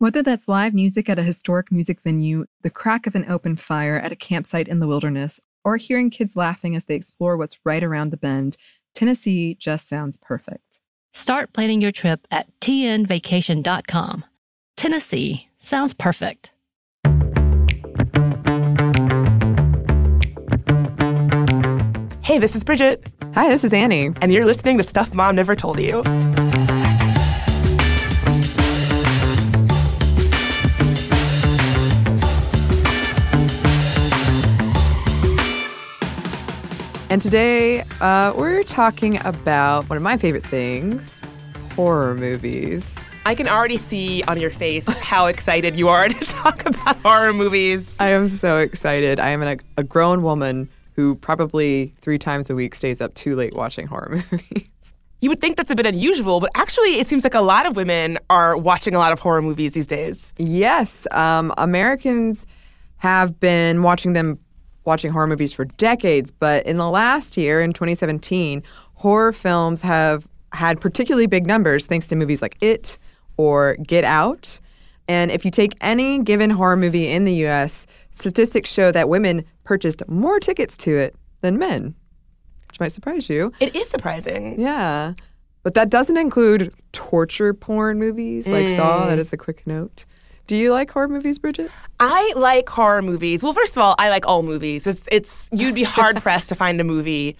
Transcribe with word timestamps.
Whether 0.00 0.22
that's 0.22 0.48
live 0.48 0.72
music 0.72 1.10
at 1.10 1.18
a 1.18 1.22
historic 1.22 1.70
music 1.70 2.00
venue, 2.00 2.46
the 2.62 2.70
crack 2.70 3.06
of 3.06 3.14
an 3.14 3.26
open 3.30 3.54
fire 3.54 3.98
at 3.98 4.12
a 4.12 4.16
campsite 4.16 4.66
in 4.66 4.78
the 4.78 4.86
wilderness, 4.86 5.40
or 5.62 5.76
hearing 5.76 6.08
kids 6.08 6.34
laughing 6.34 6.74
as 6.74 6.84
they 6.84 6.94
explore 6.94 7.36
what's 7.36 7.58
right 7.66 7.84
around 7.84 8.08
the 8.10 8.16
bend, 8.16 8.56
Tennessee 8.94 9.54
just 9.56 9.86
sounds 9.86 10.16
perfect. 10.16 10.80
Start 11.12 11.52
planning 11.52 11.82
your 11.82 11.92
trip 11.92 12.26
at 12.30 12.46
tnvacation.com. 12.62 14.24
Tennessee 14.74 15.50
sounds 15.58 15.92
perfect. 15.92 16.52
Hey, 22.22 22.38
this 22.38 22.56
is 22.56 22.64
Bridget, 22.64 23.04
Hi, 23.34 23.50
this 23.50 23.64
is 23.64 23.74
Annie. 23.74 24.12
and 24.22 24.32
you're 24.32 24.46
listening 24.46 24.78
to 24.78 24.82
Stuff 24.84 25.12
Mom 25.12 25.36
Never 25.36 25.54
Told 25.54 25.78
You. 25.78 26.02
And 37.10 37.20
today 37.20 37.80
uh, 38.00 38.32
we're 38.36 38.62
talking 38.62 39.18
about 39.26 39.90
one 39.90 39.96
of 39.96 40.02
my 40.02 40.16
favorite 40.16 40.46
things 40.46 41.20
horror 41.74 42.14
movies. 42.14 42.86
I 43.26 43.34
can 43.34 43.48
already 43.48 43.78
see 43.78 44.22
on 44.28 44.40
your 44.40 44.50
face 44.50 44.86
how 44.86 45.26
excited 45.26 45.74
you 45.74 45.88
are 45.88 46.08
to 46.08 46.24
talk 46.24 46.64
about 46.64 46.98
horror 46.98 47.32
movies. 47.32 47.92
I 47.98 48.10
am 48.10 48.28
so 48.30 48.58
excited. 48.58 49.18
I 49.18 49.30
am 49.30 49.42
a, 49.42 49.56
a 49.76 49.82
grown 49.82 50.22
woman 50.22 50.68
who 50.94 51.16
probably 51.16 51.92
three 52.00 52.16
times 52.16 52.48
a 52.48 52.54
week 52.54 52.76
stays 52.76 53.00
up 53.00 53.12
too 53.14 53.34
late 53.34 53.56
watching 53.56 53.88
horror 53.88 54.22
movies. 54.30 54.68
You 55.20 55.30
would 55.30 55.40
think 55.40 55.56
that's 55.56 55.72
a 55.72 55.74
bit 55.74 55.86
unusual, 55.86 56.38
but 56.38 56.50
actually, 56.54 57.00
it 57.00 57.08
seems 57.08 57.24
like 57.24 57.34
a 57.34 57.40
lot 57.40 57.66
of 57.66 57.74
women 57.74 58.18
are 58.30 58.56
watching 58.56 58.94
a 58.94 58.98
lot 58.98 59.12
of 59.12 59.18
horror 59.18 59.42
movies 59.42 59.72
these 59.72 59.88
days. 59.88 60.32
Yes, 60.38 61.08
um, 61.10 61.52
Americans 61.58 62.46
have 62.98 63.40
been 63.40 63.82
watching 63.82 64.12
them 64.12 64.38
watching 64.84 65.12
horror 65.12 65.26
movies 65.26 65.52
for 65.52 65.64
decades, 65.64 66.30
but 66.30 66.64
in 66.66 66.76
the 66.76 66.88
last 66.88 67.36
year, 67.36 67.60
in 67.60 67.72
2017, 67.72 68.62
horror 68.94 69.32
films 69.32 69.82
have 69.82 70.26
had 70.52 70.80
particularly 70.80 71.26
big 71.26 71.46
numbers 71.46 71.86
thanks 71.86 72.06
to 72.08 72.16
movies 72.16 72.42
like 72.42 72.56
It 72.60 72.98
or 73.36 73.76
Get 73.86 74.04
Out. 74.04 74.60
And 75.08 75.30
if 75.30 75.44
you 75.44 75.50
take 75.50 75.74
any 75.80 76.22
given 76.22 76.50
horror 76.50 76.76
movie 76.76 77.08
in 77.08 77.24
the 77.24 77.46
US, 77.46 77.86
statistics 78.10 78.70
show 78.70 78.92
that 78.92 79.08
women 79.08 79.44
purchased 79.64 80.02
more 80.08 80.38
tickets 80.40 80.76
to 80.78 80.96
it 80.96 81.14
than 81.40 81.58
men, 81.58 81.94
which 82.68 82.80
might 82.80 82.92
surprise 82.92 83.28
you. 83.28 83.52
It 83.60 83.74
is 83.74 83.88
surprising. 83.88 84.60
Yeah. 84.60 85.14
But 85.62 85.74
that 85.74 85.90
doesn't 85.90 86.16
include 86.16 86.72
torture 86.92 87.52
porn 87.52 87.98
movies 87.98 88.46
like 88.46 88.68
Saw. 88.68 89.06
That 89.06 89.18
mm. 89.18 89.20
is 89.20 89.32
a 89.32 89.36
quick 89.36 89.66
note. 89.66 90.06
Do 90.50 90.56
you 90.56 90.72
like 90.72 90.90
horror 90.90 91.06
movies, 91.06 91.38
Bridget? 91.38 91.70
I 92.00 92.32
like 92.34 92.68
horror 92.68 93.02
movies. 93.02 93.40
Well, 93.40 93.52
first 93.52 93.76
of 93.76 93.82
all, 93.82 93.94
I 94.00 94.08
like 94.08 94.26
all 94.26 94.42
movies. 94.42 94.84
It's, 94.84 95.04
it's 95.06 95.48
you'd 95.52 95.76
be 95.76 95.84
hard 95.84 96.16
pressed 96.22 96.48
to 96.48 96.56
find 96.56 96.80
a 96.80 96.82
movie 96.82 97.36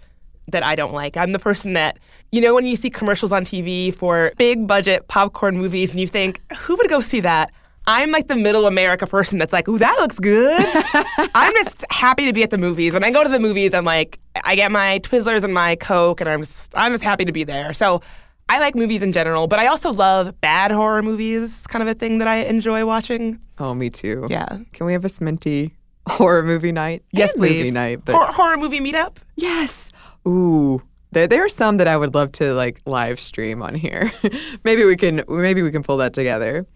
that 0.47 0.63
I 0.63 0.77
don't 0.77 0.93
like. 0.93 1.17
I'm 1.17 1.33
the 1.33 1.41
person 1.41 1.73
that 1.73 1.99
you 2.31 2.41
know 2.41 2.55
when 2.55 2.69
you 2.69 2.77
see 2.77 2.89
commercials 2.89 3.33
on 3.33 3.45
TV 3.45 3.93
for 3.93 4.31
big 4.39 4.65
budget 4.69 5.09
popcorn 5.09 5.59
movies 5.59 5.91
and 5.91 5.99
you 5.99 6.07
think, 6.07 6.41
who 6.53 6.77
would 6.77 6.89
go 6.89 7.01
see 7.01 7.19
that? 7.19 7.51
I'm 7.89 8.13
like 8.13 8.29
the 8.29 8.37
middle 8.37 8.69
America 8.69 9.09
person 9.09 9.39
that's 9.39 9.53
like, 9.53 9.67
ooh, 9.67 9.79
that 9.79 9.97
looks 9.99 10.21
good. 10.21 10.65
I'm 11.35 11.53
just 11.65 11.85
happy 11.91 12.27
to 12.27 12.33
be 12.33 12.45
at 12.45 12.51
the 12.51 12.59
movies. 12.59 12.95
When 12.95 13.03
I 13.03 13.11
go 13.11 13.25
to 13.25 13.29
the 13.29 13.41
movies, 13.41 13.75
I'm 13.75 13.85
like, 13.85 14.21
I 14.45 14.55
get 14.55 14.71
my 14.71 15.01
Twizzlers 15.01 15.43
and 15.43 15.53
my 15.53 15.75
Coke, 15.75 16.21
and 16.21 16.31
I'm 16.31 16.43
just, 16.43 16.71
I'm 16.77 16.93
just 16.93 17.03
happy 17.03 17.25
to 17.25 17.33
be 17.33 17.43
there. 17.43 17.75
So 17.75 18.03
I 18.51 18.59
like 18.59 18.75
movies 18.75 19.01
in 19.01 19.13
general, 19.13 19.47
but 19.47 19.61
I 19.61 19.67
also 19.69 19.93
love 19.93 20.39
bad 20.41 20.73
horror 20.73 21.03
movies. 21.03 21.65
Kind 21.69 21.83
of 21.83 21.89
a 21.89 21.95
thing 21.95 22.19
that 22.19 22.27
I 22.27 22.39
enjoy 22.39 22.85
watching. 22.85 23.39
Oh, 23.59 23.75
me 23.75 23.91
too. 23.91 24.27
Yeah. 24.29 24.59
Can 24.73 24.87
we 24.87 24.93
have 24.93 25.05
a 25.05 25.09
Sminty 25.09 25.71
horror 26.09 26.43
movie 26.43 26.73
night? 26.73 27.05
Yes, 27.13 27.33
please. 27.33 27.59
Movie 27.59 27.71
night, 27.71 28.05
but 28.05 28.17
Hor- 28.17 28.33
horror 28.33 28.57
movie 28.57 28.81
meetup. 28.81 29.19
yes. 29.37 29.91
Ooh, 30.27 30.83
there, 31.13 31.29
there 31.29 31.45
are 31.45 31.49
some 31.49 31.77
that 31.77 31.87
I 31.87 31.97
would 31.97 32.13
love 32.13 32.33
to 32.33 32.53
like 32.55 32.81
live 32.87 33.21
stream 33.21 33.63
on 33.63 33.75
here. 33.77 34.13
maybe 34.65 34.85
we 34.85 34.97
can 34.97 35.23
maybe 35.29 35.63
we 35.63 35.71
can 35.71 35.83
pull 35.85 35.97
that 35.99 36.13
together. 36.13 36.67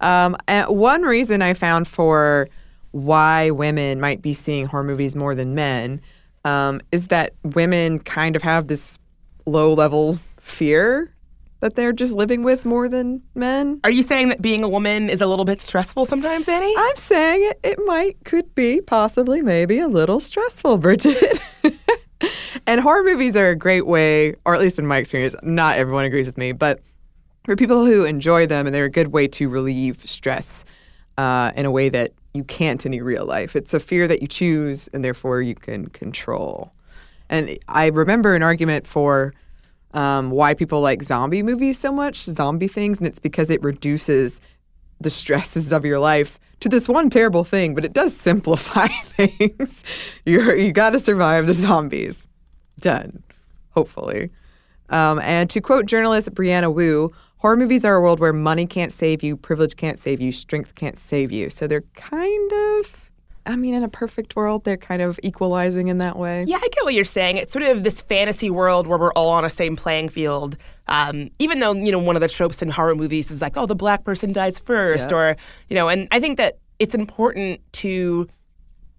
Um, 0.00 0.36
one 0.68 1.02
reason 1.02 1.42
I 1.42 1.52
found 1.52 1.86
for 1.86 2.48
why 2.92 3.50
women 3.50 4.00
might 4.00 4.22
be 4.22 4.32
seeing 4.32 4.66
horror 4.66 4.84
movies 4.84 5.14
more 5.14 5.34
than 5.34 5.54
men 5.54 6.00
um, 6.46 6.80
is 6.92 7.08
that 7.08 7.34
women 7.44 7.98
kind 8.00 8.34
of 8.34 8.42
have 8.42 8.66
this 8.68 8.98
low 9.46 9.74
level 9.74 10.18
fear 10.40 11.14
that 11.60 11.76
they're 11.76 11.92
just 11.92 12.12
living 12.12 12.42
with 12.42 12.64
more 12.64 12.88
than 12.88 13.22
men. 13.34 13.80
Are 13.84 13.90
you 13.90 14.02
saying 14.02 14.30
that 14.30 14.42
being 14.42 14.64
a 14.64 14.68
woman 14.68 15.10
is 15.10 15.20
a 15.20 15.26
little 15.26 15.44
bit 15.44 15.60
stressful 15.60 16.06
sometimes, 16.06 16.48
Annie? 16.48 16.74
I'm 16.76 16.96
saying 16.96 17.42
it, 17.50 17.60
it 17.62 17.78
might, 17.84 18.16
could 18.24 18.54
be, 18.54 18.80
possibly, 18.80 19.42
maybe 19.42 19.78
a 19.78 19.88
little 19.88 20.20
stressful, 20.20 20.76
Bridget. 20.78 21.38
and 22.66 22.80
horror 22.80 23.04
movies 23.04 23.36
are 23.36 23.50
a 23.50 23.56
great 23.56 23.86
way, 23.86 24.34
or 24.46 24.54
at 24.54 24.60
least 24.60 24.78
in 24.78 24.86
my 24.86 24.96
experience, 24.96 25.34
not 25.42 25.76
everyone 25.76 26.04
agrees 26.04 26.26
with 26.26 26.38
me, 26.38 26.52
but 26.52 26.80
for 27.44 27.56
people 27.56 27.84
who 27.84 28.04
enjoy 28.04 28.46
them, 28.46 28.66
and 28.66 28.74
they're 28.74 28.86
a 28.86 28.90
good 28.90 29.08
way 29.08 29.28
to 29.28 29.48
relieve 29.48 30.02
stress 30.06 30.64
uh, 31.18 31.52
in 31.56 31.66
a 31.66 31.70
way 31.70 31.90
that 31.90 32.12
you 32.32 32.44
can't 32.44 32.86
in 32.86 32.92
your 32.92 33.04
real 33.04 33.26
life. 33.26 33.54
It's 33.54 33.74
a 33.74 33.80
fear 33.80 34.08
that 34.08 34.22
you 34.22 34.28
choose, 34.28 34.88
and 34.94 35.04
therefore 35.04 35.42
you 35.42 35.54
can 35.54 35.88
control. 35.88 36.72
And 37.28 37.58
I 37.68 37.86
remember 37.88 38.34
an 38.34 38.42
argument 38.42 38.86
for 38.86 39.34
um, 39.92 40.30
why 40.30 40.54
people 40.54 40.80
like 40.80 41.02
zombie 41.02 41.42
movies 41.42 41.78
so 41.78 41.92
much, 41.92 42.24
zombie 42.24 42.68
things, 42.68 42.98
and 42.98 43.06
it's 43.06 43.18
because 43.18 43.50
it 43.50 43.62
reduces 43.62 44.40
the 45.00 45.10
stresses 45.10 45.72
of 45.72 45.84
your 45.84 45.98
life 45.98 46.38
to 46.60 46.68
this 46.68 46.88
one 46.88 47.10
terrible 47.10 47.44
thing, 47.44 47.74
but 47.74 47.84
it 47.84 47.92
does 47.92 48.14
simplify 48.14 48.86
things. 49.16 49.82
You're, 50.24 50.54
you 50.54 50.72
got 50.72 50.90
to 50.90 50.98
survive 50.98 51.46
the 51.46 51.54
zombies. 51.54 52.26
Done, 52.78 53.22
hopefully. 53.70 54.30
Um, 54.90 55.18
and 55.20 55.48
to 55.50 55.60
quote 55.60 55.86
journalist 55.86 56.32
Brianna 56.34 56.72
Wu, 56.72 57.12
horror 57.38 57.56
movies 57.56 57.84
are 57.84 57.96
a 57.96 58.00
world 58.00 58.20
where 58.20 58.32
money 58.32 58.66
can't 58.66 58.92
save 58.92 59.22
you, 59.22 59.36
privilege 59.36 59.76
can't 59.76 59.98
save 59.98 60.20
you, 60.20 60.32
strength 60.32 60.74
can't 60.74 60.98
save 60.98 61.32
you. 61.32 61.48
So 61.48 61.66
they're 61.66 61.84
kind 61.94 62.52
of, 62.52 63.09
I 63.46 63.56
mean, 63.56 63.74
in 63.74 63.82
a 63.82 63.88
perfect 63.88 64.36
world, 64.36 64.64
they're 64.64 64.76
kind 64.76 65.02
of 65.02 65.18
equalizing 65.22 65.88
in 65.88 65.98
that 65.98 66.16
way. 66.16 66.44
Yeah, 66.46 66.56
I 66.56 66.68
get 66.68 66.84
what 66.84 66.94
you're 66.94 67.04
saying. 67.04 67.36
It's 67.38 67.52
sort 67.52 67.64
of 67.64 67.82
this 67.84 68.00
fantasy 68.02 68.50
world 68.50 68.86
where 68.86 68.98
we're 68.98 69.12
all 69.12 69.30
on 69.30 69.44
a 69.44 69.50
same 69.50 69.76
playing 69.76 70.10
field. 70.10 70.56
Um, 70.88 71.30
even 71.38 71.60
though 71.60 71.72
you 71.72 71.90
know 71.92 71.98
one 71.98 72.16
of 72.16 72.20
the 72.22 72.28
tropes 72.28 72.60
in 72.62 72.68
horror 72.70 72.94
movies 72.94 73.30
is 73.30 73.40
like, 73.40 73.56
oh, 73.56 73.66
the 73.66 73.74
black 73.76 74.04
person 74.04 74.32
dies 74.32 74.58
first, 74.58 75.10
Yeah. 75.10 75.16
or 75.16 75.36
you 75.68 75.74
know, 75.76 75.88
and 75.88 76.06
I 76.10 76.20
think 76.20 76.36
that 76.38 76.58
it's 76.78 76.94
important 76.94 77.60
to 77.74 78.28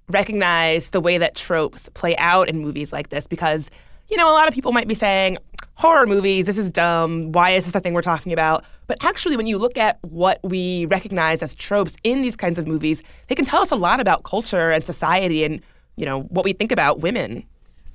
recognize 0.10 0.90
the 0.90 1.00
way 1.00 1.18
that 1.18 1.36
tropes 1.36 1.90
play 1.94 2.16
out 2.18 2.50
in 2.50 2.60
movies 2.60 2.92
like 2.92 3.10
this 3.10 3.26
because 3.28 3.70
you 4.10 4.18
know 4.18 4.30
a 4.30 4.34
lot 4.34 4.48
of 4.48 4.54
people 4.54 4.72
might 4.74 4.88
be 4.88 4.96
saying 4.96 5.38
horror 5.76 6.06
movies 6.06 6.46
this 6.48 6.58
is 6.58 6.70
dumb 6.70 7.32
why 7.32 7.52
is 7.52 7.64
this 7.66 7.74
a 7.76 7.80
thing 7.80 7.94
we're 7.94 8.02
talking 8.02 8.34
about 8.34 8.66
But 8.92 9.06
actually, 9.06 9.38
when 9.38 9.48
you 9.48 9.58
look 9.58 9.78
at 9.78 10.00
what 10.02 10.42
we 10.44 10.86
recognize 10.88 11.42
as 11.42 11.56
tropes 11.56 11.96
in 12.04 12.22
these 12.22 12.36
kinds 12.36 12.60
of 12.60 12.68
movies, 12.68 13.02
they 13.30 13.36
can 13.36 13.46
tell 13.46 13.62
us 13.62 13.72
a 13.72 13.78
lot 13.78 14.02
about 14.02 14.24
culture 14.24 14.70
and 14.70 14.84
society 14.84 15.46
and, 15.46 15.62
you 15.96 16.06
know, 16.06 16.24
what 16.24 16.44
we 16.44 16.52
think 16.52 16.74
about 16.74 17.00
women. 17.00 17.46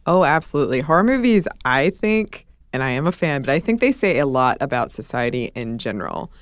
Oh, 0.06 0.24
absolutely. 0.24 0.80
Horror 0.80 1.04
movies, 1.04 1.46
I 1.66 1.90
think, 1.90 2.46
and 2.72 2.82
I 2.82 2.88
am 2.92 3.06
a 3.06 3.12
fan, 3.12 3.42
but 3.42 3.50
I 3.50 3.58
think 3.58 3.82
they 3.82 3.92
say 3.92 4.18
a 4.18 4.24
lot 4.24 4.56
about 4.62 4.90
society 4.90 5.52
in 5.54 5.76
general. 5.76 6.32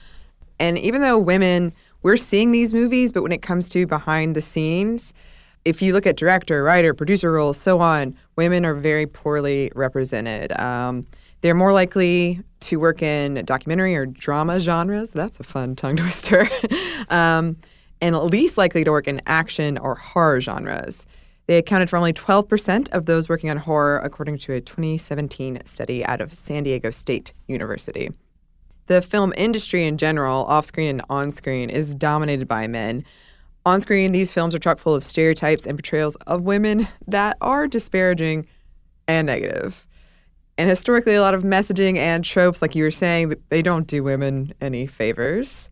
And 0.61 0.79
even 0.79 1.00
though 1.00 1.19
women, 1.19 1.73
we're 2.03 2.17
seeing 2.17 2.53
these 2.53 2.73
movies, 2.73 3.11
but 3.11 3.25
when 3.25 3.33
it 3.33 3.43
comes 3.43 3.69
to 3.71 3.89
behind 3.89 4.37
the 4.37 4.41
scenes, 4.41 5.12
if 5.65 5.83
you 5.83 5.93
look 5.93 6.07
at 6.07 6.17
director, 6.17 6.62
writer, 6.62 6.95
producer 6.95 7.33
roles, 7.33 7.61
so 7.61 7.81
on, 7.81 8.17
women 8.37 8.65
are 8.65 8.75
very 8.75 9.07
poorly 9.09 9.73
represented. 9.75 10.57
Um, 10.61 11.09
they're 11.44 11.55
more 11.55 11.75
likely 11.75 12.41
to 12.61 12.81
work 12.81 13.02
in 13.02 13.44
documentary 13.44 13.94
or 13.94 14.06
drama 14.06 14.58
genres. 14.58 15.11
That's 15.11 15.38
a 15.38 15.43
fun 15.43 15.76
tongue 15.76 15.96
twister. 15.99 16.49
um, 17.11 17.58
and 18.00 18.17
least 18.17 18.56
likely 18.56 18.82
to 18.82 18.91
work 18.91 19.06
in 19.06 19.20
action 19.26 19.76
or 19.76 19.94
horror 19.94 20.41
genres. 20.41 21.06
They 21.46 21.58
accounted 21.58 21.91
for 21.91 21.99
only 21.99 22.14
12% 22.14 22.88
of 22.93 23.05
those 23.05 23.29
working 23.29 23.50
on 23.50 23.58
horror, 23.58 23.99
according 23.99 24.38
to 24.38 24.55
a 24.55 24.62
2017 24.62 25.61
study 25.67 26.02
out 26.06 26.23
of 26.23 26.32
San 26.32 26.62
Diego 26.62 26.88
State 26.88 27.35
University. 27.47 28.11
The 28.87 29.02
film 29.02 29.35
industry 29.37 29.87
in 29.87 29.99
general, 29.99 30.47
off 30.47 30.64
screen 30.64 30.88
and 30.88 31.02
on 31.11 31.31
screen, 31.31 31.69
is 31.69 31.94
dominated 31.94 32.49
by 32.49 32.69
men. 32.69 33.05
On 33.67 33.82
screen, 33.82 34.12
these 34.12 34.32
films 34.32 34.55
are 34.55 34.58
chock 34.58 34.79
full 34.79 34.94
of 34.94 35.05
stereotypes 35.05 35.67
and 35.67 35.76
portrayals 35.76 36.17
of 36.26 36.44
women 36.44 36.88
that 37.06 37.37
are 37.43 37.67
disparaging 37.67 38.47
and 39.06 39.26
negative. 39.26 39.87
And 40.56 40.71
historically, 40.71 41.15
a 41.15 41.21
lot 41.21 41.35
of 41.35 41.43
messaging 41.43 41.97
and 41.97 42.25
tropes, 42.25 42.62
like 42.62 42.77
you 42.77 42.85
were 42.85 42.91
saying, 42.93 43.35
they 43.49 43.61
don't 43.61 43.89
do 43.89 44.05
women 44.05 44.55
any 44.61 44.87
favors. 44.87 45.69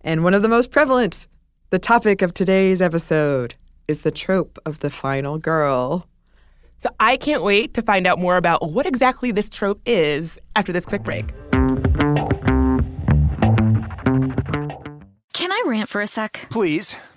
And 0.00 0.24
one 0.24 0.32
of 0.32 0.42
the 0.42 0.48
most 0.48 0.70
prevalent, 0.70 1.26
the 1.70 1.78
topic 1.78 2.22
of 2.22 2.32
today's 2.32 2.80
episode, 2.80 3.54
is 3.88 4.02
the 4.02 4.10
trope 4.10 4.58
of 4.64 4.80
the 4.80 4.88
final 4.88 5.36
girl. 5.36 6.08
So 6.82 6.88
I 6.98 7.18
can't 7.18 7.42
wait 7.42 7.74
to 7.74 7.82
find 7.82 8.06
out 8.06 8.18
more 8.18 8.36
about 8.36 8.70
what 8.70 8.86
exactly 8.86 9.32
this 9.32 9.48
trope 9.48 9.80
is 9.84 10.38
after 10.56 10.72
this 10.72 10.86
quick 10.86 11.04
break. 11.04 11.28
Can 15.34 15.52
I 15.52 15.62
rant 15.66 15.88
for 15.88 16.00
a 16.00 16.06
sec? 16.06 16.46
Please. 16.50 16.96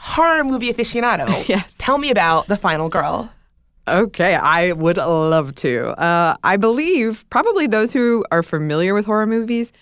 horror 0.00 0.44
movie 0.44 0.72
aficionado, 0.72 1.26
Yes. 1.48 1.72
tell 1.78 1.98
me 1.98 2.10
about 2.10 2.48
The 2.48 2.56
Final 2.56 2.88
Girl. 2.88 3.30
Okay, 3.88 4.34
I 4.34 4.72
would 4.72 4.96
love 4.98 5.54
to. 5.56 5.88
Uh, 6.00 6.36
I 6.44 6.56
believe 6.56 7.24
probably 7.30 7.66
those 7.66 7.92
who 7.92 8.24
are 8.30 8.42
familiar 8.42 8.94
with 8.94 9.04
horror 9.06 9.26
movies, 9.26 9.72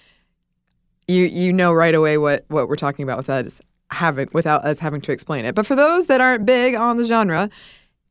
you 1.09 1.25
you 1.25 1.53
know 1.53 1.73
right 1.73 1.95
away 1.95 2.17
what 2.19 2.45
what 2.49 2.69
we're 2.69 2.77
talking 2.77 3.03
about 3.03 3.17
with 3.19 3.31
us 3.31 3.61
having 3.91 4.29
without 4.33 4.65
us 4.65 4.79
having 4.79 5.01
to 5.03 5.13
explain 5.13 5.45
it. 5.45 5.55
But 5.55 5.67
for 5.67 5.75
those 5.77 6.07
that 6.07 6.21
aren't 6.21 6.45
big 6.47 6.75
on 6.75 6.97
the 6.97 7.05
genre, 7.05 7.49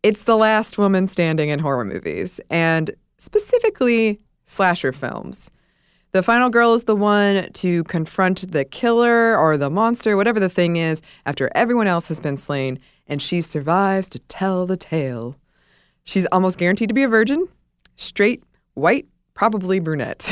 it's 0.04 0.24
the 0.24 0.36
last 0.38 0.78
woman 0.78 1.08
standing 1.08 1.50
in 1.50 1.60
horror 1.60 1.86
movies, 1.86 2.40
and 2.50 2.92
specifically 3.18 4.20
slasher 4.46 4.92
films. 4.92 5.50
The 6.14 6.24
final 6.24 6.50
girl 6.50 6.74
is 6.74 6.84
the 6.84 6.96
one 6.96 7.52
to 7.54 7.84
confront 7.86 8.52
the 8.52 8.64
killer 8.64 9.38
or 9.38 9.58
the 9.58 9.70
monster, 9.70 10.16
whatever 10.16 10.40
the 10.40 10.50
thing 10.50 10.78
is, 10.78 11.02
after 11.26 11.52
everyone 11.54 11.88
else 11.88 12.08
has 12.08 12.20
been 12.20 12.38
slain, 12.38 12.80
and 13.08 13.22
she 13.22 13.42
survives 13.42 14.08
to 14.10 14.20
tell 14.20 14.66
the 14.66 14.78
tale. 14.78 15.36
She's 16.06 16.26
almost 16.32 16.58
guaranteed 16.58 16.88
to 16.88 16.96
be 16.96 17.04
a 17.04 17.10
virgin, 17.10 17.48
straight, 17.98 18.44
white, 18.76 19.06
probably 19.34 19.80
brunette. 19.80 20.30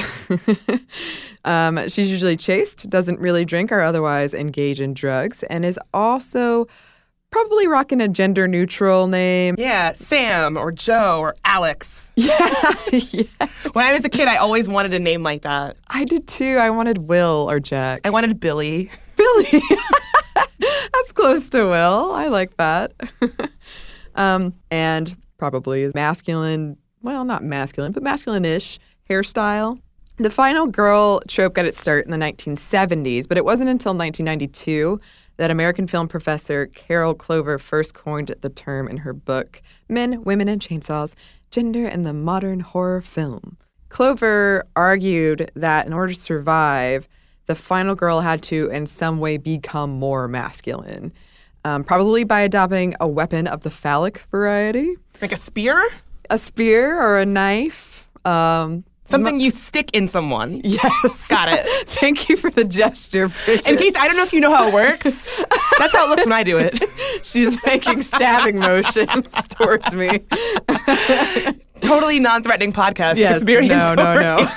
um, 1.46 1.88
she's 1.90 2.10
usually 2.10 2.38
chaste, 2.38 2.90
doesn't 2.90 3.20
really 3.20 3.44
drink 3.44 3.72
or 3.72 3.82
otherwise 3.82 4.34
engage 4.34 4.80
in 4.80 4.94
drugs, 4.94 5.44
and 5.44 5.66
is 5.66 5.80
also 5.94 6.68
probably 7.32 7.68
rocking 7.68 8.02
a 8.02 8.08
gender 8.08 8.48
neutral 8.48 9.08
name. 9.08 9.56
Yeah, 9.58 9.94
Sam 9.94 10.58
or 10.58 10.72
Joe 10.72 11.20
or 11.20 11.36
Alex. 11.46 12.04
Yeah, 12.18 12.74
yeah. 12.94 13.24
When 13.74 13.86
I 13.86 13.92
was 13.94 14.06
a 14.06 14.10
kid, 14.10 14.30
I 14.30 14.38
always 14.38 14.70
wanted 14.70 14.94
a 14.94 15.00
name 15.00 15.22
like 15.22 15.42
that. 15.42 15.76
I 15.90 16.06
did 16.06 16.30
too. 16.30 16.56
I 16.62 16.70
wanted 16.70 17.10
Will 17.10 17.46
or 17.50 17.60
Jack. 17.60 18.00
I 18.06 18.10
wanted 18.10 18.40
Billy. 18.40 18.90
Billy. 19.18 19.62
That's 20.60 21.12
close 21.14 21.50
to 21.50 21.66
Will. 21.66 22.14
I 22.14 22.28
like 22.28 22.56
that. 22.56 22.94
um, 24.16 24.54
and 24.72 25.14
probably 25.38 25.92
masculine, 25.94 26.78
well, 27.02 27.26
not 27.26 27.44
masculine, 27.44 27.92
but 27.92 28.02
masculine-ish 28.02 28.80
hairstyle. 29.10 29.78
The 30.18 30.30
final 30.30 30.68
girl 30.68 31.22
trope 31.28 31.56
got 31.56 31.66
its 31.66 31.82
start 31.82 32.06
in 32.06 32.12
the 32.12 32.18
1970s, 32.18 33.28
but 33.28 33.38
it 33.38 33.44
wasn't 33.44 33.70
until 33.70 33.94
1992 33.94 35.02
that 35.38 35.52
American 35.52 35.88
film 35.88 36.08
professor 36.08 36.68
Carol 36.68 37.14
Clover 37.14 37.58
first 37.60 37.94
coined 37.94 38.34
the 38.42 38.50
term 38.50 38.88
in 38.88 38.98
her 38.98 39.14
book, 39.14 39.62
Men, 39.90 40.24
Women, 40.24 40.48
and 40.48 40.62
Chainsaws 40.62 41.14
Gender 41.52 41.86
and 41.86 42.06
the 42.06 42.14
Modern 42.14 42.60
Horror 42.62 43.02
Film. 43.02 43.58
Clover 43.90 44.66
argued 44.76 45.52
that 45.56 45.86
in 45.88 45.94
order 45.94 46.14
to 46.14 46.20
survive, 46.20 47.08
the 47.46 47.56
final 47.56 47.96
girl 47.96 48.22
had 48.22 48.42
to, 48.44 48.70
in 48.72 48.88
some 48.88 49.20
way, 49.20 49.38
become 49.38 49.92
more 49.92 50.28
masculine, 50.28 51.14
um, 51.64 51.84
probably 51.84 52.24
by 52.24 52.42
adopting 52.42 52.96
a 53.00 53.08
weapon 53.08 53.48
of 53.48 53.62
the 53.62 53.70
phallic 53.70 54.24
variety, 54.32 54.96
Like 55.22 55.32
a 55.32 55.38
spear? 55.38 55.88
a 56.30 56.38
spear 56.38 57.00
or 57.00 57.20
a 57.20 57.26
knife. 57.26 58.08
Um, 58.26 58.84
Something 59.08 59.40
you 59.40 59.52
stick 59.52 59.92
in 59.94 60.08
someone. 60.08 60.62
yes, 60.64 61.28
Got 61.28 61.50
it. 61.50 61.88
Thank 61.90 62.28
you 62.28 62.36
for 62.36 62.50
the 62.50 62.64
gesture, 62.64 63.30
Bridget. 63.46 63.68
In 63.68 63.78
case 63.78 63.96
I 63.96 64.08
don't 64.08 64.18
know 64.18 64.24
if 64.24 64.34
you 64.34 64.40
know 64.40 64.54
how 64.54 64.68
it 64.68 64.74
works. 64.74 65.04
That's 65.78 65.94
how 65.94 66.06
it 66.06 66.10
looks 66.10 66.26
when 66.26 66.34
I 66.34 66.44
do 66.44 66.58
it. 66.58 66.84
She's 67.24 67.56
making 67.66 68.02
stabbing 68.02 68.58
motions 68.60 69.34
towards 69.50 69.94
me. 69.94 70.20
Totally 71.82 72.20
non-threatening 72.20 72.74
podcast 72.74 73.18
yes, 73.18 73.38
experience. 73.38 73.76
No, 73.76 73.94
no, 73.94 74.20
no. 74.20 74.48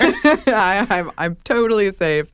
I, 0.47 0.87
I'm, 0.89 1.11
I'm 1.19 1.37
totally 1.45 1.93
safe. 1.93 2.27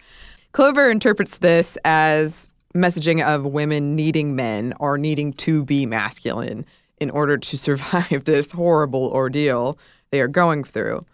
Clover 0.53 0.89
interprets 0.89 1.39
this 1.39 1.77
as 1.85 2.49
messaging 2.77 3.25
of 3.25 3.45
women 3.45 3.97
needing 3.97 4.37
men 4.37 4.73
or 4.79 4.99
needing 4.99 5.33
to 5.33 5.65
be 5.65 5.87
masculine 5.87 6.65
in 6.99 7.11
order 7.11 7.37
to 7.37 7.57
survive 7.59 8.25
this 8.25 8.53
horrible 8.53 9.09
ordeal 9.09 9.79
they 10.11 10.21
are 10.21 10.29
going 10.29 10.63
through. 10.63 11.05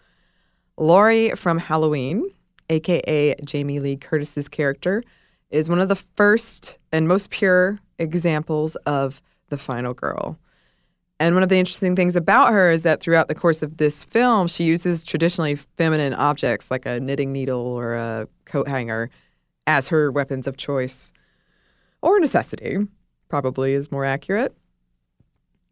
Laurie 0.81 1.29
from 1.35 1.59
Halloween, 1.59 2.27
aka 2.71 3.35
Jamie 3.45 3.79
Lee 3.79 3.97
Curtis's 3.97 4.49
character, 4.49 5.03
is 5.51 5.69
one 5.69 5.79
of 5.79 5.89
the 5.89 5.95
first 5.95 6.75
and 6.91 7.07
most 7.07 7.29
pure 7.29 7.79
examples 7.99 8.75
of 8.87 9.21
the 9.49 9.59
final 9.59 9.93
girl. 9.93 10.39
And 11.19 11.35
one 11.35 11.43
of 11.43 11.49
the 11.49 11.59
interesting 11.59 11.95
things 11.95 12.15
about 12.15 12.51
her 12.51 12.71
is 12.71 12.81
that 12.81 12.99
throughout 12.99 13.27
the 13.27 13.35
course 13.35 13.61
of 13.61 13.77
this 13.77 14.03
film, 14.03 14.47
she 14.47 14.63
uses 14.63 15.03
traditionally 15.03 15.53
feminine 15.53 16.15
objects 16.15 16.71
like 16.71 16.87
a 16.87 16.99
knitting 16.99 17.31
needle 17.31 17.61
or 17.61 17.93
a 17.93 18.27
coat 18.45 18.67
hanger 18.67 19.11
as 19.67 19.87
her 19.89 20.11
weapons 20.11 20.47
of 20.47 20.57
choice 20.57 21.13
or 22.01 22.19
necessity, 22.19 22.77
probably 23.29 23.75
is 23.75 23.91
more 23.91 24.03
accurate. 24.03 24.57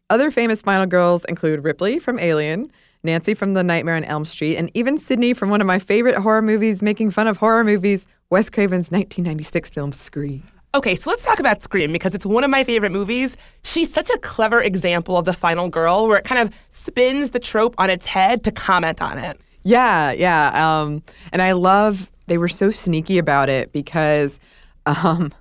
Other 0.08 0.30
famous 0.30 0.60
final 0.60 0.86
girls 0.86 1.24
include 1.24 1.64
Ripley 1.64 1.98
from 1.98 2.20
Alien, 2.20 2.70
Nancy 3.02 3.34
from 3.34 3.54
The 3.54 3.62
Nightmare 3.62 3.96
on 3.96 4.04
Elm 4.04 4.24
Street, 4.24 4.56
and 4.56 4.70
even 4.74 4.98
Sydney 4.98 5.32
from 5.32 5.50
one 5.50 5.60
of 5.60 5.66
my 5.66 5.78
favorite 5.78 6.16
horror 6.16 6.42
movies, 6.42 6.82
making 6.82 7.10
fun 7.10 7.26
of 7.26 7.38
horror 7.38 7.64
movies, 7.64 8.06
Wes 8.28 8.50
Craven's 8.50 8.90
1996 8.90 9.70
film 9.70 9.92
Scream. 9.92 10.42
Okay, 10.72 10.94
so 10.94 11.10
let's 11.10 11.24
talk 11.24 11.40
about 11.40 11.62
Scream 11.62 11.92
because 11.92 12.14
it's 12.14 12.24
one 12.24 12.44
of 12.44 12.50
my 12.50 12.62
favorite 12.62 12.92
movies. 12.92 13.36
She's 13.64 13.92
such 13.92 14.08
a 14.08 14.18
clever 14.18 14.60
example 14.62 15.16
of 15.16 15.24
the 15.24 15.32
final 15.32 15.68
girl 15.68 16.06
where 16.06 16.18
it 16.18 16.24
kind 16.24 16.40
of 16.40 16.54
spins 16.70 17.30
the 17.30 17.40
trope 17.40 17.74
on 17.78 17.90
its 17.90 18.06
head 18.06 18.44
to 18.44 18.52
comment 18.52 19.02
on 19.02 19.18
it. 19.18 19.40
Yeah, 19.64 20.12
yeah. 20.12 20.80
Um, 20.80 21.02
and 21.32 21.42
I 21.42 21.52
love 21.52 22.10
they 22.26 22.38
were 22.38 22.48
so 22.48 22.70
sneaky 22.70 23.18
about 23.18 23.48
it 23.48 23.72
because 23.72 24.38
um, 24.86 25.34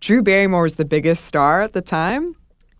Drew 0.00 0.22
Barrymore 0.22 0.62
was 0.62 0.76
the 0.76 0.86
biggest 0.86 1.26
star 1.26 1.60
at 1.60 1.74
the 1.74 1.82
time. 1.82 2.34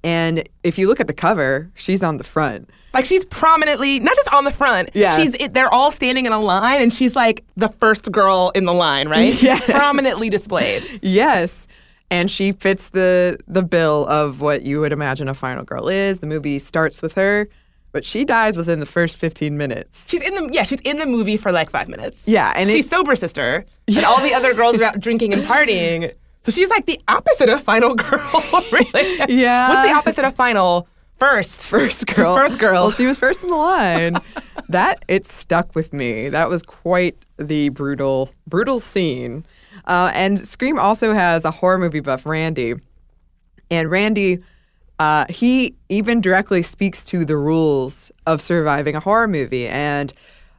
And 0.05 0.49
if 0.65 0.79
you 0.79 0.89
look 0.89 0.99
at 1.01 1.07
the 1.07 1.13
cover, 1.15 1.71
she's 1.75 2.03
on 2.03 2.19
the 2.19 2.25
front. 2.25 2.69
Like 2.93 3.05
she's 3.05 3.25
prominently 3.27 4.01
not 4.01 4.17
just 4.17 4.33
on 4.35 4.45
the 4.45 4.53
front. 4.53 4.91
Yeah. 4.95 5.17
she's 5.17 5.33
they're 5.53 5.73
all 5.73 5.93
standing 5.93 6.27
in 6.27 6.33
a 6.33 6.41
line, 6.41 6.83
and 6.83 6.93
she's 6.93 7.15
like 7.17 7.45
the 7.57 7.69
first 7.69 8.11
girl 8.13 8.51
in 8.55 8.65
the 8.65 8.75
line, 8.75 9.09
right? 9.09 9.41
Yes. 9.43 9.63
prominently 9.65 10.29
displayed. 10.29 10.83
Yes. 11.03 11.67
And 12.11 12.31
she 12.31 12.53
fits 12.53 12.91
the 12.91 13.39
the 13.47 13.63
bill 13.63 14.07
of 14.09 14.41
what 14.41 14.63
you 14.63 14.81
would 14.81 14.93
imagine 14.93 15.29
a 15.29 15.35
final 15.35 15.65
girl 15.65 15.89
is. 15.89 16.19
The 16.19 16.27
movie 16.27 16.59
starts 16.59 17.01
with 17.01 17.15
her, 17.15 17.49
but 17.93 18.05
she 18.05 18.25
dies 18.27 18.57
within 18.57 18.81
the 18.81 18.87
first 18.87 19.17
15 19.17 19.57
minutes. 19.57 20.05
She's 20.09 20.23
in 20.23 20.35
the 20.35 20.51
yeah, 20.53 20.65
she's 20.65 20.81
in 20.81 20.99
the 20.99 21.07
movie 21.07 21.39
for 21.39 21.53
like 21.53 21.71
five 21.71 21.89
minutes. 21.89 22.21
Yeah, 22.27 22.53
and 22.55 22.69
she's 22.69 22.85
it- 22.87 22.91
sober 22.91 23.17
sister, 23.17 23.65
and 23.89 24.05
all 24.05 24.21
the 24.21 24.35
other 24.35 24.53
girls 24.53 24.79
are 24.81 24.85
out 24.85 25.01
drinking 25.07 25.33
and 25.33 25.45
partying. 25.45 26.13
So 26.45 26.53
she's 26.53 26.69
like 26.69 26.87
the 26.87 27.01
opposite 27.09 27.49
of 27.49 27.63
final 27.63 27.95
girl, 27.97 28.31
really. 28.73 29.41
Yeah. 29.41 29.69
What's 29.69 29.89
the 29.89 29.95
opposite 29.95 30.25
of 30.25 30.35
final? 30.35 30.89
First. 31.19 31.61
First 31.69 32.07
girl. 32.09 32.35
First 32.35 32.59
girl. 32.59 32.73
Well, 32.83 32.91
she 32.91 33.07
was 33.07 33.17
first 33.17 33.43
in 33.43 33.49
the 33.49 33.57
line. 33.57 34.17
that 34.69 35.05
it 35.07 35.27
stuck 35.27 35.75
with 35.77 35.93
me. 35.93 36.29
That 36.29 36.49
was 36.49 36.63
quite 36.65 37.17
the 37.39 37.69
brutal, 37.69 38.31
brutal 38.49 38.81
scene. 38.81 39.47
Uh, 39.87 40.11
and 40.15 40.47
Scream 40.47 40.79
also 40.81 41.15
has 41.15 41.45
a 41.45 41.51
horror 41.53 41.79
movie 41.79 42.01
buff, 42.01 42.27
Randy. 42.27 42.75
And 43.71 43.89
Randy, 43.89 44.41
uh, 44.99 45.27
he 45.29 45.77
even 45.89 46.21
directly 46.21 46.63
speaks 46.63 47.05
to 47.07 47.25
the 47.25 47.37
rules 47.37 48.11
of 48.27 48.41
surviving 48.41 48.97
a 48.97 49.01
horror 49.01 49.29
movie. 49.29 49.69
And 49.69 50.13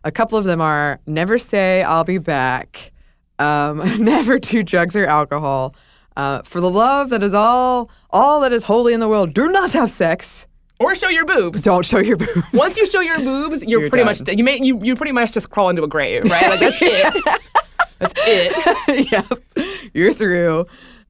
a 0.06 0.12
couple 0.12 0.38
of 0.38 0.46
them 0.46 0.62
are 0.62 1.00
never 1.08 1.38
say, 1.38 1.84
I'll 1.84 2.04
be 2.06 2.18
back, 2.20 2.93
um, 3.40 3.78
never 4.04 4.40
do 4.40 4.64
drugs 4.64 4.96
or 4.96 5.06
alcohol. 5.06 5.76
Uh, 6.16 6.42
for 6.44 6.62
the 6.62 6.70
love 6.70 7.10
that 7.10 7.24
is 7.24 7.34
all, 7.34 7.90
all 8.12 8.40
that 8.42 8.54
is 8.54 8.64
holy 8.64 8.94
in 8.94 9.00
the 9.00 9.08
world, 9.10 9.34
do 9.34 9.52
not 9.52 9.72
have 9.72 9.90
sex. 9.90 10.46
Or 10.80 10.96
show 10.96 11.10
your 11.10 11.26
boobs. 11.26 11.62
Don't 11.62 11.86
show 11.86 12.00
your 12.00 12.18
boobs. 12.18 12.44
Once 12.54 12.78
you 12.78 12.86
show 12.86 13.00
your 13.00 13.20
boobs, 13.20 13.62
you're, 13.64 13.82
You're 13.82 13.90
pretty 13.90 14.04
done. 14.06 14.18
much 14.26 14.38
you 14.38 14.44
may 14.44 14.58
you, 14.60 14.80
you 14.84 14.96
pretty 14.96 15.12
much 15.14 15.32
just 15.32 15.50
crawl 15.50 15.70
into 15.70 15.84
a 15.84 15.88
grave, 15.88 16.24
right? 16.26 16.50
Like 16.50 16.60
that's 16.60 16.78
it. 16.82 17.24
That's 18.00 18.14
it. 18.18 19.12
yep, 19.12 19.40
you're 19.94 20.12
through. 20.14 20.66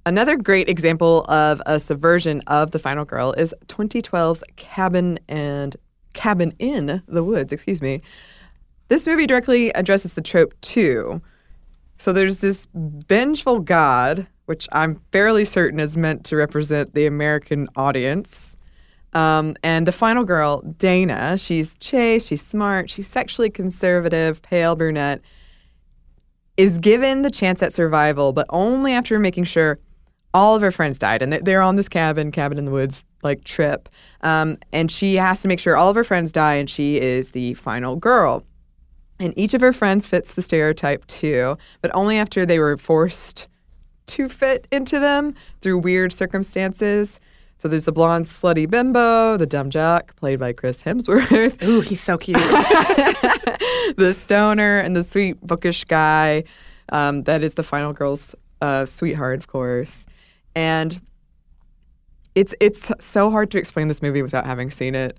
Another 0.06 0.38
great 0.38 0.70
example 0.70 1.24
of 1.26 1.60
a 1.66 1.80
subversion 1.80 2.42
of 2.46 2.70
the 2.70 2.78
final 2.78 3.04
girl 3.04 3.32
is 3.34 3.52
2012's 3.68 4.44
Cabin 4.58 5.18
and 5.28 5.76
Cabin 6.14 6.54
in 6.60 7.02
the 7.08 7.24
Woods. 7.24 7.52
Excuse 7.52 7.82
me. 7.82 8.02
This 8.90 9.08
movie 9.08 9.26
directly 9.26 9.72
addresses 9.74 10.14
the 10.14 10.22
trope 10.22 10.54
too. 10.62 11.20
So 11.98 12.12
there's 12.12 12.40
this 12.40 12.68
vengeful 12.74 13.60
god, 13.60 14.28
which 14.46 14.68
I'm 14.72 15.00
fairly 15.12 15.46
certain 15.46 15.80
is 15.80 15.96
meant 15.96 16.26
to 16.26 16.36
represent 16.36 16.94
the 16.94 17.06
American 17.06 17.68
audience. 17.76 18.58
Um, 19.14 19.56
and 19.64 19.88
the 19.88 19.92
final 19.92 20.24
girl, 20.24 20.62
Dana, 20.62 21.38
she's 21.38 21.76
chaste, 21.78 22.28
she's 22.28 22.46
smart, 22.46 22.90
she's 22.90 23.08
sexually 23.08 23.50
conservative, 23.50 24.42
pale 24.42 24.76
brunette, 24.76 25.22
is 26.58 26.78
given 26.80 27.22
the 27.22 27.32
chance 27.32 27.62
at 27.64 27.74
survival, 27.74 28.34
but 28.34 28.48
only 28.50 28.92
after 28.92 29.20
making 29.20 29.44
sure 29.46 29.80
all 30.34 30.56
of 30.56 30.62
her 30.62 30.72
friends 30.72 30.98
died. 30.98 31.22
And 31.22 31.32
they- 31.32 31.40
they're 31.40 31.62
on 31.62 31.76
this 31.76 31.88
cabin, 31.88 32.32
cabin 32.32 32.58
in 32.58 32.66
the 32.66 32.72
woods, 32.72 33.04
like 33.22 33.44
trip. 33.44 33.88
Um, 34.22 34.58
and 34.72 34.92
she 34.92 35.16
has 35.16 35.42
to 35.44 35.48
make 35.48 35.60
sure 35.60 35.78
all 35.78 35.90
of 35.90 35.96
her 35.96 36.04
friends 36.04 36.32
die, 36.32 36.56
and 36.56 36.70
she 36.70 37.00
is 37.00 37.32
the 37.32 37.54
final 37.54 37.96
girl. 37.96 38.44
And 39.20 39.34
each 39.38 39.54
of 39.54 39.62
her 39.62 39.74
friends 39.74 40.06
fits 40.06 40.34
the 40.34 40.42
stereotype 40.42 41.06
too, 41.08 41.58
but 41.82 41.92
only 41.94 42.18
after 42.18 42.46
they 42.46 42.60
were 42.60 42.78
forced 42.78 43.48
to 44.08 44.28
fit 44.28 44.68
into 44.72 45.00
them 45.00 45.36
through 45.62 45.78
weird 45.80 46.12
circumstances. 46.12 47.20
So 47.58 47.68
there's 47.70 47.86
the 47.86 47.94
blonde 47.94 48.26
slutty 48.26 48.70
bimbo, 48.70 49.38
the 49.38 49.46
dumb 49.46 49.70
jock, 49.70 50.16
played 50.18 50.40
by 50.40 50.52
Chris 50.52 50.84
Hemsworth, 50.84 51.64
Ooh, 51.64 51.80
he's 51.80 52.02
so 52.02 52.18
cute. 52.18 52.38
the 53.96 54.14
stoner, 54.20 54.80
and 54.80 54.96
the 54.96 55.04
sweet 55.04 55.40
bookish 55.42 55.86
guy. 55.86 56.44
Um, 56.90 57.22
that 57.24 57.42
is 57.44 57.54
the 57.54 57.64
final 57.64 57.94
girl's 57.94 58.36
uh, 58.62 58.86
sweetheart, 58.86 59.40
of 59.40 59.48
course. 59.48 60.06
And 60.56 61.00
it's 62.36 62.54
it's 62.60 62.92
so 63.00 63.30
hard 63.30 63.52
to 63.52 63.58
explain 63.58 63.88
this 63.88 64.02
movie 64.02 64.22
without 64.22 64.46
having 64.46 64.72
seen 64.72 64.96
it. 64.96 65.18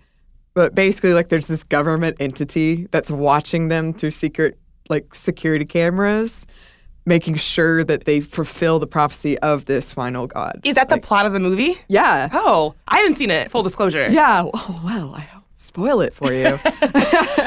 But 0.55 0.75
basically, 0.75 1.13
like, 1.15 1.29
there's 1.29 1.49
this 1.49 1.65
government 1.65 2.17
entity 2.21 2.87
that's 2.93 3.11
watching 3.11 3.69
them 3.69 3.93
through 3.93 4.13
secret, 4.13 4.57
like, 4.89 5.15
security 5.15 5.65
cameras, 5.65 6.47
making 7.07 7.35
sure 7.37 7.83
that 7.85 8.05
they 8.05 8.21
fulfill 8.21 8.79
the 8.79 8.87
prophecy 8.87 9.37
of 9.41 9.65
this 9.67 9.93
final 9.93 10.27
god. 10.29 10.61
Is 10.65 10.77
that 10.77 10.89
the 10.89 10.99
plot 10.99 11.27
of 11.27 11.33
the 11.33 11.41
movie? 11.41 11.79
yeah. 11.89 12.29
Oh, 12.33 12.75
I 12.89 12.99
haven't 12.99 13.17
seen 13.17 13.31
it. 13.31 13.51
Full 13.51 13.63
disclosure. 13.65 14.09
Yeah. 14.11 14.45
Oh 14.55 14.81
well, 14.85 15.15
I'll 15.17 15.45
spoil 15.57 16.01
it 16.01 16.15
for 16.15 16.33
you. 16.33 16.59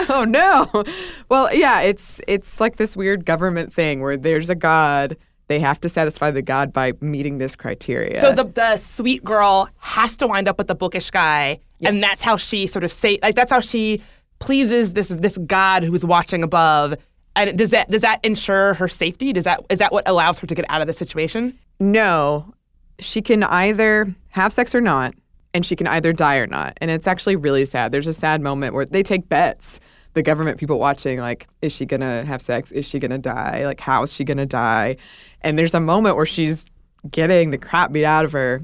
oh 0.09 0.25
no. 0.27 0.83
Well, 1.29 1.53
yeah, 1.55 1.81
it's 1.81 2.19
it's 2.27 2.59
like 2.59 2.75
this 2.75 2.95
weird 2.97 3.25
government 3.25 3.73
thing 3.73 4.01
where 4.01 4.17
there's 4.17 4.49
a 4.49 4.55
god. 4.55 5.17
They 5.47 5.59
have 5.59 5.79
to 5.81 5.89
satisfy 5.89 6.31
the 6.31 6.41
god 6.41 6.73
by 6.73 6.93
meeting 6.99 7.37
this 7.37 7.55
criteria. 7.55 8.19
So 8.21 8.33
the 8.33 8.43
the 8.43 8.77
sweet 8.77 9.23
girl 9.23 9.69
has 9.77 10.17
to 10.17 10.27
wind 10.27 10.47
up 10.47 10.57
with 10.57 10.67
the 10.67 10.75
bookish 10.75 11.09
guy, 11.09 11.59
and 11.81 12.03
that's 12.03 12.21
how 12.21 12.37
she 12.37 12.67
sort 12.67 12.83
of 12.83 12.91
say 12.91 13.17
like 13.21 13.35
that's 13.35 13.51
how 13.51 13.61
she 13.61 14.01
pleases 14.39 14.93
this 14.93 15.07
this 15.07 15.37
god 15.45 15.83
who's 15.83 16.05
watching 16.05 16.43
above. 16.43 16.95
And 17.35 17.57
does 17.57 17.69
that 17.69 17.89
does 17.89 18.01
that 18.01 18.19
ensure 18.25 18.73
her 18.73 18.87
safety? 18.87 19.31
Does 19.31 19.45
that 19.45 19.63
is 19.69 19.79
that 19.79 19.91
what 19.91 20.07
allows 20.07 20.39
her 20.39 20.47
to 20.47 20.55
get 20.55 20.65
out 20.69 20.81
of 20.81 20.87
the 20.87 20.93
situation? 20.93 21.57
no, 21.79 22.53
she 22.99 23.21
can 23.21 23.43
either 23.43 24.07
have 24.29 24.51
sex 24.51 24.73
or 24.73 24.81
not, 24.81 25.13
and 25.53 25.63
she 25.65 25.75
can 25.75 25.85
either 25.87 26.11
die 26.13 26.37
or 26.37 26.47
not. 26.47 26.75
And 26.81 26.89
it's 26.89 27.07
actually 27.07 27.35
really 27.35 27.63
sad. 27.65 27.91
There's 27.91 28.07
a 28.07 28.13
sad 28.13 28.41
moment 28.41 28.73
where 28.73 28.85
they 28.85 29.03
take 29.03 29.29
bets. 29.29 29.79
The 30.17 30.23
government 30.23 30.57
people 30.57 30.79
watching, 30.79 31.19
like, 31.19 31.47
is 31.61 31.71
she 31.71 31.85
gonna 31.85 32.25
have 32.25 32.41
sex? 32.41 32.71
Is 32.71 32.87
she 32.87 32.97
gonna 32.97 33.19
die? 33.19 33.67
Like, 33.67 33.79
how 33.79 34.01
is 34.01 34.11
she 34.11 34.23
gonna 34.23 34.47
die? 34.47 34.97
And 35.41 35.59
there's 35.59 35.75
a 35.75 35.79
moment 35.79 36.15
where 36.15 36.25
she's 36.25 36.65
getting 37.11 37.51
the 37.51 37.59
crap 37.59 37.91
beat 37.91 38.03
out 38.03 38.25
of 38.25 38.31
her, 38.31 38.61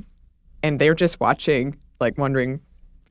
and 0.63 0.81
they're 0.81 0.95
just 0.95 1.19
watching, 1.19 1.77
like, 1.99 2.17
wondering, 2.17 2.59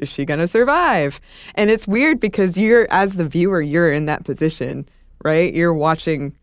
is 0.00 0.08
she 0.08 0.24
gonna 0.24 0.48
survive? 0.48 1.20
And 1.54 1.70
it's 1.70 1.86
weird 1.86 2.18
because 2.18 2.58
you're, 2.58 2.88
as 2.90 3.14
the 3.14 3.28
viewer, 3.28 3.62
you're 3.62 3.92
in 3.92 4.06
that 4.06 4.24
position, 4.24 4.88
right? 5.24 5.54
You're 5.54 5.72
watching 5.72 6.34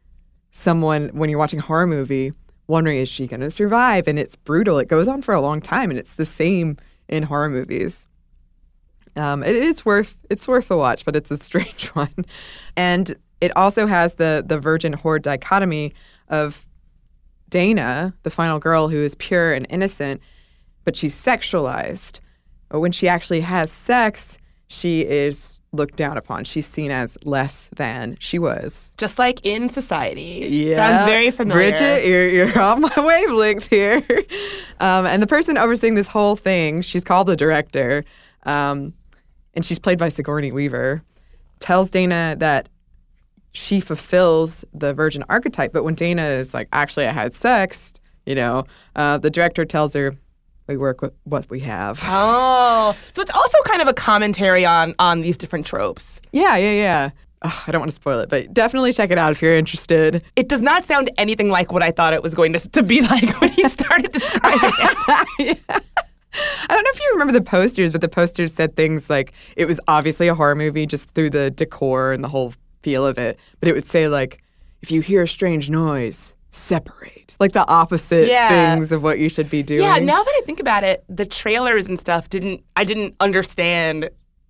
someone 0.52 1.10
when 1.10 1.30
you're 1.30 1.40
watching 1.40 1.60
a 1.60 1.64
horror 1.64 1.88
movie 1.88 2.32
wondering 2.68 3.00
is 3.00 3.10
she 3.10 3.28
going 3.28 3.40
to 3.42 3.52
survive 3.52 4.08
and 4.08 4.18
it's 4.20 4.36
brutal 4.36 4.80
it 4.80 4.88
goes 4.88 5.08
on 5.08 5.22
for 5.22 5.34
a 5.34 5.42
long 5.42 5.62
time 5.62 5.90
and 5.90 6.00
it's 6.00 6.14
the 6.14 6.26
same 6.26 6.78
in 7.08 7.24
horror 7.24 7.50
movies 7.50 8.08
um, 9.16 9.44
it 9.44 9.56
is 9.56 9.86
worth 9.86 10.18
it's 10.30 10.48
worth 10.48 10.70
a 10.72 10.78
watch 10.78 11.06
but 11.06 11.16
it's 11.16 11.32
a 11.32 11.38
strange 11.38 11.88
one 11.94 12.26
and 12.76 13.16
it 13.42 13.56
also 13.56 13.88
has 13.88 14.16
the 14.16 14.44
the 14.46 14.60
virgin 14.60 14.94
whore 14.94 15.22
dichotomy 15.22 15.94
of 16.30 16.66
dana 17.50 18.14
the 18.24 18.30
final 18.30 18.60
girl 18.60 18.88
who 18.90 18.98
is 19.02 19.16
pure 19.16 19.54
and 19.54 19.66
innocent 19.70 20.22
but 20.84 20.96
she's 20.96 21.16
sexualized 21.20 22.20
but 22.70 22.80
when 22.80 22.92
she 22.92 23.08
actually 23.08 23.42
has 23.42 23.72
sex 23.72 24.38
she 24.68 25.02
is 25.02 25.56
looked 25.72 25.96
down 25.96 26.18
upon 26.18 26.44
she's 26.44 26.66
seen 26.66 26.90
as 26.92 27.16
less 27.26 27.70
than 27.76 28.18
she 28.20 28.40
was 28.40 28.92
Just 28.98 29.20
like 29.20 29.46
in 29.46 29.70
society. 29.70 30.48
yeah. 30.50 30.76
Sounds 30.76 31.10
very 31.10 31.30
familiar. 31.30 31.70
Bridget, 31.72 32.08
you're, 32.08 32.28
you're 32.28 32.60
on 32.70 32.82
my 32.82 32.94
wavelength 32.98 33.68
here. 33.68 34.04
Um, 34.82 35.06
and 35.06 35.22
the 35.22 35.28
person 35.28 35.58
overseeing 35.58 35.96
this 35.96 36.08
whole 36.08 36.38
thing, 36.38 36.82
she's 36.82 37.04
called 37.04 37.28
the 37.28 37.36
director, 37.36 38.06
um, 38.44 38.94
and 39.54 39.66
she's 39.66 39.80
played 39.80 39.98
by 39.98 40.10
Sigourney 40.10 40.52
Weaver, 40.52 41.04
tells 41.60 41.90
Dana 41.90 42.36
that 42.40 42.70
she 43.52 43.80
fulfills 43.80 44.64
the 44.74 44.94
virgin 44.94 45.24
archetype. 45.30 45.74
But 45.74 45.84
when 45.84 45.96
Dana 45.96 46.24
is 46.24 46.54
like, 46.54 46.68
actually, 46.72 47.08
I 47.08 47.12
had 47.12 47.34
sex, 47.34 47.94
you 48.26 48.36
know, 48.36 48.66
uh, 48.96 49.18
the 49.18 49.30
director 49.30 49.66
tells 49.66 49.94
her, 49.94 50.16
we 50.68 50.78
work 50.78 51.02
with 51.02 51.14
what 51.24 51.50
we 51.50 51.60
have. 51.62 52.00
Oh, 52.04 52.96
so 53.14 53.22
it's 53.22 53.32
also 53.32 53.58
kind 53.66 53.82
of 53.82 53.88
a 53.88 53.94
commentary 53.94 54.66
on 54.66 54.94
on 55.00 55.22
these 55.22 55.36
different 55.36 55.66
tropes. 55.66 56.22
Yeah, 56.32 56.58
yeah, 56.58 56.74
yeah. 56.74 57.10
Ugh, 57.42 57.64
I 57.68 57.72
don't 57.72 57.82
want 57.82 57.90
to 57.90 57.96
spoil 57.96 58.20
it, 58.20 58.30
but 58.30 58.54
definitely 58.54 58.94
check 58.94 59.12
it 59.12 59.18
out 59.18 59.32
if 59.32 59.42
you're 59.42 59.58
interested. 59.58 60.24
It 60.36 60.48
does 60.48 60.62
not 60.62 60.86
sound 60.86 61.10
anything 61.18 61.50
like 61.50 61.72
what 61.72 61.82
I 61.82 61.90
thought 61.90 62.14
it 62.14 62.22
was 62.22 62.34
going 62.36 62.54
to, 62.54 62.60
to 62.60 62.84
be 62.84 63.02
like 63.02 63.42
when 63.42 63.50
he 63.50 63.68
started 63.70 64.12
describing 64.12 64.72
it. 65.40 65.60
I 66.70 66.74
don't 66.76 66.84
know 66.84 66.92
if 66.94 67.00
you 67.00 67.10
remember 67.14 67.34
the 67.34 67.42
posters, 67.42 67.92
but 67.92 68.02
the 68.02 68.10
posters 68.10 68.54
said 68.54 68.76
things 68.76 69.10
like 69.10 69.34
it 69.56 69.66
was 69.66 69.80
obviously 69.88 70.28
a 70.28 70.36
horror 70.36 70.56
movie 70.56 70.86
just 70.86 71.10
through 71.12 71.30
the 71.32 71.52
decor 71.52 72.12
and 72.14 72.24
the 72.24 72.28
whole 72.28 72.54
feel 72.84 73.06
of 73.06 73.18
it. 73.18 73.38
But 73.60 73.70
it 73.70 73.74
would 73.74 73.88
say 73.88 74.08
like, 74.08 74.42
if 74.82 74.92
you 74.92 75.02
hear 75.02 75.24
a 75.24 75.28
strange 75.28 75.70
noise, 75.70 76.34
separate. 76.52 77.36
Like 77.40 77.54
the 77.54 77.68
opposite 77.68 78.28
Yeah. 78.28 78.76
things 78.76 78.92
of 78.92 79.02
what 79.04 79.20
you 79.20 79.30
should 79.30 79.50
be 79.50 79.64
doing. 79.64 79.82
Yeah, 79.82 79.98
now 80.00 80.24
that 80.24 80.34
I 80.38 80.42
think 80.46 80.60
about 80.60 80.84
it, 80.84 81.04
the 81.10 81.26
trailers 81.26 81.86
and 81.86 82.00
stuff 82.00 82.30
didn't 82.30 82.64
I 82.76 82.84
didn't 82.84 83.16
understand. 83.20 84.10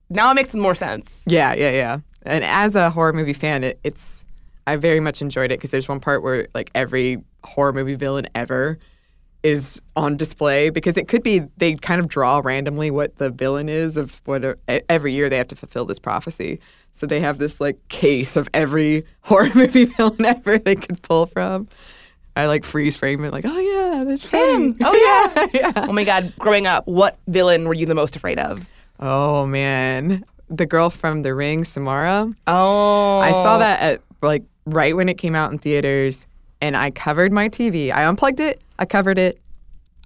Now 0.09 0.31
it 0.31 0.35
makes 0.35 0.53
more 0.55 0.75
sense. 0.75 1.21
Yeah, 1.27 1.53
yeah, 1.53 1.71
yeah. 1.71 1.99
And 2.23 2.43
as 2.43 2.75
a 2.75 2.89
horror 2.89 3.13
movie 3.13 3.33
fan, 3.33 3.63
it, 3.63 3.79
it's 3.83 4.23
I 4.67 4.75
very 4.75 4.99
much 4.99 5.21
enjoyed 5.21 5.51
it 5.51 5.59
because 5.59 5.71
there's 5.71 5.87
one 5.87 5.99
part 5.99 6.21
where 6.23 6.47
like 6.53 6.69
every 6.75 7.21
horror 7.43 7.73
movie 7.73 7.95
villain 7.95 8.27
ever 8.35 8.77
is 9.43 9.81
on 9.95 10.17
display 10.17 10.69
because 10.69 10.97
it 10.97 11.07
could 11.07 11.23
be 11.23 11.41
they 11.57 11.75
kind 11.75 12.01
of 12.01 12.07
draw 12.07 12.41
randomly 12.43 12.91
what 12.91 13.15
the 13.17 13.29
villain 13.29 13.69
is 13.69 13.95
of 13.97 14.21
what 14.25 14.43
a, 14.43 14.57
e- 14.69 14.81
every 14.89 15.13
year 15.13 15.29
they 15.29 15.37
have 15.37 15.47
to 15.47 15.55
fulfill 15.55 15.85
this 15.85 15.99
prophecy. 15.99 16.59
So 16.91 17.05
they 17.05 17.19
have 17.21 17.37
this 17.37 17.61
like 17.61 17.77
case 17.87 18.35
of 18.35 18.49
every 18.53 19.05
horror 19.21 19.49
movie 19.55 19.85
villain 19.85 20.25
ever 20.25 20.57
they 20.57 20.75
could 20.75 21.01
pull 21.01 21.25
from. 21.27 21.67
I 22.35 22.45
like 22.45 22.63
freeze 22.63 22.95
frame 22.95 23.23
it 23.23 23.31
like, 23.31 23.45
oh 23.45 23.57
yeah, 23.59 24.03
that's 24.03 24.23
him. 24.23 24.75
Oh 24.81 25.31
yeah. 25.35 25.47
yeah. 25.53 25.85
Oh 25.87 25.93
my 25.93 26.03
god, 26.03 26.33
growing 26.39 26.67
up, 26.67 26.87
what 26.87 27.17
villain 27.27 27.67
were 27.67 27.73
you 27.73 27.85
the 27.85 27.95
most 27.95 28.15
afraid 28.15 28.39
of? 28.39 28.65
Oh 28.99 29.45
man, 29.45 30.23
the 30.49 30.65
girl 30.65 30.89
from 30.89 31.21
The 31.21 31.33
Ring, 31.33 31.63
Samara. 31.63 32.29
Oh. 32.47 33.19
I 33.19 33.31
saw 33.31 33.57
that 33.57 33.81
at 33.81 34.01
like 34.21 34.43
right 34.65 34.95
when 34.95 35.09
it 35.09 35.17
came 35.17 35.35
out 35.35 35.51
in 35.51 35.57
theaters, 35.59 36.27
and 36.61 36.75
I 36.75 36.91
covered 36.91 37.31
my 37.31 37.49
TV. 37.49 37.91
I 37.91 38.03
unplugged 38.05 38.39
it. 38.39 38.61
I 38.79 38.85
covered 38.85 39.19
it. 39.19 39.39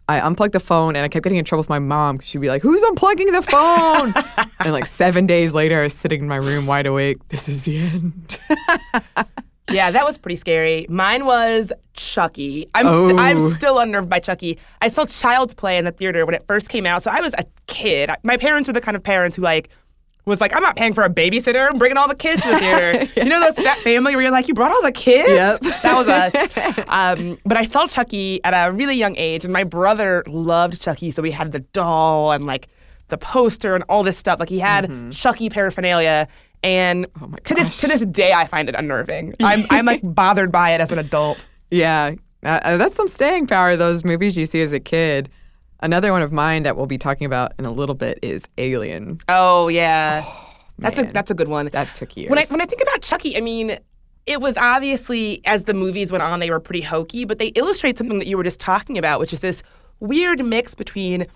I 0.10 0.20
unplugged 0.20 0.54
the 0.54 0.60
phone, 0.60 0.98
and 0.98 1.06
I 1.06 1.08
kept 1.08 1.24
getting 1.24 1.38
in 1.40 1.46
trouble 1.46 1.62
with 1.62 1.70
my 1.70 1.80
mom. 1.80 2.18
'cause 2.18 2.28
She'd 2.28 2.42
be 2.42 2.50
like, 2.50 2.62
"Who's 2.62 2.84
unplugging 2.84 3.32
the 3.32 3.42
phone?" 3.42 4.14
and 4.60 4.74
like 4.74 4.86
seven 4.86 5.26
days 5.26 5.54
later, 5.54 5.80
I 5.80 5.84
was 5.84 5.94
sitting 5.94 6.20
in 6.24 6.28
my 6.28 6.36
room 6.36 6.66
wide 6.66 6.86
awake. 6.88 7.18
This 7.30 7.48
is 7.48 7.64
the 7.64 7.78
end. 7.80 8.38
Yeah, 9.72 9.92
that 9.92 10.04
was 10.04 10.18
pretty 10.18 10.36
scary. 10.36 10.86
Mine 10.90 11.26
was 11.26 11.72
Chucky. 11.94 12.68
I'm 12.76 12.86
st- 12.86 13.12
Oh. 13.14 13.18
I'm 13.18 13.50
still 13.54 13.80
unnerved 13.80 14.10
by 14.10 14.20
Chucky. 14.20 14.60
I 14.82 14.90
saw 14.90 15.06
Child's 15.06 15.54
Play 15.54 15.78
in 15.78 15.86
the 15.86 15.92
theater 15.92 16.26
when 16.26 16.36
it 16.36 16.44
first 16.48 16.68
came 16.68 16.86
out, 16.86 17.02
so 17.02 17.10
I 17.10 17.22
was 17.22 17.34
a 17.38 17.46
kid. 17.68 18.10
My 18.24 18.36
parents 18.36 18.68
were 18.68 18.74
the 18.74 18.82
kind 18.82 18.98
of 18.98 19.02
parents 19.04 19.38
who 19.38 19.42
like 19.42 19.70
was 20.26 20.40
like, 20.42 20.56
I'm 20.56 20.64
not 20.64 20.76
paying 20.76 20.94
for 20.94 21.04
a 21.04 21.10
babysitter. 21.10 21.70
I'm 21.70 21.78
bringing 21.78 21.98
all 21.98 22.08
the 22.08 22.16
kids 22.16 22.42
to 22.44 22.50
the 22.50 22.60
theater. 22.60 23.08
You 23.18 23.26
know 23.30 23.40
those, 23.42 23.56
that 23.64 23.78
family 23.80 24.16
where 24.16 24.24
you're 24.24 24.32
like, 24.32 24.48
you 24.48 24.54
brought 24.54 24.72
all 24.72 24.82
the 24.82 24.92
kids? 24.92 25.30
Yep. 25.30 25.62
That 25.82 25.98
was 25.98 26.08
us. 26.08 26.86
um, 26.88 27.38
but 27.46 27.58
I 27.58 27.66
saw 27.66 27.88
Chucky 27.88 28.44
at 28.44 28.52
a 28.52 28.72
really 28.72 28.96
young 28.96 29.16
age, 29.18 29.44
and 29.44 29.52
my 29.52 29.64
brother 29.64 30.24
loved 30.28 30.82
Chucky, 30.82 31.12
so 31.12 31.22
we 31.22 31.32
had 31.32 31.52
the 31.52 31.60
doll 31.60 32.32
and 32.32 32.46
like 32.46 32.68
the 33.10 33.18
poster 33.18 33.76
and 33.76 33.84
all 33.90 34.04
this 34.04 34.18
stuff. 34.18 34.40
Like 34.40 34.50
he 34.50 34.60
had 34.60 35.12
Chucky 35.12 35.50
paraphernalia. 35.50 36.28
And 36.64 37.06
Mm-hmm. 37.14 37.34
Oh 37.34 37.38
to 37.44 37.54
this 37.56 37.78
to 37.82 37.88
this 37.88 38.06
day, 38.06 38.32
I 38.32 38.48
find 38.48 38.70
it 38.70 38.76
unnerving. 38.76 39.34
I'm 39.42 39.66
I'm 39.70 39.86
like 39.86 40.00
bothered 40.04 40.50
by 40.50 40.72
it 40.72 40.80
as 40.80 40.94
an 40.94 41.00
adult. 41.00 41.46
yeah, 41.72 42.12
uh, 42.46 42.60
uh, 42.64 42.78
that's 42.78 42.96
some 42.96 43.10
staying 43.10 43.48
power. 43.48 43.76
Those 43.76 44.06
movies 44.06 44.38
you 44.38 44.46
see 44.46 44.62
as 44.62 44.72
a 44.72 44.80
kid. 44.80 45.30
Another 45.84 46.14
one 46.14 46.22
of 46.22 46.32
mine 46.32 46.64
that 46.64 46.78
we'll 46.78 46.86
be 46.86 46.98
talking 46.98 47.26
about 47.26 47.52
in 47.60 47.66
a 47.66 47.72
little 47.72 47.94
bit 47.94 48.18
is 48.22 48.44
Alien. 48.58 49.20
Oh 49.28 49.68
yeah, 49.68 50.26
that's 50.80 50.98
a 50.98 51.04
that's 51.04 51.30
a 51.30 51.34
good 51.34 51.50
one. 51.50 51.70
That 51.74 51.94
took 51.94 52.16
years. 52.16 52.30
When 52.30 52.40
I 52.40 52.46
when 52.46 52.62
I 52.62 52.66
think 52.66 52.82
about 52.82 53.02
Chucky, 53.02 53.36
I 53.36 53.42
mean, 53.42 53.78
it 54.26 54.40
was 54.40 54.56
obviously 54.56 55.42
as 55.44 55.66
the 55.66 55.74
movies 55.74 56.10
went 56.10 56.24
on, 56.24 56.40
they 56.40 56.50
were 56.50 56.62
pretty 56.62 56.80
hokey, 56.80 57.26
but 57.26 57.38
they 57.38 57.48
illustrate 57.48 57.98
something 57.98 58.18
that 58.20 58.28
you 58.28 58.38
were 58.38 58.46
just 58.46 58.62
talking 58.62 58.98
about, 58.98 59.20
which 59.20 59.34
is 59.34 59.42
this 59.42 59.62
weird 60.00 60.44
mix 60.46 60.74
between 60.74 61.28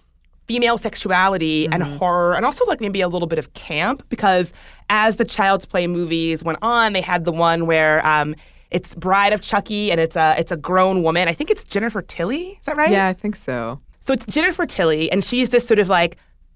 female 0.47 0.77
sexuality 0.77 1.67
and 1.67 1.83
horror, 1.83 2.33
and 2.33 2.45
also 2.45 2.63
like 2.67 2.79
maybe 2.79 3.01
a 3.01 3.09
little 3.09 3.27
bit 3.27 3.39
of 3.39 3.53
camp. 3.53 4.01
Because 4.07 4.53
as 4.89 5.17
the 5.17 5.25
Child's 5.25 5.65
Play 5.65 5.87
movies 5.87 6.41
went 6.41 6.59
on, 6.61 6.93
they 6.93 7.01
had 7.01 7.25
the 7.25 7.33
one 7.33 7.67
where 7.67 8.05
um, 8.07 8.33
it's 8.71 8.95
Bride 8.95 9.33
of 9.33 9.41
Chucky, 9.41 9.91
and 9.91 9.99
it's 9.99 10.15
a 10.15 10.35
it's 10.39 10.53
a 10.53 10.57
grown 10.57 11.03
woman. 11.03 11.27
I 11.27 11.33
think 11.33 11.51
it's 11.51 11.65
Jennifer 11.65 12.01
Tilly. 12.01 12.57
Is 12.59 12.65
that 12.65 12.77
right? 12.77 12.89
yeah, 12.89 13.07
I 13.07 13.13
think 13.13 13.35
so. 13.35 13.81
So 14.07 14.13
it's 14.13 14.25
Jennifer 14.25 14.65
Tilly, 14.65 15.11
and 15.11 15.21
she's 15.25 15.49
this 15.49 15.67
sort 15.67 15.79
of 15.79 15.89
like 15.89 16.15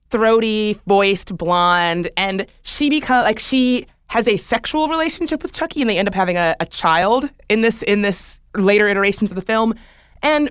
throaty 0.09 0.79
voiced 0.87 1.35
blonde, 1.35 2.09
and 2.15 2.47
she 2.63 2.89
becomes 2.89 3.25
like 3.25 3.39
she 3.39 3.87
has 4.07 4.25
a 4.25 4.37
sexual 4.37 4.87
relationship 4.87 5.43
with 5.43 5.51
Chucky, 5.51 5.81
and 5.81 5.89
they 5.89 5.97
end 5.97 6.07
up 6.07 6.13
having 6.13 6.37
a, 6.37 6.55
a 6.61 6.65
child 6.65 7.29
in 7.49 7.59
this 7.59 7.81
in 7.81 8.03
this 8.03 8.39
later 8.55 8.87
iterations 8.87 9.31
of 9.31 9.35
the 9.35 9.41
film. 9.41 9.73
And 10.23 10.49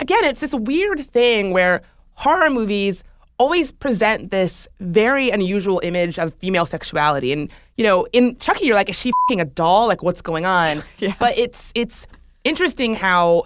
again, 0.00 0.24
it's 0.24 0.40
this 0.40 0.52
weird 0.52 0.98
thing 1.12 1.52
where 1.52 1.82
horror 2.14 2.50
movies 2.50 3.04
always 3.38 3.70
present 3.70 4.32
this 4.32 4.66
very 4.80 5.30
unusual 5.30 5.80
image 5.84 6.18
of 6.18 6.34
female 6.34 6.66
sexuality. 6.66 7.32
And 7.32 7.48
you 7.76 7.84
know, 7.84 8.08
in 8.12 8.36
Chucky, 8.38 8.66
you're 8.66 8.74
like, 8.74 8.88
is 8.90 8.96
she 8.96 9.12
fing 9.28 9.40
a 9.40 9.44
doll? 9.44 9.86
Like, 9.86 10.02
what's 10.02 10.20
going 10.20 10.46
on? 10.46 10.82
Yeah. 10.98 11.14
But 11.20 11.38
it's 11.38 11.70
it's 11.76 12.08
interesting 12.42 12.96
how 12.96 13.44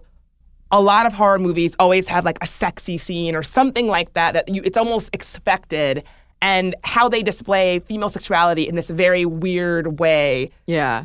a 0.70 0.81
lot 0.81 1.07
of 1.07 1.12
horror 1.12 1.38
movies 1.38 1.74
always 1.79 2.07
have 2.09 2.24
like 2.24 2.38
a 2.42 2.46
sexy 2.46 2.98
scene 2.98 3.35
or 3.35 3.42
something 3.42 3.87
like 3.87 4.12
that 4.14 4.35
that 4.35 4.48
you 4.48 4.62
it's 4.64 4.77
almost 4.77 5.11
expected 5.12 6.03
and 6.42 6.74
how 6.85 7.09
they 7.09 7.22
display 7.22 7.79
female 7.81 8.11
sexuality 8.11 8.68
in 8.68 8.74
this 8.74 8.88
very 8.88 9.24
weird 9.24 9.98
way. 9.98 10.50
Yeah. 10.66 11.05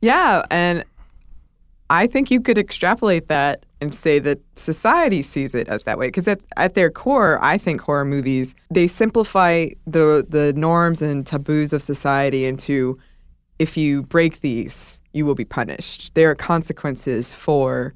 Yeah. 0.00 0.44
And 0.50 0.84
I 1.88 2.06
think 2.06 2.30
you 2.30 2.40
could 2.40 2.58
extrapolate 2.58 3.28
that 3.28 3.64
and 3.80 3.94
say 3.94 4.18
that 4.18 4.40
society 4.56 5.22
sees 5.22 5.54
it 5.54 5.68
as 5.68 5.84
that 5.84 5.98
way. 5.98 6.08
Because 6.08 6.28
at, 6.28 6.40
at 6.56 6.74
their 6.74 6.90
core, 6.90 7.42
I 7.42 7.56
think 7.56 7.80
horror 7.80 8.04
movies, 8.04 8.54
they 8.70 8.86
simplify 8.86 9.68
the, 9.86 10.26
the 10.28 10.52
norms 10.54 11.02
and 11.02 11.26
taboos 11.26 11.72
of 11.72 11.82
society 11.82 12.44
into 12.44 12.98
if 13.58 13.76
you 13.76 14.02
break 14.02 14.40
these, 14.40 15.00
you 15.12 15.24
will 15.24 15.34
be 15.34 15.44
punished. 15.44 16.14
There 16.14 16.30
are 16.30 16.34
consequences 16.34 17.32
for 17.32 17.94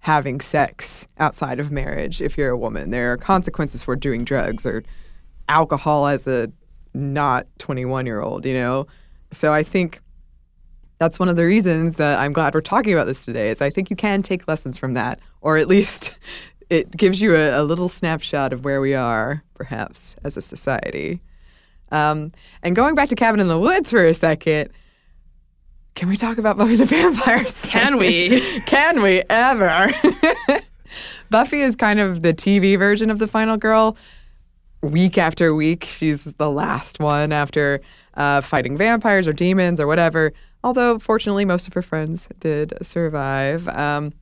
having 0.00 0.40
sex 0.40 1.06
outside 1.18 1.60
of 1.60 1.70
marriage 1.70 2.20
if 2.20 2.36
you're 2.36 2.50
a 2.50 2.58
woman. 2.58 2.90
There 2.90 3.12
are 3.12 3.16
consequences 3.16 3.82
for 3.82 3.94
doing 3.96 4.24
drugs 4.24 4.64
or 4.64 4.82
alcohol 5.48 6.06
as 6.06 6.26
a 6.26 6.50
not 6.94 7.46
21 7.58 8.06
year 8.06 8.20
old, 8.20 8.46
you 8.46 8.54
know? 8.54 8.86
So 9.32 9.52
I 9.52 9.62
think 9.62 10.00
that's 10.98 11.18
one 11.18 11.28
of 11.28 11.36
the 11.36 11.44
reasons 11.44 11.96
that 11.96 12.18
I'm 12.18 12.32
glad 12.32 12.54
we're 12.54 12.60
talking 12.60 12.92
about 12.92 13.06
this 13.06 13.24
today 13.24 13.50
is 13.50 13.60
I 13.60 13.70
think 13.70 13.90
you 13.90 13.96
can 13.96 14.22
take 14.22 14.48
lessons 14.48 14.76
from 14.76 14.94
that, 14.94 15.20
or 15.40 15.56
at 15.56 15.68
least 15.68 16.12
it 16.70 16.90
gives 16.96 17.20
you 17.20 17.34
a, 17.36 17.60
a 17.60 17.62
little 17.62 17.88
snapshot 17.88 18.52
of 18.52 18.64
where 18.64 18.80
we 18.80 18.94
are, 18.94 19.42
perhaps, 19.54 20.16
as 20.24 20.36
a 20.36 20.42
society. 20.42 21.20
Um, 21.92 22.32
and 22.62 22.76
going 22.76 22.94
back 22.94 23.08
to 23.08 23.16
Cabin 23.16 23.40
in 23.40 23.48
the 23.48 23.58
Woods 23.58 23.90
for 23.90 24.04
a 24.04 24.14
second, 24.14 24.70
can 26.00 26.08
we 26.08 26.16
talk 26.16 26.38
about 26.38 26.56
Buffy 26.56 26.76
the 26.76 26.86
Vampire 26.86 27.46
Slayer? 27.46 27.72
Can 27.72 27.98
we? 27.98 28.40
can 28.66 29.02
we 29.02 29.22
ever? 29.28 29.92
Buffy 31.30 31.60
is 31.60 31.76
kind 31.76 32.00
of 32.00 32.22
the 32.22 32.32
TV 32.32 32.78
version 32.78 33.10
of 33.10 33.18
the 33.18 33.26
final 33.26 33.58
girl. 33.58 33.98
Week 34.80 35.18
after 35.18 35.54
week, 35.54 35.84
she's 35.84 36.24
the 36.24 36.50
last 36.50 37.00
one 37.00 37.32
after 37.32 37.82
uh, 38.14 38.40
fighting 38.40 38.78
vampires 38.78 39.28
or 39.28 39.34
demons 39.34 39.78
or 39.78 39.86
whatever. 39.86 40.32
although 40.64 40.98
fortunately 40.98 41.44
most 41.44 41.68
of 41.68 41.74
her 41.74 41.82
friends 41.82 42.30
did 42.40 42.72
survive. 42.80 43.68
Um, 43.68 44.14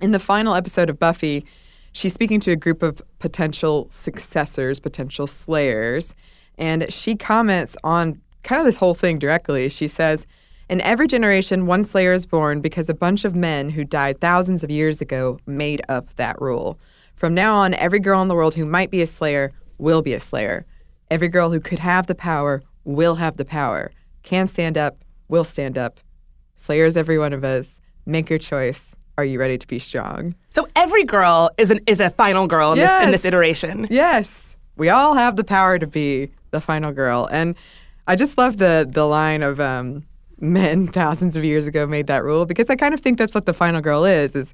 in 0.00 0.12
the 0.12 0.20
final 0.20 0.54
episode 0.54 0.88
of 0.88 1.00
Buffy, 1.00 1.44
she's 1.90 2.14
speaking 2.14 2.38
to 2.38 2.52
a 2.52 2.56
group 2.56 2.80
of 2.80 3.02
potential 3.18 3.88
successors, 3.90 4.78
potential 4.78 5.26
slayers, 5.26 6.14
and 6.58 6.86
she 6.92 7.16
comments 7.16 7.76
on 7.82 8.20
kind 8.44 8.60
of 8.60 8.66
this 8.66 8.76
whole 8.76 8.94
thing 8.94 9.18
directly. 9.18 9.68
She 9.68 9.88
says, 9.88 10.24
In 10.68 10.82
every 10.82 11.06
generation, 11.06 11.66
one 11.66 11.82
slayer 11.82 12.12
is 12.12 12.26
born 12.26 12.60
because 12.60 12.90
a 12.90 12.94
bunch 12.94 13.24
of 13.24 13.34
men 13.34 13.70
who 13.70 13.84
died 13.84 14.20
thousands 14.20 14.62
of 14.62 14.70
years 14.70 15.00
ago 15.00 15.38
made 15.46 15.80
up 15.88 16.14
that 16.16 16.38
rule. 16.42 16.78
From 17.16 17.32
now 17.32 17.54
on, 17.54 17.72
every 17.74 18.00
girl 18.00 18.20
in 18.20 18.28
the 18.28 18.34
world 18.34 18.54
who 18.54 18.66
might 18.66 18.90
be 18.90 19.00
a 19.00 19.06
slayer 19.06 19.52
will 19.78 20.02
be 20.02 20.12
a 20.12 20.20
slayer. 20.20 20.66
Every 21.10 21.28
girl 21.28 21.50
who 21.50 21.58
could 21.58 21.78
have 21.78 22.06
the 22.06 22.14
power 22.14 22.62
will 22.84 23.14
have 23.14 23.38
the 23.38 23.46
power. 23.46 23.90
Can 24.22 24.46
stand 24.46 24.76
up, 24.76 25.02
will 25.28 25.44
stand 25.44 25.78
up. 25.78 26.00
Slayers, 26.56 26.98
every 26.98 27.18
one 27.18 27.32
of 27.32 27.44
us. 27.44 27.80
Make 28.04 28.28
your 28.28 28.38
choice. 28.38 28.94
Are 29.16 29.24
you 29.24 29.40
ready 29.40 29.56
to 29.56 29.66
be 29.66 29.78
strong? 29.78 30.34
So 30.50 30.68
every 30.76 31.04
girl 31.04 31.50
is 31.56 31.70
an 31.70 31.80
is 31.86 31.98
a 31.98 32.10
final 32.10 32.46
girl 32.46 32.72
in, 32.72 32.78
this, 32.78 33.02
in 33.04 33.10
this 33.10 33.24
iteration. 33.24 33.86
Yes. 33.90 34.54
We 34.76 34.90
all 34.90 35.14
have 35.14 35.36
the 35.36 35.44
power 35.44 35.78
to 35.78 35.86
be 35.86 36.30
the 36.50 36.60
final 36.60 36.92
girl. 36.92 37.26
And 37.32 37.56
I 38.06 38.16
just 38.16 38.36
love 38.38 38.58
the 38.58 38.86
the 38.88 39.06
line 39.06 39.42
of 39.42 39.60
um, 39.60 40.04
men 40.40 40.86
thousands 40.92 41.36
of 41.36 41.44
years 41.44 41.66
ago 41.66 41.86
made 41.86 42.06
that 42.06 42.24
rule 42.24 42.46
because 42.46 42.70
I 42.70 42.76
kind 42.76 42.94
of 42.94 43.00
think 43.00 43.18
that's 43.18 43.34
what 43.34 43.46
the 43.46 43.54
final 43.54 43.80
girl 43.80 44.04
is 44.04 44.34
is 44.34 44.52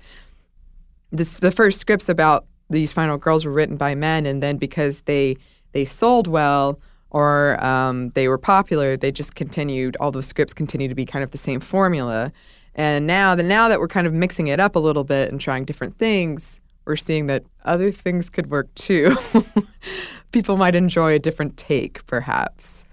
this 1.10 1.38
the 1.38 1.50
first 1.50 1.80
scripts 1.80 2.08
about 2.08 2.46
these 2.70 2.92
final 2.92 3.18
girls 3.18 3.44
were 3.44 3.52
written 3.52 3.76
by 3.76 3.94
men 3.94 4.26
and 4.26 4.42
then 4.42 4.56
because 4.56 5.02
they 5.02 5.36
they 5.72 5.84
sold 5.84 6.26
well 6.26 6.80
or 7.10 7.62
um, 7.64 8.10
they 8.10 8.26
were 8.26 8.38
popular 8.38 8.96
they 8.96 9.12
just 9.12 9.34
continued 9.34 9.96
all 10.00 10.10
those 10.10 10.26
scripts 10.26 10.52
continue 10.52 10.88
to 10.88 10.94
be 10.94 11.06
kind 11.06 11.22
of 11.22 11.30
the 11.30 11.38
same 11.38 11.60
formula. 11.60 12.32
And 12.74 13.06
now 13.06 13.36
the 13.36 13.44
now 13.44 13.68
that 13.68 13.78
we're 13.78 13.88
kind 13.88 14.06
of 14.06 14.12
mixing 14.12 14.48
it 14.48 14.58
up 14.58 14.74
a 14.74 14.80
little 14.80 15.04
bit 15.04 15.30
and 15.30 15.40
trying 15.40 15.64
different 15.64 15.96
things 15.98 16.60
we're 16.86 16.96
seeing 16.96 17.26
that 17.26 17.44
other 17.64 17.90
things 17.90 18.28
could 18.28 18.50
work 18.50 18.72
too. 18.74 19.16
People 20.32 20.56
might 20.56 20.74
enjoy 20.74 21.14
a 21.14 21.18
different 21.18 21.56
take 21.56 22.06
perhaps 22.06 22.84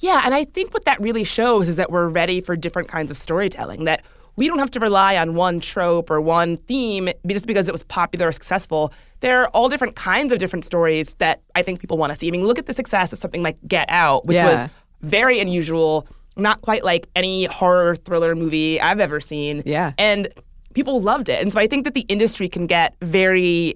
Yeah, 0.00 0.22
and 0.24 0.34
I 0.34 0.44
think 0.44 0.72
what 0.74 0.84
that 0.84 1.00
really 1.00 1.24
shows 1.24 1.68
is 1.68 1.76
that 1.76 1.90
we're 1.90 2.08
ready 2.08 2.40
for 2.40 2.56
different 2.56 2.88
kinds 2.88 3.10
of 3.10 3.16
storytelling. 3.16 3.84
That 3.84 4.02
we 4.36 4.46
don't 4.46 4.58
have 4.58 4.70
to 4.72 4.80
rely 4.80 5.16
on 5.16 5.34
one 5.34 5.60
trope 5.60 6.10
or 6.10 6.20
one 6.20 6.56
theme 6.56 7.08
just 7.26 7.46
because 7.46 7.66
it 7.66 7.72
was 7.72 7.82
popular 7.84 8.28
or 8.28 8.32
successful. 8.32 8.92
There 9.20 9.42
are 9.42 9.48
all 9.48 9.68
different 9.68 9.96
kinds 9.96 10.32
of 10.32 10.38
different 10.38 10.64
stories 10.64 11.14
that 11.18 11.42
I 11.56 11.62
think 11.62 11.80
people 11.80 11.98
want 11.98 12.12
to 12.12 12.18
see. 12.18 12.28
I 12.28 12.30
mean, 12.30 12.44
look 12.44 12.58
at 12.58 12.66
the 12.66 12.74
success 12.74 13.12
of 13.12 13.18
something 13.18 13.42
like 13.42 13.56
Get 13.66 13.86
Out, 13.90 14.26
which 14.26 14.36
Yeah. 14.36 14.62
was 14.62 14.70
very 15.02 15.40
unusual, 15.40 16.06
not 16.36 16.60
quite 16.62 16.84
like 16.84 17.08
any 17.16 17.46
horror 17.46 17.96
thriller 17.96 18.36
movie 18.36 18.80
I've 18.80 19.00
ever 19.00 19.18
seen. 19.20 19.64
Yeah. 19.66 19.92
And 19.98 20.28
people 20.74 21.00
loved 21.00 21.28
it. 21.28 21.42
And 21.42 21.52
so 21.52 21.58
I 21.58 21.66
think 21.66 21.82
that 21.84 21.94
the 21.94 22.02
industry 22.02 22.48
can 22.48 22.68
get 22.68 22.94
very 23.02 23.74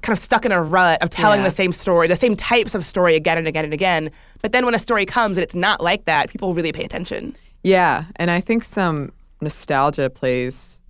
kind 0.00 0.16
of 0.16 0.22
stuck 0.22 0.44
in 0.44 0.52
a 0.52 0.62
rut 0.62 1.02
of 1.02 1.10
telling 1.10 1.40
Yeah. 1.40 1.48
the 1.48 1.54
same 1.54 1.72
story, 1.72 2.08
the 2.08 2.16
same 2.16 2.36
types 2.36 2.74
of 2.74 2.84
story 2.84 3.14
again 3.16 3.38
and 3.38 3.46
again 3.46 3.64
and 3.64 3.74
again. 3.74 4.10
But 4.42 4.52
then 4.52 4.64
when 4.64 4.74
a 4.74 4.78
story 4.78 5.06
comes 5.06 5.36
and 5.36 5.42
it's 5.42 5.54
not 5.54 5.80
like 5.80 6.04
that, 6.04 6.30
people 6.30 6.54
really 6.54 6.72
pay 6.72 6.84
attention. 6.84 7.36
Yeah, 7.62 8.04
and 8.16 8.30
I 8.30 8.40
think 8.40 8.64
some 8.64 9.12
nostalgia 9.40 10.08
plays 10.10 10.80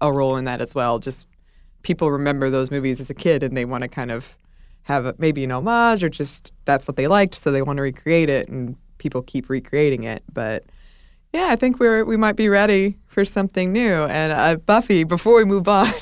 a 0.00 0.12
role 0.12 0.36
in 0.36 0.44
that 0.44 0.60
as 0.60 0.74
well. 0.74 0.98
Just 0.98 1.26
people 1.82 2.10
remember 2.10 2.50
those 2.50 2.70
movies 2.70 3.00
as 3.00 3.10
a 3.10 3.14
kid 3.14 3.42
and 3.42 3.56
they 3.56 3.64
want 3.64 3.82
to 3.82 3.88
kind 3.88 4.10
of 4.10 4.36
have 4.82 5.04
a, 5.06 5.14
maybe 5.18 5.42
an 5.44 5.50
homage 5.50 6.02
or 6.04 6.08
just 6.08 6.52
that's 6.64 6.86
what 6.86 6.96
they 6.96 7.06
liked, 7.08 7.34
so 7.34 7.50
they 7.50 7.62
want 7.62 7.76
to 7.78 7.82
recreate 7.82 8.28
it, 8.28 8.48
and 8.48 8.76
people 8.98 9.22
keep 9.22 9.48
recreating 9.48 10.04
it. 10.04 10.22
But 10.32 10.64
yeah, 11.36 11.48
I 11.50 11.56
think 11.56 11.78
we're 11.78 12.04
we 12.04 12.16
might 12.16 12.36
be 12.36 12.48
ready 12.48 12.96
for 13.08 13.24
something 13.24 13.70
new. 13.70 14.04
And 14.04 14.32
uh, 14.32 14.56
Buffy, 14.56 15.04
before 15.04 15.36
we 15.36 15.44
move 15.44 15.68
on, 15.68 15.92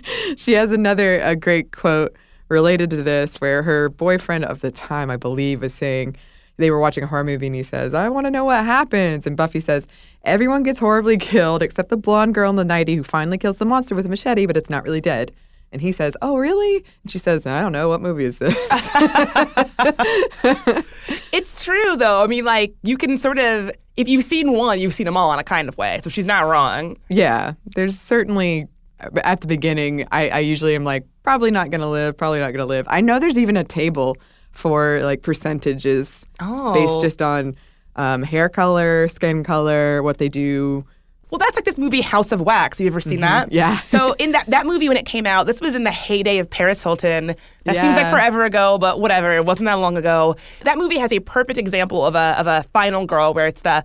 she 0.36 0.52
has 0.52 0.70
another 0.70 1.18
a 1.20 1.34
great 1.34 1.72
quote 1.72 2.16
related 2.48 2.90
to 2.90 3.02
this, 3.02 3.40
where 3.40 3.64
her 3.64 3.88
boyfriend 3.88 4.44
of 4.44 4.60
the 4.60 4.70
time, 4.70 5.10
I 5.10 5.16
believe, 5.16 5.64
is 5.64 5.74
saying 5.74 6.16
they 6.58 6.70
were 6.70 6.78
watching 6.78 7.02
a 7.02 7.08
horror 7.08 7.24
movie, 7.24 7.46
and 7.46 7.56
he 7.56 7.64
says, 7.64 7.92
"I 7.92 8.08
want 8.08 8.28
to 8.28 8.30
know 8.30 8.44
what 8.44 8.64
happens." 8.64 9.26
And 9.26 9.36
Buffy 9.36 9.58
says, 9.58 9.88
"Everyone 10.24 10.62
gets 10.62 10.78
horribly 10.78 11.16
killed 11.16 11.64
except 11.64 11.88
the 11.88 11.96
blonde 11.96 12.34
girl 12.34 12.50
in 12.50 12.56
the 12.56 12.64
nightie 12.64 12.94
who 12.94 13.02
finally 13.02 13.38
kills 13.38 13.56
the 13.56 13.64
monster 13.64 13.96
with 13.96 14.06
a 14.06 14.08
machete, 14.08 14.46
but 14.46 14.56
it's 14.56 14.70
not 14.70 14.84
really 14.84 15.00
dead." 15.00 15.32
And 15.72 15.82
he 15.82 15.90
says, 15.90 16.16
"Oh, 16.22 16.36
really?" 16.36 16.84
And 17.02 17.10
she 17.10 17.18
says, 17.18 17.48
"I 17.48 17.60
don't 17.60 17.72
know. 17.72 17.88
What 17.88 18.00
movie 18.00 18.26
is 18.26 18.38
this?" 18.38 18.56
It's 21.34 21.64
true 21.64 21.96
though. 21.96 22.22
I 22.22 22.28
mean, 22.28 22.44
like 22.44 22.76
you 22.84 22.96
can 22.96 23.18
sort 23.18 23.40
of 23.40 23.72
if 23.96 24.08
you've 24.08 24.24
seen 24.24 24.52
one, 24.52 24.80
you've 24.80 24.94
seen 24.94 25.06
them 25.06 25.16
all 25.16 25.32
in 25.32 25.38
a 25.38 25.44
kind 25.44 25.68
of 25.68 25.76
way. 25.76 26.00
So 26.02 26.10
she's 26.10 26.26
not 26.26 26.46
wrong. 26.48 26.96
Yeah, 27.08 27.54
there's 27.74 27.98
certainly 27.98 28.66
at 29.22 29.40
the 29.40 29.46
beginning. 29.46 30.06
I, 30.12 30.28
I 30.28 30.38
usually 30.40 30.74
am 30.74 30.84
like 30.84 31.04
probably 31.22 31.50
not 31.50 31.70
gonna 31.70 31.90
live, 31.90 32.16
probably 32.16 32.40
not 32.40 32.52
gonna 32.52 32.66
live. 32.66 32.86
I 32.88 33.00
know 33.00 33.18
there's 33.18 33.38
even 33.38 33.56
a 33.56 33.64
table 33.64 34.16
for 34.52 35.00
like 35.02 35.22
percentages 35.22 36.24
Oh. 36.40 36.74
based 36.74 37.02
just 37.02 37.20
on 37.22 37.56
um, 37.96 38.22
hair 38.22 38.48
color, 38.48 39.08
skin 39.08 39.44
color, 39.44 40.02
what 40.02 40.18
they 40.18 40.28
do. 40.28 40.84
Well, 41.34 41.40
that's 41.40 41.56
like 41.56 41.64
this 41.64 41.76
movie 41.78 42.00
House 42.00 42.30
of 42.30 42.40
Wax. 42.40 42.78
Have 42.78 42.84
you 42.84 42.90
ever 42.92 43.00
seen 43.00 43.18
that? 43.22 43.46
Mm-hmm. 43.48 43.54
Yeah. 43.56 43.80
so 43.88 44.12
in 44.20 44.30
that 44.32 44.46
that 44.46 44.66
movie 44.66 44.86
when 44.86 44.96
it 44.96 45.04
came 45.04 45.26
out, 45.26 45.48
this 45.48 45.60
was 45.60 45.74
in 45.74 45.82
the 45.82 45.90
heyday 45.90 46.38
of 46.38 46.48
Paris 46.48 46.80
Hilton. 46.80 47.34
That 47.64 47.74
seems 47.74 47.96
like 47.96 48.08
forever 48.12 48.44
ago, 48.44 48.78
but 48.78 49.00
whatever. 49.00 49.32
It 49.34 49.44
wasn't 49.44 49.64
that 49.66 49.74
long 49.74 49.96
ago. 49.96 50.36
That 50.60 50.78
movie 50.78 50.96
has 50.98 51.10
a 51.10 51.18
perfect 51.18 51.58
example 51.58 52.06
of 52.06 52.14
a 52.14 52.36
of 52.38 52.46
a 52.46 52.62
final 52.72 53.04
girl 53.04 53.34
where 53.34 53.48
it's 53.48 53.62
the 53.62 53.82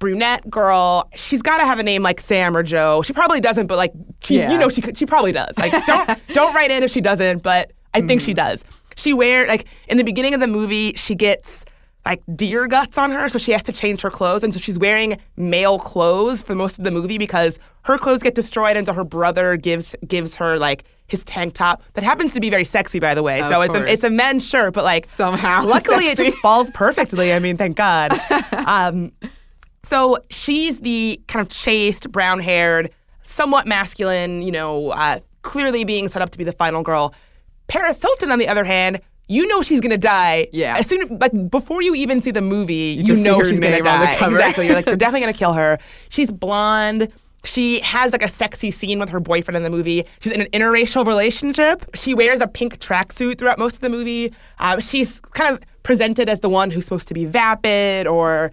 brunette 0.00 0.50
girl. 0.50 1.08
She's 1.14 1.40
got 1.40 1.58
to 1.58 1.64
have 1.66 1.78
a 1.78 1.84
name 1.84 2.02
like 2.02 2.18
Sam 2.18 2.56
or 2.56 2.64
Joe. 2.64 3.02
She 3.02 3.12
probably 3.12 3.40
doesn't, 3.40 3.68
but 3.68 3.76
like 3.76 3.92
she, 4.24 4.38
Yeah. 4.38 4.50
you 4.50 4.58
know, 4.58 4.68
she 4.68 4.82
she 4.94 5.06
probably 5.06 5.30
does. 5.30 5.56
Like 5.56 5.70
don't 5.86 6.18
don't 6.34 6.52
write 6.52 6.72
in 6.72 6.82
if 6.82 6.90
she 6.90 7.00
doesn't, 7.00 7.44
but 7.44 7.70
I 7.94 8.00
think 8.00 8.22
Mm. 8.22 8.24
she 8.24 8.34
does. 8.34 8.64
She 8.96 9.12
wear 9.12 9.46
like 9.46 9.66
in 9.86 9.98
the 9.98 10.04
beginning 10.04 10.34
of 10.34 10.40
the 10.40 10.48
movie, 10.48 10.94
she 10.94 11.14
gets 11.14 11.64
like 12.04 12.22
deer 12.34 12.66
guts 12.66 12.96
on 12.96 13.10
her, 13.10 13.28
so 13.28 13.38
she 13.38 13.52
has 13.52 13.62
to 13.64 13.72
change 13.72 14.00
her 14.00 14.10
clothes, 14.10 14.42
and 14.42 14.52
so 14.54 14.60
she's 14.60 14.78
wearing 14.78 15.18
male 15.36 15.78
clothes 15.78 16.42
for 16.42 16.54
most 16.54 16.78
of 16.78 16.84
the 16.84 16.90
movie 16.90 17.18
because 17.18 17.58
her 17.82 17.98
clothes 17.98 18.22
get 18.22 18.34
destroyed, 18.34 18.76
and 18.76 18.86
so 18.86 18.92
her 18.92 19.04
brother 19.04 19.56
gives 19.56 19.94
gives 20.06 20.36
her 20.36 20.58
like 20.58 20.84
his 21.06 21.24
tank 21.24 21.54
top 21.54 21.82
that 21.94 22.04
happens 22.04 22.34
to 22.34 22.40
be 22.40 22.50
very 22.50 22.64
sexy, 22.64 22.98
by 22.98 23.14
the 23.14 23.22
way. 23.22 23.40
Of 23.40 23.50
so 23.50 23.60
it's 23.62 23.74
a 23.74 23.92
it's 23.92 24.04
a 24.04 24.10
men's 24.10 24.46
shirt, 24.46 24.74
but 24.74 24.84
like 24.84 25.06
Somehow 25.06 25.64
luckily 25.66 26.08
it 26.08 26.18
just 26.18 26.38
falls 26.38 26.70
perfectly. 26.70 27.32
I 27.32 27.38
mean, 27.38 27.56
thank 27.56 27.76
God. 27.76 28.18
um, 28.52 29.12
so 29.82 30.18
she's 30.30 30.80
the 30.80 31.20
kind 31.28 31.44
of 31.44 31.50
chaste, 31.50 32.10
brown 32.12 32.40
haired, 32.40 32.90
somewhat 33.22 33.66
masculine, 33.66 34.42
you 34.42 34.52
know, 34.52 34.90
uh, 34.90 35.20
clearly 35.42 35.84
being 35.84 36.08
set 36.08 36.20
up 36.20 36.30
to 36.30 36.38
be 36.38 36.44
the 36.44 36.52
final 36.52 36.82
girl. 36.82 37.14
Paris 37.68 38.00
Hilton, 38.00 38.30
on 38.30 38.38
the 38.38 38.48
other 38.48 38.64
hand, 38.64 39.00
you 39.28 39.46
know 39.46 39.62
she's 39.62 39.80
gonna 39.80 39.98
die. 39.98 40.48
Yeah. 40.52 40.76
As 40.78 40.86
soon 40.86 41.18
like 41.18 41.50
before 41.50 41.82
you 41.82 41.94
even 41.94 42.20
see 42.22 42.30
the 42.30 42.40
movie, 42.40 43.02
you, 43.04 43.14
see 43.14 43.22
know 43.22 43.42
she's 43.44 43.60
gonna 43.60 43.76
name 43.76 43.86
on 43.86 44.00
the 44.00 44.06
die. 44.06 44.16
cover. 44.16 44.36
Exactly. 44.36 44.66
You're 44.66 44.74
like, 44.74 44.86
they're 44.86 44.96
definitely 45.04 45.20
gonna 45.20 45.32
kill 45.34 45.52
her. 45.52 45.78
She's 46.08 46.30
blonde. 46.30 47.12
She 47.44 47.80
has 47.80 48.12
like 48.12 48.22
a 48.22 48.28
sexy 48.28 48.70
scene 48.70 48.98
with 48.98 49.10
her 49.10 49.20
boyfriend 49.20 49.56
in 49.56 49.62
the 49.62 49.70
movie. 49.70 50.04
She's 50.20 50.32
in 50.32 50.40
an 50.40 50.48
interracial 50.52 51.06
relationship. 51.06 51.84
She 51.94 52.12
wears 52.12 52.40
a 52.40 52.48
pink 52.48 52.80
tracksuit 52.80 53.38
throughout 53.38 53.58
most 53.58 53.76
of 53.76 53.80
the 53.80 53.88
movie. 53.90 54.32
Um, 54.58 54.80
she's 54.80 55.20
kind 55.20 55.54
of 55.54 55.62
presented 55.82 56.28
as 56.28 56.40
the 56.40 56.48
one 56.48 56.70
who's 56.70 56.84
supposed 56.84 57.08
to 57.08 57.14
be 57.14 57.26
vapid 57.26 58.06
or 58.06 58.50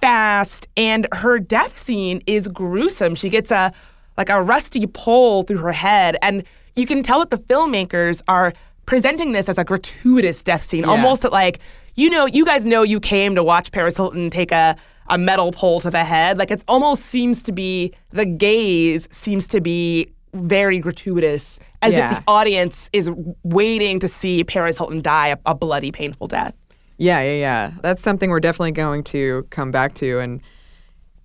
fast, 0.00 0.66
and 0.76 1.06
her 1.12 1.38
death 1.38 1.78
scene 1.78 2.22
is 2.26 2.48
gruesome. 2.48 3.14
She 3.14 3.28
gets 3.28 3.50
a 3.50 3.72
like 4.16 4.28
a 4.28 4.42
rusty 4.42 4.86
pole 4.86 5.42
through 5.42 5.58
her 5.58 5.72
head, 5.72 6.16
and 6.22 6.44
you 6.74 6.86
can 6.86 7.02
tell 7.02 7.20
that 7.20 7.30
the 7.30 7.38
filmmakers 7.38 8.22
are 8.28 8.52
presenting 8.86 9.32
this 9.32 9.48
as 9.48 9.58
a 9.58 9.64
gratuitous 9.64 10.42
death 10.42 10.64
scene, 10.64 10.84
almost 10.84 11.22
that 11.22 11.32
like 11.32 11.60
you 11.94 12.08
know, 12.08 12.24
you 12.24 12.44
guys 12.46 12.64
know 12.64 12.82
you 12.82 12.98
came 13.00 13.34
to 13.34 13.42
watch 13.44 13.70
Paris 13.70 13.96
Hilton 13.96 14.30
take 14.30 14.50
a 14.52 14.76
a 15.08 15.18
metal 15.18 15.52
pole 15.52 15.80
to 15.80 15.90
the 15.90 16.04
head. 16.04 16.38
Like 16.38 16.50
it's 16.50 16.64
almost 16.68 17.04
seems 17.06 17.42
to 17.42 17.52
be 17.52 17.92
the 18.10 18.24
gaze 18.24 19.08
seems 19.12 19.46
to 19.48 19.60
be 19.60 20.08
very 20.32 20.78
gratuitous, 20.78 21.58
as 21.82 21.92
Yeah. 21.92 22.10
if 22.12 22.18
the 22.18 22.24
audience 22.30 22.88
is 22.94 23.10
waiting 23.42 24.00
to 24.00 24.08
see 24.08 24.42
Paris 24.44 24.78
Hilton 24.78 25.02
die 25.02 25.28
a, 25.28 25.36
a 25.44 25.54
bloody, 25.54 25.92
painful 25.92 26.28
death. 26.28 26.54
Yeah, 26.96 27.20
yeah, 27.20 27.34
yeah. 27.38 27.72
That's 27.82 28.02
something 28.02 28.30
we're 28.30 28.40
definitely 28.40 28.72
going 28.72 29.02
to 29.04 29.46
come 29.50 29.70
back 29.72 29.92
to, 29.94 30.20
and 30.20 30.40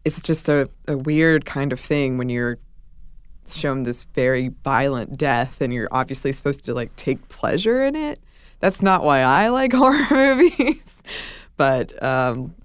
it's 0.03 0.19
just 0.21 0.49
a, 0.49 0.69
a 0.87 0.97
weird 0.97 1.45
kind 1.45 1.71
of 1.71 1.79
thing 1.79 2.17
when 2.17 2.27
you're 2.29 2.57
shown 3.55 3.83
this 3.83 4.03
very 4.03 4.49
violent 4.63 5.17
death, 5.17 5.61
and 5.61 5.73
you're 5.73 5.87
obviously 5.91 6.33
supposed 6.33 6.63
to 6.65 6.73
like 6.73 6.95
take 6.95 7.27
pleasure 7.29 7.83
in 7.83 7.95
it. 7.95 8.19
That's 8.59 8.81
not 8.81 9.03
why 9.03 9.21
I 9.21 9.49
like 9.49 9.73
horror 9.73 10.07
movies, 10.09 10.81
but 11.55 12.01
um, 12.03 12.55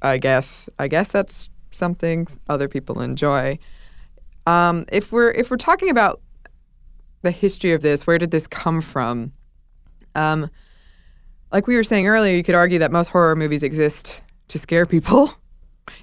I 0.00 0.18
guess 0.18 0.68
I 0.78 0.88
guess 0.88 1.08
that's 1.08 1.50
something 1.70 2.26
other 2.48 2.68
people 2.68 3.00
enjoy. 3.00 3.58
Um, 4.46 4.86
if 4.90 5.12
we're 5.12 5.30
if 5.30 5.50
we're 5.50 5.56
talking 5.56 5.90
about 5.90 6.20
the 7.22 7.30
history 7.30 7.72
of 7.72 7.82
this, 7.82 8.06
where 8.06 8.18
did 8.18 8.30
this 8.30 8.46
come 8.46 8.80
from? 8.80 9.32
Um, 10.14 10.50
like 11.52 11.66
we 11.66 11.76
were 11.76 11.84
saying 11.84 12.06
earlier, 12.06 12.34
you 12.34 12.42
could 12.42 12.54
argue 12.54 12.78
that 12.80 12.90
most 12.90 13.08
horror 13.08 13.36
movies 13.36 13.62
exist 13.62 14.20
to 14.48 14.58
scare 14.58 14.86
people. 14.86 15.34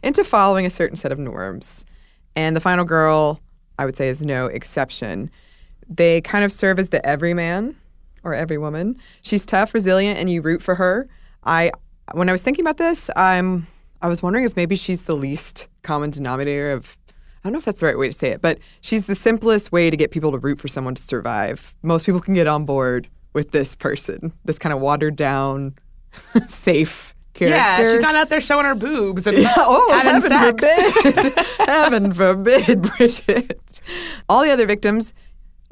into 0.04 0.24
following 0.24 0.66
a 0.66 0.70
certain 0.70 0.98
set 0.98 1.12
of 1.12 1.20
norms. 1.20 1.86
And 2.36 2.56
the 2.56 2.62
final 2.62 2.86
girl, 2.86 3.42
I 3.80 3.86
would 3.86 3.96
say, 3.98 4.10
is 4.10 4.26
no 4.26 4.46
exception. 4.48 5.32
They 5.88 6.22
kind 6.22 6.44
of 6.44 6.52
serve 6.52 6.78
as 6.80 6.90
the 6.90 7.04
everyman 7.06 7.76
or 8.24 8.34
every 8.34 8.58
woman. 8.58 8.98
She's 9.22 9.46
tough, 9.46 9.74
resilient, 9.74 10.20
and 10.20 10.30
you 10.30 10.42
root 10.42 10.62
for 10.62 10.76
her. 10.76 11.08
I 11.46 11.72
when 12.14 12.28
I 12.28 12.32
was 12.32 12.42
thinking 12.42 12.64
about 12.64 12.78
this, 12.78 13.10
I'm 13.16 13.66
I 14.02 14.08
was 14.08 14.22
wondering 14.22 14.46
if 14.46 14.56
maybe 14.56 14.76
she's 14.76 15.04
the 15.04 15.16
least 15.16 15.68
common 15.84 16.10
denominator 16.10 16.72
of 16.72 16.98
I 17.42 17.48
don't 17.48 17.54
know 17.54 17.60
if 17.60 17.66
that's 17.66 17.80
the 17.80 17.86
right 17.86 17.98
way 17.98 18.08
to 18.08 18.14
say 18.14 18.32
it, 18.32 18.42
but 18.42 18.60
she's 18.82 19.06
the 19.06 19.16
simplest 19.16 19.72
way 19.72 19.90
to 19.90 19.96
get 19.96 20.12
people 20.12 20.32
to 20.34 20.38
root 20.38 20.60
for 20.60 20.68
someone 20.68 20.94
to 20.96 21.02
survive. 21.02 21.74
Most 21.84 22.06
people 22.06 22.20
can 22.20 22.34
get 22.34 22.48
on 22.48 22.66
board 22.66 23.08
with 23.34 23.52
this 23.52 23.76
person, 23.76 24.34
this 24.44 24.60
kind 24.60 24.74
of 24.74 24.82
watered 24.82 25.16
down, 25.16 25.74
safe 26.48 27.16
character. 27.34 27.56
Yeah, 27.84 27.94
she's 27.94 28.02
not 28.02 28.16
out 28.16 28.28
there 28.30 28.42
showing 28.42 28.66
her 28.66 28.76
boobs 28.76 29.26
and 29.26 29.38
Yeah, 29.38 29.54
oh, 29.58 29.90
having 29.94 30.30
heaven 30.30 30.58
sex. 30.60 31.22
forbid. 31.22 31.46
heaven 31.68 32.14
forbid, 32.14 32.82
Bridget. 32.82 33.62
All 34.28 34.44
the 34.44 34.52
other 34.52 34.66
victims, 34.66 35.14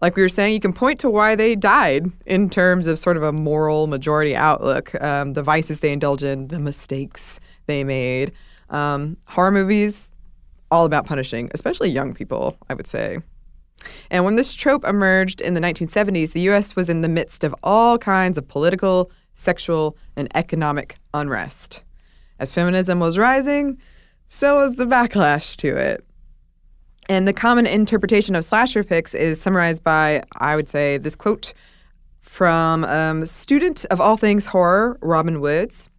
like 0.02 0.16
we 0.16 0.22
were 0.22 0.30
saying, 0.30 0.54
you 0.54 0.60
can 0.60 0.74
point 0.74 1.00
to 1.00 1.10
why 1.10 1.36
they 1.36 1.56
died 1.56 2.12
in 2.26 2.50
terms 2.50 2.88
of 2.88 3.00
sort 3.00 3.18
of 3.18 3.24
a 3.24 3.32
moral 3.32 3.88
majority 3.88 4.36
outlook, 4.36 5.00
um, 5.02 5.34
the 5.34 5.44
vices 5.44 5.80
they 5.80 5.92
indulge 5.92 6.24
in, 6.24 6.48
the 6.48 6.60
mistakes 6.60 7.40
they 7.66 7.84
made. 7.84 8.32
Um, 8.70 9.18
horror 9.26 9.52
movies, 9.52 10.12
all 10.72 10.86
about 10.86 11.06
punishing, 11.06 11.50
especially 11.54 11.90
young 11.90 12.14
people, 12.14 12.58
I 12.70 12.74
would 12.74 12.88
say. 12.88 13.20
And 14.10 14.26
when 14.26 14.36
this 14.36 14.54
trope 14.54 14.86
emerged 14.86 15.42
in 15.42 15.54
the 15.54 15.60
1970s, 15.60 16.34
the 16.34 16.42
US 16.52 16.76
was 16.76 16.90
in 16.90 17.02
the 17.02 17.08
midst 17.08 17.44
of 17.44 17.56
all 17.64 17.98
kinds 17.98 18.38
of 18.38 18.48
political, 18.48 19.12
sexual, 19.36 19.98
and 20.16 20.28
economic 20.36 20.96
unrest. 21.14 21.84
As 22.40 22.52
feminism 22.52 23.00
was 23.00 23.18
rising, 23.18 23.78
so 24.30 24.58
was 24.58 24.76
the 24.76 24.86
backlash 24.86 25.56
to 25.58 25.76
it. 25.76 26.06
And 27.10 27.28
the 27.28 27.34
common 27.34 27.66
interpretation 27.66 28.36
of 28.36 28.44
slasher 28.44 28.84
pics 28.84 29.14
is 29.14 29.40
summarized 29.40 29.84
by, 29.84 30.24
I 30.38 30.56
would 30.56 30.68
say, 30.68 30.98
this 30.98 31.16
quote 31.16 31.54
from 32.22 32.84
um, 32.84 33.26
student 33.26 33.86
of 33.86 34.02
all 34.02 34.18
things 34.18 34.46
horror, 34.46 34.98
Robin 35.02 35.40
Woods. 35.40 35.90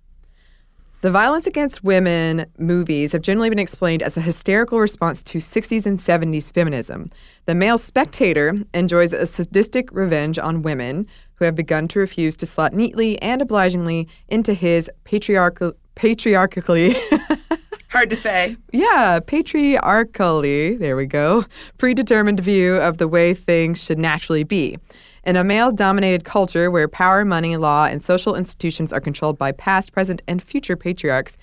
The 1.01 1.11
violence 1.12 1.47
against 1.47 1.85
women 1.85 2.44
movies 2.59 3.12
have 3.12 3.23
generally 3.23 3.49
been 3.49 3.59
explained 3.61 4.03
as 4.03 4.16
a 4.16 4.21
hysterical 4.21 4.81
response 4.81 5.23
to 5.23 5.38
60s 5.38 5.87
and 5.87 5.97
70s 5.97 6.53
feminism. 6.53 7.11
The 7.47 7.55
male 7.55 7.79
spectator 7.79 8.55
enjoys 8.75 9.12
a 9.12 9.25
sadistic 9.25 9.90
revenge 9.92 10.40
on 10.40 10.62
women 10.62 11.07
who 11.37 11.44
have 11.44 11.55
begun 11.55 11.87
to 11.88 12.01
refuse 12.01 12.37
to 12.38 12.47
slot 12.47 12.73
neatly 12.73 13.21
and 13.23 13.40
obligingly 13.40 14.09
into 14.29 14.55
his 14.55 14.90
patriarchal, 15.05 15.73
patriarchally 15.94 16.97
Hard 17.99 18.11
to 18.11 18.17
say. 18.17 18.55
yeah, 18.71 19.19
patriarchally, 19.19 20.77
there 20.77 20.95
we 20.95 21.05
go, 21.05 21.45
predetermined 21.79 22.39
view 22.39 22.77
of 22.77 22.99
the 22.99 23.09
way 23.09 23.35
things 23.35 23.83
should 23.83 23.99
naturally 23.99 24.45
be. 24.45 24.79
In 25.25 25.35
a 25.35 25.43
male 25.43 25.73
dominated 25.73 26.25
culture 26.25 26.71
where 26.71 26.87
power, 26.87 27.25
money, 27.25 27.57
law, 27.57 27.87
and 27.87 28.01
social 28.01 28.37
institutions 28.37 28.93
are 28.93 29.01
controlled 29.01 29.37
by 29.37 29.51
past, 29.51 29.91
present, 29.91 30.23
and 30.29 30.41
future 30.41 30.77
patriarchs, 30.77 31.37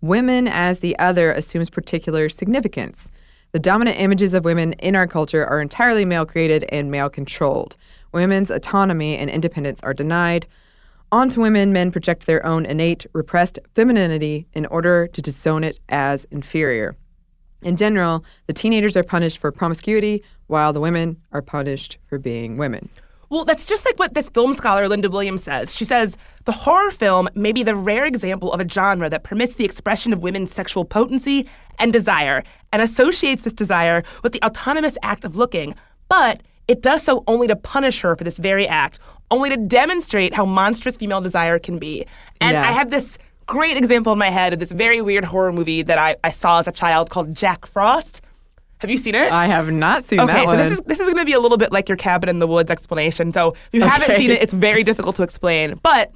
women 0.00 0.46
as 0.46 0.78
the 0.78 0.96
other 1.00 1.32
assumes 1.32 1.70
particular 1.70 2.28
significance. 2.28 3.10
The 3.50 3.58
dominant 3.58 3.98
images 3.98 4.32
of 4.32 4.44
women 4.44 4.74
in 4.74 4.94
our 4.94 5.08
culture 5.08 5.44
are 5.44 5.60
entirely 5.60 6.04
male 6.04 6.24
created 6.24 6.66
and 6.68 6.88
male 6.88 7.10
controlled. 7.10 7.74
Women's 8.12 8.52
autonomy 8.52 9.16
and 9.16 9.28
independence 9.28 9.80
are 9.82 9.92
denied. 9.92 10.46
Onto 11.12 11.40
women, 11.40 11.72
men 11.72 11.92
project 11.92 12.26
their 12.26 12.44
own 12.44 12.66
innate, 12.66 13.06
repressed 13.12 13.60
femininity 13.74 14.46
in 14.54 14.66
order 14.66 15.06
to 15.08 15.22
disown 15.22 15.62
it 15.62 15.78
as 15.88 16.24
inferior. 16.32 16.96
In 17.62 17.76
general, 17.76 18.24
the 18.48 18.52
teenagers 18.52 18.96
are 18.96 19.04
punished 19.04 19.38
for 19.38 19.52
promiscuity, 19.52 20.22
while 20.48 20.72
the 20.72 20.80
women 20.80 21.16
are 21.32 21.42
punished 21.42 21.98
for 22.08 22.18
being 22.18 22.56
women. 22.56 22.88
Well, 23.28 23.44
that's 23.44 23.66
just 23.66 23.84
like 23.84 23.98
what 23.98 24.14
this 24.14 24.28
film 24.28 24.54
scholar 24.54 24.88
Linda 24.88 25.10
Williams 25.10 25.42
says. 25.42 25.74
She 25.74 25.84
says 25.84 26.16
the 26.44 26.52
horror 26.52 26.90
film 26.90 27.28
may 27.34 27.52
be 27.52 27.62
the 27.64 27.74
rare 27.74 28.06
example 28.06 28.52
of 28.52 28.60
a 28.60 28.68
genre 28.68 29.10
that 29.10 29.24
permits 29.24 29.54
the 29.54 29.64
expression 29.64 30.12
of 30.12 30.22
women's 30.22 30.52
sexual 30.52 30.84
potency 30.84 31.48
and 31.78 31.92
desire 31.92 32.42
and 32.72 32.82
associates 32.82 33.42
this 33.42 33.52
desire 33.52 34.04
with 34.22 34.32
the 34.32 34.42
autonomous 34.44 34.96
act 35.02 35.24
of 35.24 35.36
looking, 35.36 35.74
but 36.08 36.42
it 36.68 36.82
does 36.82 37.02
so 37.02 37.24
only 37.26 37.46
to 37.48 37.56
punish 37.56 38.00
her 38.00 38.16
for 38.16 38.24
this 38.24 38.38
very 38.38 38.66
act, 38.66 39.00
only 39.30 39.50
to 39.50 39.56
demonstrate 39.56 40.34
how 40.34 40.44
monstrous 40.44 40.96
female 40.96 41.20
desire 41.20 41.58
can 41.58 41.78
be. 41.78 42.06
And 42.40 42.52
Yeah. 42.52 42.62
I 42.62 42.72
have 42.72 42.90
this 42.90 43.18
great 43.46 43.76
example 43.76 44.12
in 44.12 44.18
my 44.18 44.30
head 44.30 44.52
of 44.52 44.58
this 44.58 44.72
very 44.72 45.00
weird 45.02 45.24
horror 45.24 45.52
movie 45.52 45.82
that 45.82 45.98
I, 45.98 46.16
I 46.24 46.30
saw 46.32 46.60
as 46.60 46.66
a 46.66 46.72
child 46.72 47.10
called 47.10 47.34
Jack 47.34 47.66
Frost. 47.66 48.20
Have 48.78 48.90
you 48.90 48.98
seen 48.98 49.14
it? 49.14 49.32
I 49.32 49.46
have 49.46 49.70
not 49.70 50.06
seen 50.06 50.20
Okay, 50.20 50.32
that 50.32 50.40
so 50.42 50.46
one. 50.46 50.58
this 50.58 50.72
is 50.78 50.80
this 50.84 51.00
is 51.00 51.06
going 51.06 51.16
to 51.16 51.24
be 51.24 51.32
a 51.32 51.40
little 51.40 51.56
bit 51.56 51.72
like 51.72 51.88
your 51.88 51.96
cabin 51.96 52.28
in 52.28 52.40
the 52.40 52.46
woods 52.46 52.70
explanation. 52.70 53.32
So 53.32 53.50
if 53.52 53.58
you 53.72 53.82
haven't 53.82 54.16
seen 54.16 54.30
it, 54.30 54.42
it's 54.42 54.52
very 54.52 54.82
difficult 54.84 55.16
to 55.16 55.22
explain. 55.22 55.78
But 55.82 56.12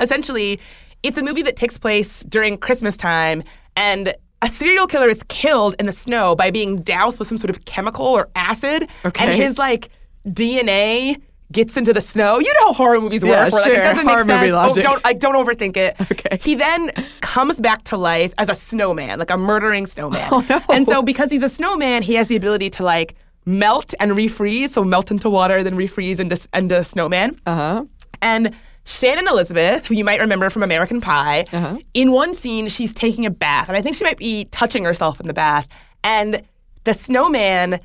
essentially, 0.00 0.58
it's 1.02 1.16
a 1.18 1.22
movie 1.22 1.42
that 1.42 1.56
takes 1.56 1.78
place 1.78 2.20
during 2.28 2.58
Christmas 2.58 2.96
time, 2.96 3.42
and 3.76 4.12
a 4.42 4.48
serial 4.48 4.86
killer 4.88 5.08
is 5.08 5.22
killed 5.28 5.76
in 5.78 5.86
the 5.86 5.92
snow 5.92 6.34
by 6.34 6.50
being 6.50 6.82
doused 6.82 7.18
with 7.18 7.28
some 7.28 7.38
sort 7.38 7.50
of 7.50 7.64
chemical 7.64 8.06
or 8.06 8.28
acid, 8.34 8.88
Okay. 9.04 9.24
and 9.24 9.40
his 9.40 9.56
like 9.58 9.88
DNA 10.26 11.20
gets 11.52 11.76
into 11.76 11.92
the 11.92 12.00
snow. 12.02 12.38
You 12.38 12.52
know 12.54 12.66
how 12.68 12.72
horror 12.74 13.00
movies 13.00 13.22
work. 13.22 13.30
Yeah, 13.30 13.42
where, 13.48 13.62
like, 13.62 13.72
sure. 13.72 13.80
it 13.80 13.84
doesn't 13.84 14.06
Horror 14.06 14.24
make 14.24 14.36
movie 14.40 14.52
sense. 14.52 14.54
logic. 14.54 14.84
Oh, 14.84 14.90
don't 14.92 15.04
like 15.04 15.18
don't 15.18 15.34
overthink 15.34 15.76
it. 15.76 15.96
Okay. 16.12 16.38
He 16.42 16.54
then 16.54 16.90
comes 17.20 17.58
back 17.60 17.84
to 17.84 17.96
life 17.96 18.32
as 18.38 18.48
a 18.48 18.54
snowman, 18.54 19.18
like 19.18 19.30
a 19.30 19.38
murdering 19.38 19.86
snowman. 19.86 20.28
Oh, 20.32 20.44
no. 20.48 20.60
And 20.68 20.86
so 20.86 21.02
because 21.02 21.30
he's 21.30 21.42
a 21.42 21.48
snowman, 21.48 22.02
he 22.02 22.14
has 22.14 22.28
the 22.28 22.36
ability 22.36 22.70
to 22.70 22.82
like 22.82 23.14
melt 23.46 23.94
and 24.00 24.12
refreeze, 24.12 24.70
so 24.70 24.84
melt 24.84 25.10
into 25.10 25.30
water, 25.30 25.62
then 25.62 25.74
refreeze 25.76 26.18
into 26.18 26.38
into 26.52 26.84
snowman. 26.84 27.38
Uh 27.46 27.54
huh. 27.54 27.84
And 28.20 28.54
Shannon 28.84 29.28
Elizabeth, 29.28 29.86
who 29.86 29.94
you 29.94 30.04
might 30.04 30.18
remember 30.20 30.50
from 30.50 30.62
American 30.62 31.00
Pie, 31.00 31.44
Uh-huh. 31.52 31.76
in 31.94 32.10
one 32.12 32.34
scene 32.34 32.68
she's 32.68 32.92
taking 32.94 33.24
a 33.26 33.30
bath, 33.30 33.68
and 33.68 33.76
I 33.76 33.82
think 33.82 33.96
she 33.96 34.04
might 34.04 34.16
be 34.18 34.44
touching 34.46 34.82
herself 34.84 35.20
in 35.20 35.26
the 35.26 35.34
bath. 35.34 35.66
And 36.04 36.42
the 36.84 36.94
snowman, 36.94 37.80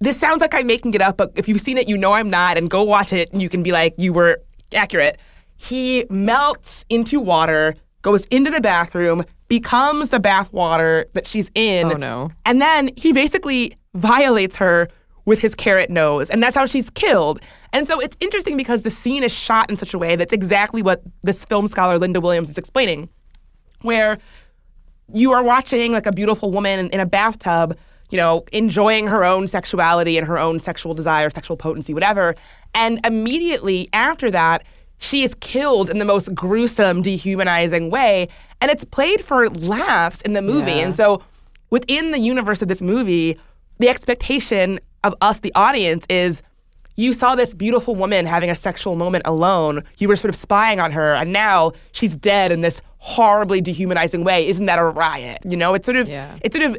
this 0.00 0.18
sounds 0.18 0.40
like 0.40 0.54
I'm 0.54 0.66
making 0.66 0.94
it 0.94 1.02
up, 1.02 1.16
but 1.16 1.32
if 1.34 1.48
you've 1.48 1.60
seen 1.60 1.78
it, 1.78 1.88
you 1.88 1.98
know 1.98 2.12
I'm 2.12 2.30
not, 2.30 2.56
and 2.56 2.70
go 2.70 2.82
watch 2.82 3.12
it, 3.12 3.32
and 3.32 3.42
you 3.42 3.48
can 3.48 3.62
be 3.62 3.72
like, 3.72 3.94
you 3.98 4.12
were 4.12 4.40
accurate. 4.72 5.18
He 5.56 6.06
melts 6.08 6.84
into 6.88 7.20
water, 7.20 7.74
goes 8.02 8.24
into 8.26 8.50
the 8.50 8.60
bathroom, 8.60 9.24
becomes 9.48 10.10
the 10.10 10.20
bath 10.20 10.52
water 10.52 11.06
that 11.14 11.26
she's 11.26 11.50
in. 11.54 11.92
Oh, 11.92 11.96
no. 11.96 12.30
And 12.44 12.60
then 12.60 12.90
he 12.96 13.12
basically 13.12 13.72
violates 13.94 14.56
her 14.56 14.88
with 15.24 15.40
his 15.40 15.54
carrot 15.54 15.90
nose, 15.90 16.30
and 16.30 16.42
that's 16.42 16.56
how 16.56 16.64
she's 16.64 16.90
killed. 16.90 17.40
And 17.72 17.86
so 17.86 18.00
it's 18.00 18.16
interesting 18.20 18.56
because 18.56 18.82
the 18.82 18.90
scene 18.90 19.22
is 19.22 19.32
shot 19.32 19.68
in 19.68 19.76
such 19.76 19.92
a 19.92 19.98
way 19.98 20.16
that's 20.16 20.32
exactly 20.32 20.80
what 20.80 21.02
this 21.22 21.44
film 21.44 21.68
scholar 21.68 21.98
Linda 21.98 22.20
Williams 22.20 22.48
is 22.48 22.56
explaining, 22.56 23.08
where 23.82 24.18
you 25.12 25.32
are 25.32 25.42
watching 25.42 25.92
like 25.92 26.06
a 26.06 26.12
beautiful 26.12 26.50
woman 26.50 26.78
in, 26.78 26.88
in 26.90 27.00
a 27.00 27.06
bathtub, 27.06 27.76
you 28.10 28.16
know, 28.16 28.44
enjoying 28.52 29.06
her 29.06 29.24
own 29.24 29.48
sexuality 29.48 30.16
and 30.18 30.26
her 30.26 30.38
own 30.38 30.60
sexual 30.60 30.94
desire, 30.94 31.30
sexual 31.30 31.56
potency, 31.56 31.92
whatever. 31.94 32.34
And 32.74 33.00
immediately 33.04 33.88
after 33.92 34.30
that, 34.30 34.64
she 34.98 35.22
is 35.22 35.34
killed 35.40 35.90
in 35.90 35.98
the 35.98 36.04
most 36.04 36.34
gruesome, 36.34 37.02
dehumanizing 37.02 37.90
way. 37.90 38.28
And 38.60 38.70
it's 38.70 38.84
played 38.84 39.20
for 39.24 39.48
laughs 39.50 40.20
in 40.22 40.32
the 40.32 40.42
movie. 40.42 40.72
Yeah. 40.72 40.78
And 40.86 40.94
so 40.96 41.22
within 41.70 42.10
the 42.10 42.18
universe 42.18 42.62
of 42.62 42.68
this 42.68 42.80
movie, 42.80 43.38
the 43.78 43.88
expectation 43.88 44.80
of 45.04 45.14
us, 45.20 45.38
the 45.40 45.52
audience, 45.54 46.04
is 46.08 46.42
you 46.96 47.12
saw 47.12 47.36
this 47.36 47.54
beautiful 47.54 47.94
woman 47.94 48.26
having 48.26 48.50
a 48.50 48.56
sexual 48.56 48.96
moment 48.96 49.22
alone. 49.24 49.84
You 49.98 50.08
were 50.08 50.16
sort 50.16 50.34
of 50.34 50.40
spying 50.40 50.80
on 50.80 50.90
her, 50.90 51.14
and 51.14 51.32
now 51.32 51.70
she's 51.92 52.16
dead 52.16 52.50
in 52.50 52.62
this 52.62 52.80
horribly 52.96 53.60
dehumanizing 53.60 54.24
way. 54.24 54.48
Isn't 54.48 54.66
that 54.66 54.80
a 54.80 54.84
riot? 54.84 55.38
You 55.44 55.56
know, 55.56 55.74
it's 55.74 55.86
sort 55.86 55.96
of 55.96 56.08
Yeah. 56.08 56.36
it's 56.42 56.56
sort 56.56 56.68
of 56.68 56.76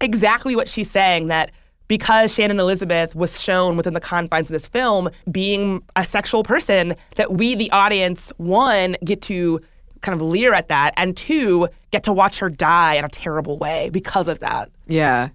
exactly 0.00 0.56
what 0.56 0.68
she's 0.68 0.90
saying 0.90 1.28
that 1.28 1.50
because 1.90 2.32
Shannon 2.32 2.60
Elizabeth 2.60 3.16
was 3.16 3.40
shown 3.40 3.76
within 3.76 3.94
the 3.94 4.00
confines 4.00 4.48
of 4.48 4.52
this 4.52 4.68
film 4.68 5.10
being 5.30 5.82
a 5.96 6.04
sexual 6.04 6.44
person, 6.44 6.94
that 7.16 7.32
we, 7.32 7.56
the 7.56 7.68
audience, 7.72 8.32
one, 8.36 8.96
get 9.04 9.22
to 9.22 9.60
kind 10.00 10.14
of 10.14 10.24
leer 10.24 10.54
at 10.54 10.68
that, 10.68 10.94
and 10.96 11.16
two, 11.16 11.68
get 11.90 12.04
to 12.04 12.12
watch 12.12 12.38
her 12.38 12.48
die 12.48 12.94
in 12.94 13.04
a 13.04 13.08
terrible 13.08 13.58
way 13.58 13.90
because 13.92 14.28
of 14.28 14.38
that. 14.38 14.70
Yeah. 14.86 15.30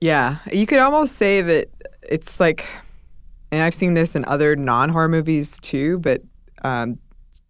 Yeah. 0.00 0.36
You 0.52 0.66
could 0.66 0.78
almost 0.78 1.16
say 1.16 1.42
that 1.42 1.68
it's 2.08 2.38
like, 2.38 2.64
and 3.50 3.62
I've 3.62 3.74
seen 3.74 3.94
this 3.94 4.14
in 4.14 4.24
other 4.26 4.54
non 4.54 4.88
horror 4.88 5.08
movies 5.08 5.58
too, 5.60 5.98
but 5.98 6.22
um, 6.62 6.96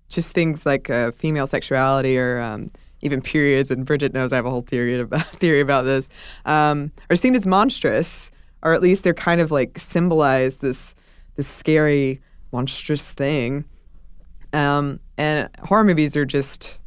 just 0.08 0.32
things 0.32 0.64
like 0.64 0.88
uh, 0.88 1.12
female 1.12 1.46
sexuality 1.46 2.16
or 2.16 2.40
um, 2.40 2.70
even 3.02 3.20
periods, 3.20 3.70
and 3.70 3.84
Bridget 3.84 4.12
knows 4.12 4.32
I 4.32 4.36
have 4.36 4.46
a 4.46 4.50
whole 4.50 4.62
theory 4.62 4.98
about 5.00 5.26
theory 5.38 5.60
about 5.60 5.84
this, 5.84 6.08
um, 6.44 6.92
are 7.08 7.16
seen 7.16 7.34
as 7.34 7.46
monstrous, 7.46 8.30
or 8.62 8.72
at 8.72 8.82
least 8.82 9.02
they're 9.02 9.14
kind 9.14 9.40
of 9.40 9.50
like 9.50 9.78
symbolize 9.78 10.56
this 10.56 10.94
this 11.36 11.48
scary, 11.48 12.20
monstrous 12.52 13.12
thing. 13.12 13.64
Um, 14.52 14.98
and 15.16 15.48
horror 15.60 15.84
movies 15.84 16.16
are 16.16 16.24
just 16.24 16.78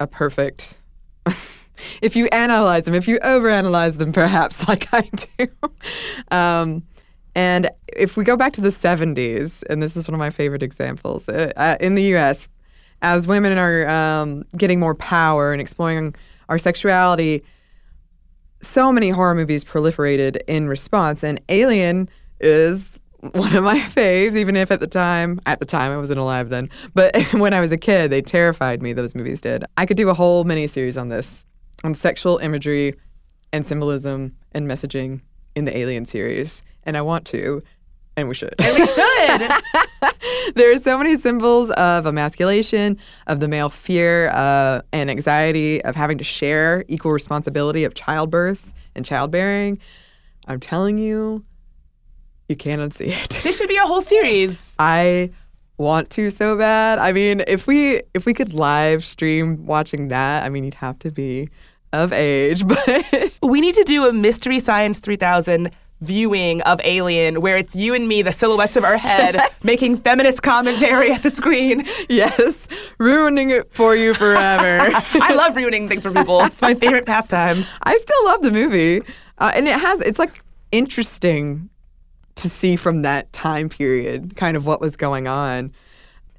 a 0.00 0.06
perfect 0.06 0.80
if 2.02 2.16
you 2.16 2.26
analyze 2.26 2.84
them, 2.84 2.94
if 2.94 3.08
you 3.08 3.18
overanalyze 3.20 3.98
them, 3.98 4.12
perhaps 4.12 4.66
like 4.68 4.92
I 4.92 5.08
do. 5.38 5.48
Um, 6.30 6.82
and 7.34 7.70
if 7.96 8.16
we 8.16 8.24
go 8.24 8.36
back 8.36 8.52
to 8.54 8.60
the 8.60 8.70
70s, 8.70 9.62
and 9.70 9.82
this 9.82 9.96
is 9.96 10.08
one 10.08 10.14
of 10.14 10.18
my 10.18 10.30
favorite 10.30 10.62
examples, 10.62 11.28
uh, 11.28 11.52
uh, 11.56 11.76
in 11.80 11.94
the 11.94 12.14
US, 12.16 12.48
as 13.02 13.26
women 13.26 13.58
are 13.58 13.88
um, 13.88 14.44
getting 14.56 14.78
more 14.80 14.94
power 14.94 15.52
and 15.52 15.60
exploring 15.60 16.14
our 16.48 16.58
sexuality, 16.58 17.42
so 18.62 18.92
many 18.92 19.10
horror 19.10 19.34
movies 19.34 19.64
proliferated 19.64 20.40
in 20.46 20.68
response. 20.68 21.24
And 21.24 21.40
Alien 21.48 22.08
is 22.40 22.98
one 23.32 23.54
of 23.54 23.64
my 23.64 23.78
faves, 23.80 24.34
even 24.34 24.56
if 24.56 24.70
at 24.70 24.80
the 24.80 24.86
time, 24.86 25.40
at 25.46 25.60
the 25.60 25.66
time 25.66 25.92
I 25.92 25.96
wasn't 25.96 26.20
alive 26.20 26.48
then, 26.48 26.68
but 26.94 27.16
when 27.32 27.54
I 27.54 27.60
was 27.60 27.72
a 27.72 27.78
kid, 27.78 28.10
they 28.10 28.22
terrified 28.22 28.82
me, 28.82 28.92
those 28.92 29.14
movies 29.14 29.40
did. 29.40 29.64
I 29.76 29.86
could 29.86 29.96
do 29.96 30.08
a 30.08 30.14
whole 30.14 30.44
mini 30.44 30.66
series 30.66 30.96
on 30.96 31.08
this, 31.08 31.44
on 31.84 31.94
sexual 31.94 32.38
imagery 32.38 32.94
and 33.52 33.66
symbolism 33.66 34.36
and 34.52 34.68
messaging 34.68 35.20
in 35.56 35.64
the 35.64 35.76
Alien 35.76 36.06
series. 36.06 36.62
And 36.84 36.96
I 36.96 37.02
want 37.02 37.26
to, 37.26 37.60
and 38.20 38.28
we 38.28 38.34
should. 38.34 38.54
And 38.58 38.78
we 38.78 38.86
should. 38.86 40.54
there 40.54 40.72
are 40.72 40.78
so 40.78 40.96
many 40.96 41.16
symbols 41.16 41.70
of 41.72 42.06
emasculation, 42.06 42.98
of 43.26 43.40
the 43.40 43.48
male 43.48 43.70
fear 43.70 44.30
uh, 44.30 44.82
and 44.92 45.10
anxiety 45.10 45.82
of 45.84 45.96
having 45.96 46.18
to 46.18 46.24
share 46.24 46.84
equal 46.88 47.12
responsibility 47.12 47.84
of 47.84 47.94
childbirth 47.94 48.72
and 48.94 49.04
childbearing. 49.04 49.78
I'm 50.46 50.60
telling 50.60 50.98
you, 50.98 51.44
you 52.48 52.56
cannot 52.56 52.92
see 52.92 53.06
it. 53.06 53.40
this 53.42 53.56
should 53.56 53.68
be 53.68 53.76
a 53.76 53.86
whole 53.86 54.02
series. 54.02 54.72
I 54.78 55.30
want 55.78 56.10
to 56.10 56.30
so 56.30 56.56
bad. 56.56 56.98
I 56.98 57.12
mean, 57.12 57.42
if 57.46 57.66
we 57.66 58.02
if 58.14 58.26
we 58.26 58.34
could 58.34 58.52
live 58.52 59.04
stream 59.04 59.64
watching 59.64 60.08
that, 60.08 60.44
I 60.44 60.48
mean, 60.48 60.64
you'd 60.64 60.74
have 60.74 60.98
to 61.00 61.10
be 61.10 61.48
of 61.92 62.12
age, 62.12 62.66
but 62.68 63.32
we 63.42 63.60
need 63.60 63.74
to 63.76 63.84
do 63.84 64.06
a 64.06 64.12
Mystery 64.12 64.60
Science 64.60 64.98
3000 64.98 65.70
viewing 66.00 66.62
of 66.62 66.80
Alien 66.82 67.40
where 67.40 67.56
it's 67.56 67.74
you 67.74 67.94
and 67.94 68.08
me, 68.08 68.22
the 68.22 68.32
silhouettes 68.32 68.76
of 68.76 68.84
our 68.84 68.96
head, 68.96 69.34
yes. 69.36 69.64
making 69.64 69.98
feminist 69.98 70.42
commentary 70.42 71.12
at 71.12 71.22
the 71.22 71.30
screen. 71.30 71.86
Yes, 72.08 72.68
ruining 72.98 73.50
it 73.50 73.72
for 73.72 73.94
you 73.94 74.14
forever. 74.14 74.90
I 75.20 75.34
love 75.34 75.56
ruining 75.56 75.88
things 75.88 76.02
for 76.02 76.10
people. 76.10 76.40
It's 76.44 76.62
my 76.62 76.74
favorite 76.74 77.06
pastime. 77.06 77.64
I 77.82 77.96
still 77.98 78.24
love 78.24 78.42
the 78.42 78.50
movie. 78.50 79.02
Uh, 79.38 79.52
and 79.54 79.68
it 79.68 79.78
has, 79.78 80.00
it's 80.00 80.18
like 80.18 80.42
interesting 80.72 81.68
to 82.36 82.48
see 82.48 82.76
from 82.76 83.02
that 83.02 83.32
time 83.32 83.68
period 83.68 84.34
kind 84.36 84.56
of 84.56 84.66
what 84.66 84.80
was 84.80 84.96
going 84.96 85.26
on. 85.28 85.72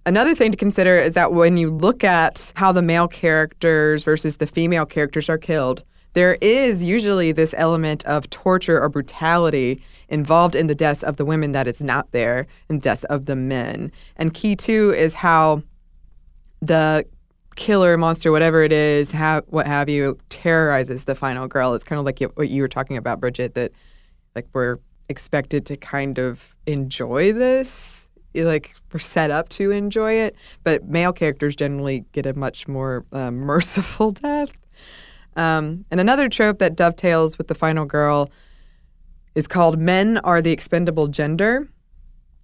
Another 0.06 0.34
thing 0.34 0.50
to 0.52 0.58
consider 0.58 0.98
is 1.00 1.14
that 1.14 1.32
when 1.32 1.58
you 1.58 1.70
look 1.70 2.04
at 2.04 2.52
how 2.56 2.72
the 2.72 2.82
male 2.82 3.08
characters 3.08 4.04
versus 4.04 4.38
the 4.38 4.48
female 4.48 4.86
characters 4.86 5.30
are 5.30 5.38
killed, 5.38 5.84
there 6.14 6.38
is 6.42 6.84
usually 6.84 7.32
this 7.32 7.54
element 7.58 8.06
of 8.06 8.30
torture 8.30 8.82
or 8.82 8.90
brutality 8.90 9.82
involved 10.10 10.56
in 10.56 10.68
the 10.68 10.76
deaths 10.76 11.04
of 11.04 11.18
the 11.18 11.26
women 11.26 11.54
that 11.54 11.68
is 11.68 11.82
not 11.82 12.12
there 12.12 12.48
in 12.70 12.80
deaths 12.80 13.04
of 13.06 13.26
the 13.26 13.36
men. 13.36 13.92
And 14.18 14.34
key 14.34 14.56
too 14.56 14.94
is 14.96 15.14
how 15.14 15.64
the 16.62 17.06
killer 17.56 17.98
monster, 17.98 18.32
whatever 18.32 18.64
it 18.64 18.74
is, 18.74 19.12
what 19.48 19.68
have 19.68 19.90
you, 19.90 20.18
terrorizes 20.30 21.06
the 21.06 21.16
final 21.16 21.48
girl. 21.48 21.74
It's 21.74 21.84
kind 21.84 22.00
of 22.00 22.06
like 22.06 22.20
what 22.36 22.50
you 22.50 22.62
were 22.62 22.68
talking 22.68 22.98
about, 22.98 23.20
Bridget, 23.20 23.56
that 23.56 23.72
like 24.36 24.48
we're 24.54 24.78
expected 25.10 25.66
to 25.68 25.78
kind 25.78 26.18
of 26.18 26.56
enjoy 26.66 27.34
this. 27.34 28.08
Like 28.34 28.74
we're 28.94 29.00
set 29.00 29.30
up 29.30 29.50
to 29.50 29.72
enjoy 29.72 30.14
it, 30.14 30.36
but 30.64 30.86
male 30.86 31.12
characters 31.12 31.56
generally 31.56 32.06
get 32.14 32.26
a 32.26 32.34
much 32.34 32.68
more 32.68 33.06
uh, 33.12 33.32
merciful 33.32 34.12
death. 34.12 34.52
Um, 35.36 35.86
and 35.92 36.00
another 36.00 36.28
trope 36.28 36.60
that 36.60 36.76
dovetails 36.76 37.38
with 37.38 37.48
the 37.48 37.56
final 37.56 37.86
girl 37.86 38.30
is 39.36 39.48
called 39.48 39.80
"Men 39.80 40.18
are 40.20 40.42
the 40.42 40.52
expendable 40.52 41.08
gender," 41.08 41.70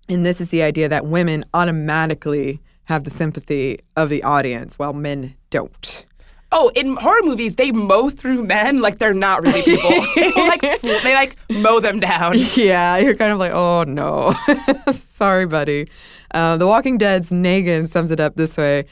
and 0.08 0.26
this 0.26 0.40
is 0.40 0.50
the 0.50 0.62
idea 0.62 0.88
that 0.88 1.06
women 1.06 1.44
automatically 1.54 2.62
have 2.86 3.04
the 3.04 3.10
sympathy 3.10 3.80
of 3.98 4.10
the 4.10 4.24
audience, 4.24 4.80
while 4.80 4.94
men 4.94 5.36
don't. 5.50 6.06
Oh, 6.54 6.72
in 6.76 6.96
horror 6.96 7.24
movies, 7.24 7.58
they 7.58 7.74
mow 7.74 8.10
through 8.10 8.44
men 8.44 8.80
like 8.80 9.00
they're 9.00 9.14
not 9.14 9.42
really 9.42 9.64
people. 9.64 9.90
they 10.16 10.32
like 10.32 10.62
they 10.82 11.14
like 11.14 11.36
mow 11.50 11.82
them 11.82 12.00
down. 12.00 12.36
Yeah, 12.56 12.98
you're 12.98 13.16
kind 13.16 13.34
of 13.34 13.40
like, 13.40 13.52
oh 13.52 13.84
no, 13.84 14.34
sorry, 15.14 15.46
buddy. 15.46 15.90
Uh, 16.34 16.56
the 16.56 16.66
Walking 16.66 16.98
Dead's 16.98 17.32
Negan 17.32 17.88
sums 17.90 18.12
it 18.12 18.22
up 18.22 18.36
this 18.36 18.56
way: 18.56 18.86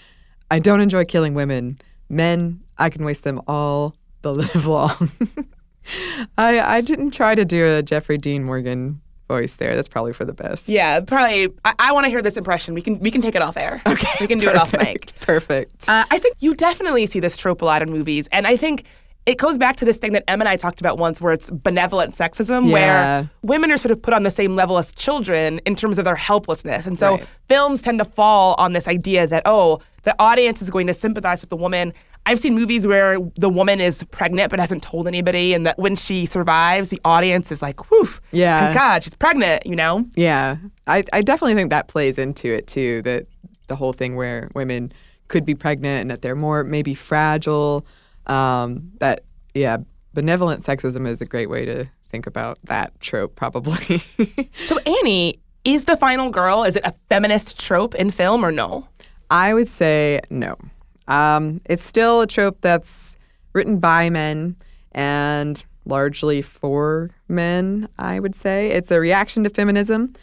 I 0.52 0.60
don't 0.60 0.82
enjoy 0.82 1.06
killing 1.06 1.34
women. 1.34 1.80
Men, 2.10 2.60
I 2.78 2.90
can 2.90 3.06
waste 3.06 3.24
them 3.24 3.42
all 3.48 3.96
the 4.22 4.34
live 4.34 4.68
long. 4.68 5.12
I 6.38 6.60
I 6.60 6.82
didn't 6.82 7.12
try 7.12 7.36
to 7.36 7.46
do 7.46 7.66
a 7.66 7.84
Jeffrey 7.84 8.18
Dean 8.18 8.44
Morgan 8.44 9.02
voice 9.28 9.56
there. 9.56 9.76
That's 9.76 9.88
probably 9.88 10.14
for 10.14 10.26
the 10.26 10.34
best. 10.34 10.70
Yeah, 10.70 11.00
probably. 11.00 11.50
I, 11.64 11.74
I 11.80 11.92
want 11.92 12.06
to 12.06 12.10
hear 12.10 12.22
this 12.22 12.38
impression. 12.38 12.74
We 12.74 12.82
can 12.82 13.00
we 13.00 13.12
can 13.12 13.22
take 13.22 13.36
it 13.36 13.42
off 13.42 13.58
air. 13.58 13.82
Okay, 13.86 14.10
we 14.20 14.28
can 14.28 14.40
do 14.40 14.48
perfect, 14.48 14.74
it 14.74 14.80
off 14.80 14.88
mic. 14.88 15.20
Perfect. 15.20 15.90
Uh, 15.90 16.06
I 16.10 16.20
think 16.20 16.36
you 16.40 16.54
definitely 16.54 17.06
see 17.08 17.20
this 17.20 17.38
trope 17.38 17.62
a 17.62 17.66
lot 17.66 17.82
in 17.82 17.92
movies, 17.92 18.28
and 18.32 18.48
I 18.48 18.58
think 18.58 18.86
it 19.26 19.38
goes 19.38 19.58
back 19.58 19.78
to 19.78 19.86
this 19.86 19.98
thing 19.98 20.14
that 20.14 20.24
Em 20.28 20.42
and 20.42 20.48
I 20.48 20.56
talked 20.58 20.80
about 20.80 20.98
once, 20.98 21.20
where 21.20 21.34
it's 21.34 21.50
benevolent 21.50 22.16
sexism, 22.16 22.68
yeah. 22.68 22.74
where 22.74 23.30
women 23.42 23.72
are 23.72 23.78
sort 23.78 23.92
of 23.92 24.02
put 24.02 24.14
on 24.14 24.24
the 24.24 24.32
same 24.32 24.56
level 24.56 24.78
as 24.78 24.94
children 24.94 25.60
in 25.66 25.76
terms 25.76 25.98
of 25.98 26.06
their 26.06 26.16
helplessness, 26.16 26.86
and 26.86 27.00
so 27.00 27.12
right. 27.12 27.28
films 27.48 27.82
tend 27.82 28.00
to 28.00 28.06
fall 28.06 28.56
on 28.58 28.74
this 28.74 28.88
idea 28.88 29.28
that 29.28 29.44
oh, 29.46 29.82
the 30.04 30.16
audience 30.20 30.62
is 30.62 30.70
going 30.70 30.88
to 30.88 30.94
sympathize 30.94 31.42
with 31.42 31.50
the 31.50 31.58
woman. 31.58 31.94
I've 32.26 32.40
seen 32.40 32.56
movies 32.56 32.88
where 32.88 33.20
the 33.38 33.50
woman 33.50 33.80
is 33.80 34.04
pregnant 34.12 34.50
but 34.50 34.60
hasn't 34.60 34.84
told 34.84 35.08
anybody, 35.08 35.54
and 35.54 35.66
that 35.66 35.78
when 35.78 35.96
she 35.96 36.26
survives, 36.26 36.90
the 36.90 37.00
audience 37.06 37.52
is 37.52 37.62
like, 37.62 37.90
"Whew, 37.92 38.10
yeah, 38.32 38.66
thank 38.66 38.76
God 38.76 39.04
she's 39.04 39.16
pregnant," 39.16 39.66
you 39.66 39.76
know? 39.76 40.06
Yeah, 40.16 40.58
I 40.88 41.04
I 41.14 41.22
definitely 41.22 41.56
think 41.56 41.70
that 41.70 41.88
plays 41.88 42.18
into 42.18 42.54
it 42.54 42.68
too. 42.68 43.02
That 43.04 43.28
the 43.68 43.76
whole 43.76 43.94
thing 43.94 44.16
where 44.16 44.50
women 44.56 44.92
could 45.28 45.46
be 45.46 45.56
pregnant 45.56 46.02
and 46.02 46.12
that 46.12 46.22
they're 46.22 46.36
more 46.36 46.64
maybe 46.64 46.96
fragile. 46.96 47.86
Um, 48.28 48.92
that 49.00 49.24
yeah, 49.54 49.78
benevolent 50.14 50.64
sexism 50.64 51.08
is 51.08 51.22
a 51.22 51.26
great 51.26 51.50
way 51.50 51.66
to 51.66 51.86
think 52.10 52.28
about 52.28 52.60
that 52.64 53.00
trope, 53.00 53.36
probably. 53.36 54.04
so 54.68 54.80
Annie, 54.80 55.40
is 55.64 55.86
the 55.86 55.98
final 55.98 56.30
girl 56.30 56.64
is 56.64 56.76
it 56.76 56.86
a 56.86 56.94
feminist 57.10 57.60
trope 57.60 57.96
in 57.96 58.12
film 58.12 58.44
or 58.44 58.52
no? 58.52 58.88
I 59.30 59.54
would 59.54 59.68
say 59.68 60.22
no. 60.30 60.56
Um, 61.08 61.62
it's 61.66 61.84
still 61.84 62.22
a 62.22 62.28
trope 62.28 62.58
that's 62.62 63.18
written 63.54 63.80
by 63.80 64.10
men 64.10 64.56
and 64.92 65.64
largely 65.86 66.42
for 66.42 67.12
men, 67.28 67.88
I 68.00 68.20
would 68.20 68.36
say. 68.36 68.70
It's 68.72 68.92
a 68.92 69.00
reaction 69.00 69.44
to 69.44 69.50
feminism. 69.50 70.16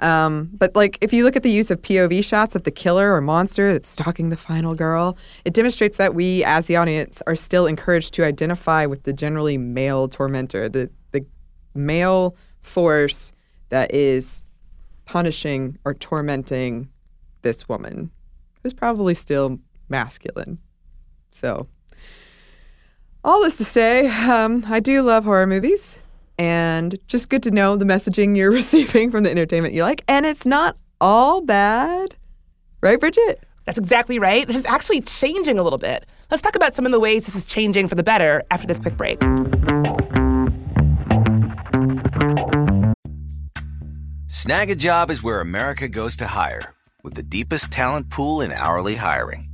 Um, 0.00 0.50
but 0.54 0.74
like 0.74 0.98
if 1.00 1.12
you 1.12 1.22
look 1.22 1.36
at 1.36 1.44
the 1.44 1.50
use 1.50 1.70
of 1.70 1.80
POV 1.82 2.24
shots 2.24 2.56
of 2.56 2.64
the 2.64 2.70
killer 2.72 3.14
or 3.14 3.20
monster 3.20 3.72
that's 3.72 3.88
stalking 3.88 4.30
the 4.30 4.36
final 4.36 4.74
girl, 4.74 5.16
it 5.44 5.54
demonstrates 5.54 5.98
that 5.98 6.14
we 6.14 6.42
as 6.44 6.66
the 6.66 6.76
audience 6.76 7.22
are 7.26 7.36
still 7.36 7.66
encouraged 7.66 8.12
to 8.14 8.24
identify 8.24 8.86
with 8.86 9.04
the 9.04 9.12
generally 9.12 9.56
male 9.56 10.08
tormentor, 10.08 10.68
the 10.68 10.90
the 11.12 11.24
male 11.74 12.36
force 12.60 13.32
that 13.68 13.94
is 13.94 14.44
punishing 15.04 15.78
or 15.84 15.94
tormenting 15.94 16.88
this 17.42 17.68
woman 17.68 18.10
who's 18.62 18.72
probably 18.72 19.14
still 19.14 19.58
masculine. 19.88 20.58
So, 21.32 21.66
all 23.24 23.42
this 23.42 23.56
to 23.56 23.64
say, 23.64 24.08
um, 24.08 24.64
I 24.68 24.80
do 24.80 25.02
love 25.02 25.24
horror 25.24 25.46
movies, 25.46 25.98
and 26.38 26.98
just 27.06 27.28
good 27.28 27.42
to 27.44 27.50
know 27.50 27.76
the 27.76 27.84
messaging 27.84 28.36
you're 28.36 28.50
receiving 28.62 29.10
from 29.10 29.24
the 29.24 29.30
entertainment 29.30 29.74
you 29.74 29.82
like. 29.82 30.04
And 30.08 30.26
it's 30.26 30.46
not 30.46 30.76
all 31.00 31.40
bad, 31.40 32.14
right, 32.80 33.00
Bridget? 33.00 33.42
That's 33.64 33.78
exactly 33.78 34.18
right. 34.18 34.46
This 34.46 34.56
is 34.56 34.64
actually 34.66 35.00
changing 35.00 35.58
a 35.58 35.62
little 35.62 35.78
bit. 35.78 36.06
Let's 36.30 36.42
talk 36.42 36.54
about 36.54 36.74
some 36.74 36.84
of 36.86 36.92
the 36.92 37.00
ways 37.00 37.26
this 37.26 37.34
is 37.34 37.46
changing 37.46 37.88
for 37.88 37.94
the 37.94 38.02
better 38.02 38.42
after 38.50 38.66
this 38.66 38.78
quick 38.78 38.96
break. 38.96 39.18
Snagajob 44.28 45.10
is 45.10 45.22
where 45.22 45.40
America 45.40 45.88
goes 45.88 46.16
to 46.16 46.26
hire, 46.26 46.74
with 47.02 47.14
the 47.14 47.22
deepest 47.22 47.70
talent 47.70 48.10
pool 48.10 48.42
in 48.42 48.52
hourly 48.52 48.96
hiring. 48.96 49.53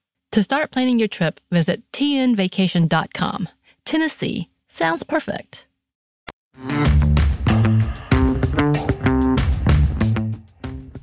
To 0.31 0.41
start 0.43 0.71
planning 0.71 0.97
your 0.97 1.07
trip, 1.09 1.39
visit 1.51 1.83
tnvacation.com. 1.91 3.49
Tennessee 3.85 4.49
sounds 4.69 5.03
perfect. 5.03 5.65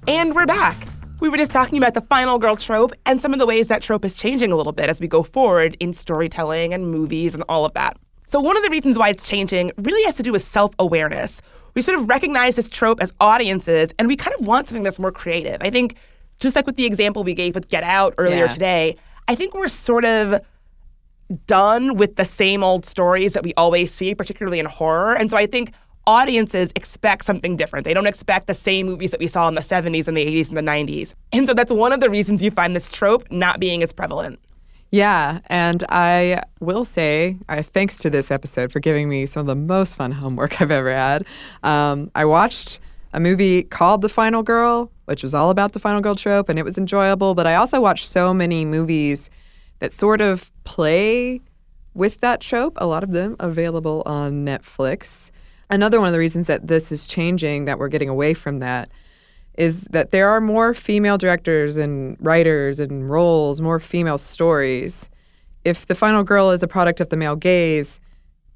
And 0.06 0.34
we're 0.34 0.46
back. 0.46 0.88
We 1.20 1.28
were 1.28 1.36
just 1.36 1.50
talking 1.50 1.76
about 1.78 1.94
the 1.94 2.00
final 2.02 2.38
girl 2.38 2.56
trope 2.56 2.92
and 3.04 3.20
some 3.20 3.32
of 3.32 3.38
the 3.38 3.46
ways 3.46 3.66
that 3.66 3.82
trope 3.82 4.04
is 4.04 4.16
changing 4.16 4.50
a 4.52 4.56
little 4.56 4.72
bit 4.72 4.88
as 4.88 5.00
we 5.00 5.06
go 5.08 5.22
forward 5.22 5.76
in 5.80 5.92
storytelling 5.92 6.72
and 6.72 6.90
movies 6.90 7.34
and 7.34 7.44
all 7.48 7.66
of 7.66 7.74
that. 7.74 7.96
So, 8.26 8.40
one 8.40 8.56
of 8.56 8.62
the 8.62 8.70
reasons 8.70 8.96
why 8.96 9.10
it's 9.10 9.28
changing 9.28 9.72
really 9.76 10.02
has 10.04 10.16
to 10.16 10.22
do 10.22 10.32
with 10.32 10.44
self 10.44 10.74
awareness. 10.78 11.42
We 11.74 11.82
sort 11.82 11.98
of 11.98 12.08
recognize 12.08 12.56
this 12.56 12.68
trope 12.70 13.00
as 13.00 13.12
audiences 13.20 13.90
and 13.98 14.08
we 14.08 14.16
kind 14.16 14.34
of 14.38 14.46
want 14.46 14.68
something 14.68 14.82
that's 14.82 14.98
more 14.98 15.12
creative. 15.12 15.58
I 15.60 15.70
think, 15.70 15.96
just 16.40 16.56
like 16.56 16.66
with 16.66 16.76
the 16.76 16.86
example 16.86 17.24
we 17.24 17.34
gave 17.34 17.54
with 17.54 17.68
Get 17.68 17.84
Out 17.84 18.14
earlier 18.18 18.46
Yeah. 18.46 18.52
today, 18.52 18.96
I 19.28 19.34
think 19.34 19.54
we're 19.54 19.68
sort 19.68 20.06
of 20.06 20.40
done 21.46 21.96
with 21.96 22.16
the 22.16 22.24
same 22.24 22.64
old 22.64 22.86
stories 22.86 23.34
that 23.34 23.42
we 23.42 23.52
always 23.54 23.92
see, 23.92 24.14
particularly 24.14 24.58
in 24.58 24.66
horror. 24.66 25.14
And 25.14 25.30
so 25.30 25.36
I 25.36 25.46
think 25.46 25.72
audiences 26.06 26.72
expect 26.74 27.26
something 27.26 27.54
different. 27.54 27.84
They 27.84 27.92
don't 27.92 28.06
expect 28.06 28.46
the 28.46 28.54
same 28.54 28.86
movies 28.86 29.10
that 29.10 29.20
we 29.20 29.28
saw 29.28 29.46
in 29.46 29.54
the 29.54 29.60
70s 29.60 30.08
and 30.08 30.16
the 30.16 30.24
80s 30.24 30.48
and 30.48 30.56
the 30.56 30.62
90s. 30.62 31.12
And 31.34 31.46
so 31.46 31.52
that's 31.52 31.70
one 31.70 31.92
of 31.92 32.00
the 32.00 32.08
reasons 32.08 32.42
you 32.42 32.50
find 32.50 32.74
this 32.74 32.90
trope 32.90 33.30
not 33.30 33.60
being 33.60 33.82
as 33.82 33.92
prevalent. 33.92 34.40
Yeah, 34.90 35.40
and 35.46 35.84
I 35.90 36.42
will 36.60 36.86
say, 36.86 37.36
uh, 37.50 37.62
thanks 37.62 37.98
to 37.98 38.08
this 38.08 38.30
episode 38.30 38.72
for 38.72 38.80
giving 38.80 39.10
me 39.10 39.26
some 39.26 39.40
of 39.40 39.46
the 39.46 39.54
most 39.54 39.96
fun 39.96 40.12
homework 40.12 40.58
I've 40.62 40.70
ever 40.70 40.90
had. 40.90 41.26
Um, 41.62 42.10
I 42.14 42.24
watched 42.24 42.80
a 43.12 43.20
movie 43.20 43.64
called 43.64 44.00
The 44.00 44.08
Final 44.08 44.42
Girl, 44.42 44.90
which 45.08 45.22
was 45.22 45.32
all 45.32 45.50
about 45.50 45.72
the 45.72 45.80
final 45.80 46.00
girl 46.00 46.14
trope, 46.14 46.48
and 46.48 46.58
it 46.58 46.64
was 46.64 46.76
enjoyable. 46.76 47.34
But 47.34 47.46
I 47.46 47.54
also 47.54 47.80
watched 47.80 48.06
so 48.06 48.34
many 48.34 48.64
movies 48.64 49.30
that 49.78 49.92
sort 49.92 50.20
of 50.20 50.52
play 50.64 51.40
with 51.94 52.20
that 52.20 52.40
trope, 52.40 52.74
a 52.76 52.86
lot 52.86 53.02
of 53.02 53.12
them 53.12 53.34
available 53.40 54.02
on 54.04 54.44
Netflix. 54.44 55.30
Another 55.70 55.98
one 55.98 56.08
of 56.08 56.12
the 56.12 56.18
reasons 56.18 56.46
that 56.46 56.68
this 56.68 56.92
is 56.92 57.08
changing, 57.08 57.64
that 57.64 57.78
we're 57.78 57.88
getting 57.88 58.08
away 58.08 58.34
from 58.34 58.58
that, 58.58 58.90
is 59.56 59.82
that 59.90 60.10
there 60.10 60.28
are 60.28 60.40
more 60.40 60.74
female 60.74 61.18
directors 61.18 61.78
and 61.78 62.16
writers 62.20 62.78
and 62.78 63.10
roles, 63.10 63.60
more 63.60 63.80
female 63.80 64.18
stories. 64.18 65.08
If 65.64 65.86
the 65.86 65.94
final 65.94 66.22
girl 66.22 66.50
is 66.50 66.62
a 66.62 66.68
product 66.68 67.00
of 67.00 67.08
the 67.08 67.16
male 67.16 67.34
gaze, 67.34 67.98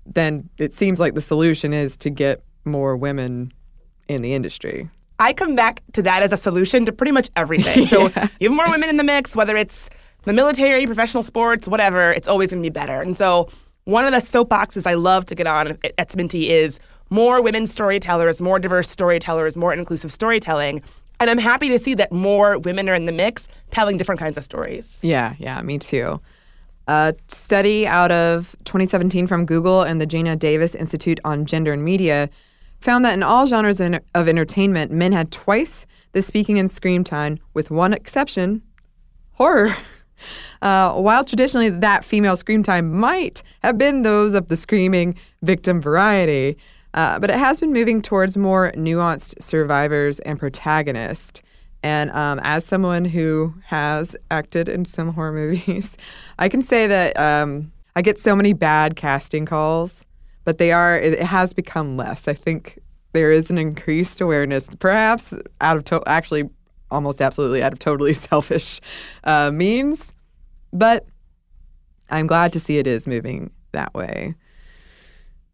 then 0.06 0.48
it 0.58 0.74
seems 0.74 1.00
like 1.00 1.14
the 1.14 1.20
solution 1.20 1.72
is 1.72 1.96
to 1.98 2.10
get 2.10 2.42
more 2.64 2.96
women 2.96 3.52
in 4.08 4.22
the 4.22 4.34
industry. 4.34 4.88
I 5.22 5.32
come 5.32 5.54
back 5.54 5.84
to 5.92 6.02
that 6.02 6.24
as 6.24 6.32
a 6.32 6.36
solution 6.36 6.84
to 6.86 6.92
pretty 6.92 7.12
much 7.12 7.30
everything. 7.36 7.86
So 7.86 8.02
you 8.40 8.48
have 8.48 8.56
more 8.56 8.68
women 8.68 8.88
in 8.88 8.96
the 8.96 9.04
mix, 9.04 9.36
whether 9.36 9.56
it's 9.56 9.88
the 10.24 10.32
military, 10.32 10.84
professional 10.84 11.22
sports, 11.22 11.68
whatever, 11.68 12.10
it's 12.10 12.26
always 12.26 12.50
going 12.50 12.60
to 12.60 12.66
be 12.66 12.72
better. 12.72 13.00
And 13.00 13.16
so 13.16 13.48
one 13.84 14.04
of 14.04 14.12
the 14.12 14.18
soapboxes 14.18 14.84
I 14.84 14.94
love 14.94 15.26
to 15.26 15.36
get 15.36 15.46
on 15.46 15.68
at, 15.68 15.94
at 15.96 16.08
Sminty 16.08 16.48
is 16.48 16.80
more 17.08 17.40
women 17.40 17.68
storytellers, 17.68 18.40
more 18.40 18.58
diverse 18.58 18.90
storytellers, 18.90 19.56
more 19.56 19.72
inclusive 19.72 20.12
storytelling. 20.12 20.82
And 21.20 21.30
I'm 21.30 21.38
happy 21.38 21.68
to 21.68 21.78
see 21.78 21.94
that 21.94 22.10
more 22.10 22.58
women 22.58 22.88
are 22.88 22.94
in 22.94 23.06
the 23.06 23.12
mix 23.12 23.46
telling 23.70 23.98
different 23.98 24.18
kinds 24.18 24.36
of 24.36 24.44
stories. 24.44 24.98
Yeah, 25.02 25.36
yeah, 25.38 25.62
me 25.62 25.78
too. 25.78 26.20
A 26.88 27.14
study 27.28 27.86
out 27.86 28.10
of 28.10 28.56
2017 28.64 29.28
from 29.28 29.46
Google 29.46 29.82
and 29.82 30.00
the 30.00 30.06
Geena 30.06 30.36
Davis 30.36 30.74
Institute 30.74 31.20
on 31.24 31.46
Gender 31.46 31.72
and 31.72 31.84
Media 31.84 32.28
found 32.82 33.04
that 33.04 33.14
in 33.14 33.22
all 33.22 33.46
genres 33.46 33.80
of 33.80 34.28
entertainment, 34.28 34.90
men 34.90 35.12
had 35.12 35.30
twice 35.30 35.86
the 36.12 36.22
speaking 36.22 36.58
and 36.58 36.70
scream 36.70 37.04
time, 37.04 37.38
with 37.54 37.70
one 37.70 37.92
exception 37.92 38.62
horror. 39.32 39.74
Uh, 40.60 40.92
while 40.92 41.24
traditionally 41.24 41.68
that 41.68 42.04
female 42.04 42.36
scream 42.36 42.62
time 42.62 42.96
might 42.96 43.42
have 43.64 43.76
been 43.76 44.02
those 44.02 44.34
of 44.34 44.46
the 44.46 44.54
screaming 44.54 45.16
victim 45.42 45.80
variety, 45.80 46.56
uh, 46.94 47.18
but 47.18 47.28
it 47.28 47.36
has 47.36 47.58
been 47.58 47.72
moving 47.72 48.00
towards 48.00 48.36
more 48.36 48.70
nuanced 48.76 49.34
survivors 49.42 50.20
and 50.20 50.38
protagonists. 50.38 51.42
And 51.82 52.12
um, 52.12 52.38
as 52.44 52.64
someone 52.64 53.04
who 53.04 53.52
has 53.66 54.14
acted 54.30 54.68
in 54.68 54.84
some 54.84 55.12
horror 55.12 55.32
movies, 55.50 55.96
I 56.38 56.48
can 56.48 56.62
say 56.62 56.86
that 56.86 57.18
um, 57.18 57.72
I 57.96 58.02
get 58.02 58.18
so 58.20 58.36
many 58.36 58.52
bad 58.52 58.94
casting 58.94 59.44
calls, 59.44 60.04
but 60.44 60.58
they 60.58 60.72
are, 60.72 60.98
it, 60.98 61.20
has 61.22 61.52
become 61.52 61.96
less. 61.96 62.28
I 62.28 62.34
think 62.34 62.78
there 63.12 63.30
is 63.30 63.50
an 63.50 63.58
increased 63.58 64.20
awareness, 64.20 64.68
perhaps 64.78 65.34
out 65.60 65.76
of, 65.76 65.84
to- 65.84 66.02
actually, 66.06 66.48
almost 66.90 67.20
absolutely 67.20 67.62
out 67.62 67.72
of 67.72 67.78
totally 67.78 68.12
selfish 68.28 68.80
uh, 69.24 69.50
means, 69.50 70.12
but 70.72 71.06
I'm 72.10 72.26
glad 72.26 72.52
to 72.54 72.60
see 72.60 72.78
it 72.78 72.86
is 72.86 73.06
moving 73.06 73.50
that 73.72 73.94
way. 73.94 74.34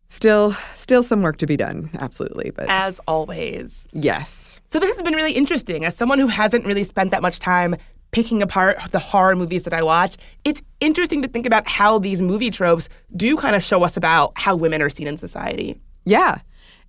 Still, 0.09 0.57
still 0.75 1.03
some 1.03 1.23
work 1.23 1.37
to 1.39 1.47
be 1.47 1.57
done, 1.57 1.91
absolutely, 1.99 2.51
but 2.51 2.67
As 2.69 2.99
always. 3.07 3.87
yes. 3.93 4.59
So 4.73 4.79
this 4.81 4.95
has 4.97 5.03
been 5.03 5.15
really 5.15 5.33
interesting. 5.33 5.85
As 5.85 5.95
someone 5.97 6.19
who 6.19 6.27
hasn't 6.29 6.65
really 6.67 6.85
spent 6.85 7.11
that 7.11 7.23
much 7.23 7.39
time 7.39 7.77
picking 8.23 8.43
apart 8.43 8.79
the 8.91 8.99
horror 8.99 9.37
movies 9.37 9.63
that 9.63 9.73
I 9.73 9.81
watch, 9.83 10.17
it's 10.45 10.61
interesting 10.81 11.23
to 11.23 11.29
think 11.29 11.47
about 11.47 11.69
how 11.69 12.01
these 12.01 12.21
movie 12.21 12.51
tropes 12.51 12.89
do 13.17 13.37
kind 13.37 13.55
of 13.55 13.63
show 13.63 13.85
us 13.85 13.97
about 13.97 14.33
how 14.35 14.57
women 14.57 14.83
are 14.83 14.91
seen 14.91 15.07
in 15.07 15.17
society. 15.17 15.81
Yeah, 16.05 16.41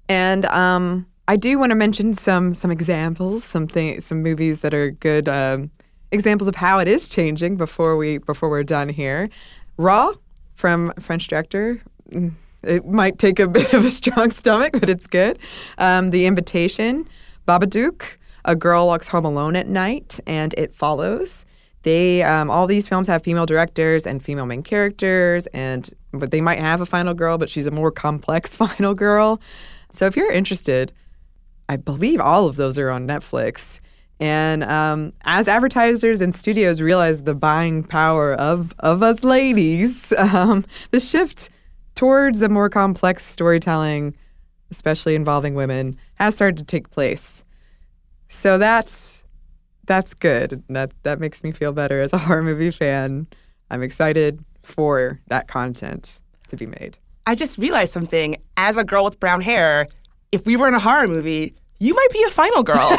and 0.07 0.47
um, 0.47 1.05
I 1.27 1.35
do 1.35 1.59
want 1.59 1.69
to 1.69 1.75
mention 1.75 2.15
some 2.15 2.55
some 2.55 2.71
examples, 2.71 3.43
some 3.43 3.67
some 3.99 4.23
movies 4.23 4.61
that 4.61 4.73
are 4.73 4.89
good 4.89 5.29
um, 5.29 5.69
examples 6.11 6.47
of 6.47 6.55
how 6.55 6.79
it 6.79 6.87
is 6.87 7.09
changing 7.09 7.57
before 7.57 7.95
we 7.95 8.17
before 8.17 8.49
we're 8.49 8.63
done 8.63 8.89
here. 8.89 9.29
Raw 9.77 10.13
from 10.55 10.91
French 10.99 11.27
director. 11.27 11.79
mm, 12.11 12.31
It 12.63 12.87
might 12.87 13.19
take 13.19 13.39
a 13.39 13.47
bit 13.57 13.71
of 13.73 13.85
a 13.85 13.91
strong 13.91 14.31
stomach, 14.31 14.73
but 14.79 14.89
it's 14.89 15.05
good. 15.05 15.37
Um, 15.77 16.09
the 16.09 16.25
Invitation, 16.25 17.07
Babadook, 17.47 18.17
A 18.49 18.55
Girl 18.55 18.87
Walks 18.87 19.07
Home 19.09 19.25
Alone 19.25 19.55
at 19.55 19.67
Night, 19.67 20.19
and 20.25 20.55
It 20.57 20.73
Follows. 20.73 21.45
They 21.83 22.23
um, 22.23 22.49
all 22.49 22.65
these 22.65 22.87
films 22.87 23.07
have 23.07 23.21
female 23.21 23.45
directors 23.45 24.07
and 24.07 24.23
female 24.23 24.47
main 24.47 24.63
characters, 24.63 25.45
and 25.53 25.87
but 26.11 26.31
they 26.31 26.41
might 26.41 26.57
have 26.57 26.81
a 26.81 26.85
final 26.87 27.13
girl, 27.13 27.37
but 27.37 27.47
she's 27.47 27.67
a 27.67 27.71
more 27.71 27.91
complex 27.91 28.55
final 28.63 28.95
girl. 28.95 29.39
So 29.91 30.07
if 30.07 30.17
you're 30.17 30.31
interested, 30.31 30.91
I 31.69 31.75
believe 31.75 32.19
all 32.19 32.47
of 32.47 32.55
those 32.55 32.79
are 32.79 32.89
on 32.89 33.07
Netflix. 33.07 33.79
And 34.19 34.63
um, 34.63 35.13
as 35.21 35.47
advertisers 35.47 36.19
and 36.19 36.33
studios 36.33 36.81
realize 36.81 37.21
the 37.21 37.35
buying 37.35 37.83
power 37.83 38.33
of 38.33 38.73
of 38.79 39.03
us 39.03 39.23
ladies, 39.23 40.11
um, 40.17 40.65
the 40.89 40.99
shift 40.99 41.51
towards 41.93 42.41
a 42.41 42.49
more 42.49 42.67
complex 42.67 43.23
storytelling, 43.23 44.17
especially 44.71 45.13
involving 45.13 45.53
women, 45.53 45.95
has 46.15 46.33
started 46.33 46.57
to 46.57 46.63
take 46.63 46.89
place. 46.89 47.43
So 48.29 48.57
that's 48.57 49.23
that's 49.85 50.13
good. 50.13 50.63
That 50.69 50.91
that 51.03 51.19
makes 51.19 51.43
me 51.43 51.51
feel 51.51 51.73
better 51.73 51.99
as 51.99 52.13
a 52.13 52.17
horror 52.25 52.43
movie 52.43 52.71
fan. 52.71 53.27
I'm 53.69 53.83
excited 53.83 54.43
for 54.63 55.19
that 55.27 55.47
content 55.47 56.19
to 56.47 56.55
be 56.55 56.65
made. 56.65 56.97
I 57.25 57.35
just 57.35 57.57
realized 57.57 57.91
something. 57.91 58.37
As 58.57 58.77
a 58.77 58.83
girl 58.83 59.03
with 59.03 59.19
brown 59.19 59.41
hair, 59.41 59.87
if 60.31 60.45
we 60.45 60.55
were 60.55 60.67
in 60.67 60.73
a 60.73 60.79
horror 60.79 61.07
movie, 61.07 61.55
you 61.79 61.93
might 61.93 62.09
be 62.11 62.23
a 62.23 62.29
final 62.31 62.63
girl. 62.63 62.97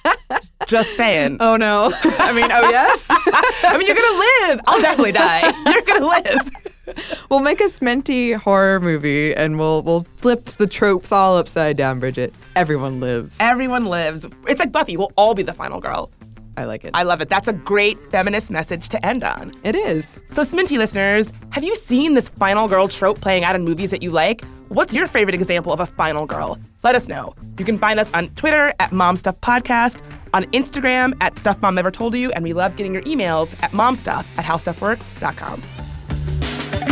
just 0.66 0.96
saying. 0.96 1.36
Oh 1.40 1.56
no. 1.56 1.92
I 2.04 2.32
mean, 2.32 2.50
oh 2.50 2.70
yes. 2.70 3.04
I 3.08 3.76
mean, 3.76 3.86
you're 3.86 3.96
gonna 3.96 4.50
live. 4.50 4.60
I'll 4.66 4.80
definitely 4.80 5.12
die. 5.12 5.52
You're 5.70 5.82
gonna 5.82 6.06
live. 6.06 6.50
we'll 7.30 7.40
make 7.40 7.60
a 7.60 7.64
smenty 7.68 8.34
horror 8.34 8.80
movie 8.80 9.34
and 9.34 9.58
we'll 9.58 9.82
we'll 9.82 10.06
flip 10.16 10.44
the 10.44 10.66
tropes 10.66 11.12
all 11.12 11.36
upside 11.36 11.76
down, 11.76 12.00
Bridget. 12.00 12.34
Everyone 12.56 13.00
lives. 13.00 13.36
Everyone 13.40 13.86
lives. 13.86 14.26
It's 14.48 14.58
like 14.60 14.72
Buffy. 14.72 14.96
We'll 14.96 15.12
all 15.16 15.34
be 15.34 15.42
the 15.42 15.54
final 15.54 15.80
girl. 15.80 16.10
I 16.56 16.64
like 16.64 16.84
it. 16.84 16.90
I 16.92 17.02
love 17.04 17.20
it. 17.22 17.28
That's 17.30 17.48
a 17.48 17.52
great 17.52 17.96
feminist 17.96 18.50
message 18.50 18.90
to 18.90 19.06
end 19.06 19.24
on. 19.24 19.52
it 19.64 19.74
is. 19.74 20.20
So, 20.32 20.44
Sminty 20.44 20.76
listeners, 20.76 21.32
have 21.50 21.64
you 21.64 21.74
seen 21.76 22.12
this 22.12 22.28
final 22.28 22.68
girl 22.68 22.88
trope 22.88 23.20
playing 23.22 23.42
out 23.42 23.54
in 23.56 23.64
movies 23.64 23.90
that 23.90 24.02
you 24.02 24.10
like? 24.10 24.44
What's 24.68 24.92
your 24.92 25.06
favorite 25.06 25.34
example 25.34 25.72
of 25.72 25.80
a 25.80 25.86
final 25.86 26.26
girl? 26.26 26.58
Let 26.82 26.94
us 26.94 27.08
know. 27.08 27.34
You 27.58 27.64
can 27.64 27.78
find 27.78 27.98
us 27.98 28.10
on 28.12 28.28
Twitter 28.30 28.72
at 28.80 28.92
Mom 28.92 29.16
Stuff 29.16 29.40
Podcast, 29.40 30.00
on 30.34 30.44
Instagram 30.52 31.14
at 31.20 31.38
Stuff 31.38 31.60
Mom 31.62 31.74
Never 31.74 31.90
Told 31.90 32.14
You, 32.14 32.30
and 32.32 32.44
we 32.44 32.52
love 32.52 32.76
getting 32.76 32.92
your 32.92 33.02
emails 33.02 33.50
at 33.62 33.70
momstuff 33.72 34.26
at 34.36 34.44
howstuffworks.com. 34.44 35.62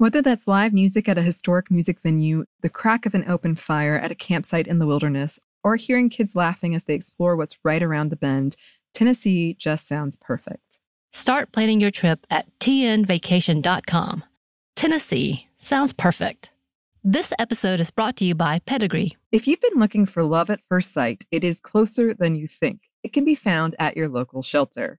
Whether 0.00 0.22
that's 0.22 0.48
live 0.48 0.72
music 0.72 1.10
at 1.10 1.18
a 1.18 1.22
historic 1.22 1.70
music 1.70 2.00
venue, 2.00 2.46
the 2.62 2.70
crack 2.70 3.04
of 3.04 3.14
an 3.14 3.26
open 3.28 3.54
fire 3.54 3.98
at 3.98 4.10
a 4.10 4.14
campsite 4.14 4.66
in 4.66 4.78
the 4.78 4.86
wilderness, 4.86 5.38
or 5.62 5.76
hearing 5.76 6.08
kids 6.08 6.34
laughing 6.34 6.74
as 6.74 6.84
they 6.84 6.94
explore 6.94 7.36
what's 7.36 7.58
right 7.64 7.82
around 7.82 8.08
the 8.08 8.16
bend, 8.16 8.56
Tennessee 8.94 9.52
just 9.52 9.86
sounds 9.86 10.16
perfect. 10.18 10.78
Start 11.12 11.52
planning 11.52 11.82
your 11.82 11.90
trip 11.90 12.26
at 12.30 12.46
tnvacation.com. 12.60 14.24
Tennessee 14.74 15.48
sounds 15.58 15.92
perfect. 15.92 16.48
This 17.04 17.34
episode 17.38 17.78
is 17.78 17.90
brought 17.90 18.16
to 18.16 18.24
you 18.24 18.34
by 18.34 18.60
Pedigree. 18.60 19.18
If 19.30 19.46
you've 19.46 19.60
been 19.60 19.78
looking 19.78 20.06
for 20.06 20.22
love 20.22 20.48
at 20.48 20.64
first 20.66 20.94
sight, 20.94 21.26
it 21.30 21.44
is 21.44 21.60
closer 21.60 22.14
than 22.14 22.36
you 22.36 22.48
think. 22.48 22.88
It 23.02 23.12
can 23.12 23.26
be 23.26 23.34
found 23.34 23.76
at 23.78 23.98
your 23.98 24.08
local 24.08 24.42
shelter. 24.42 24.98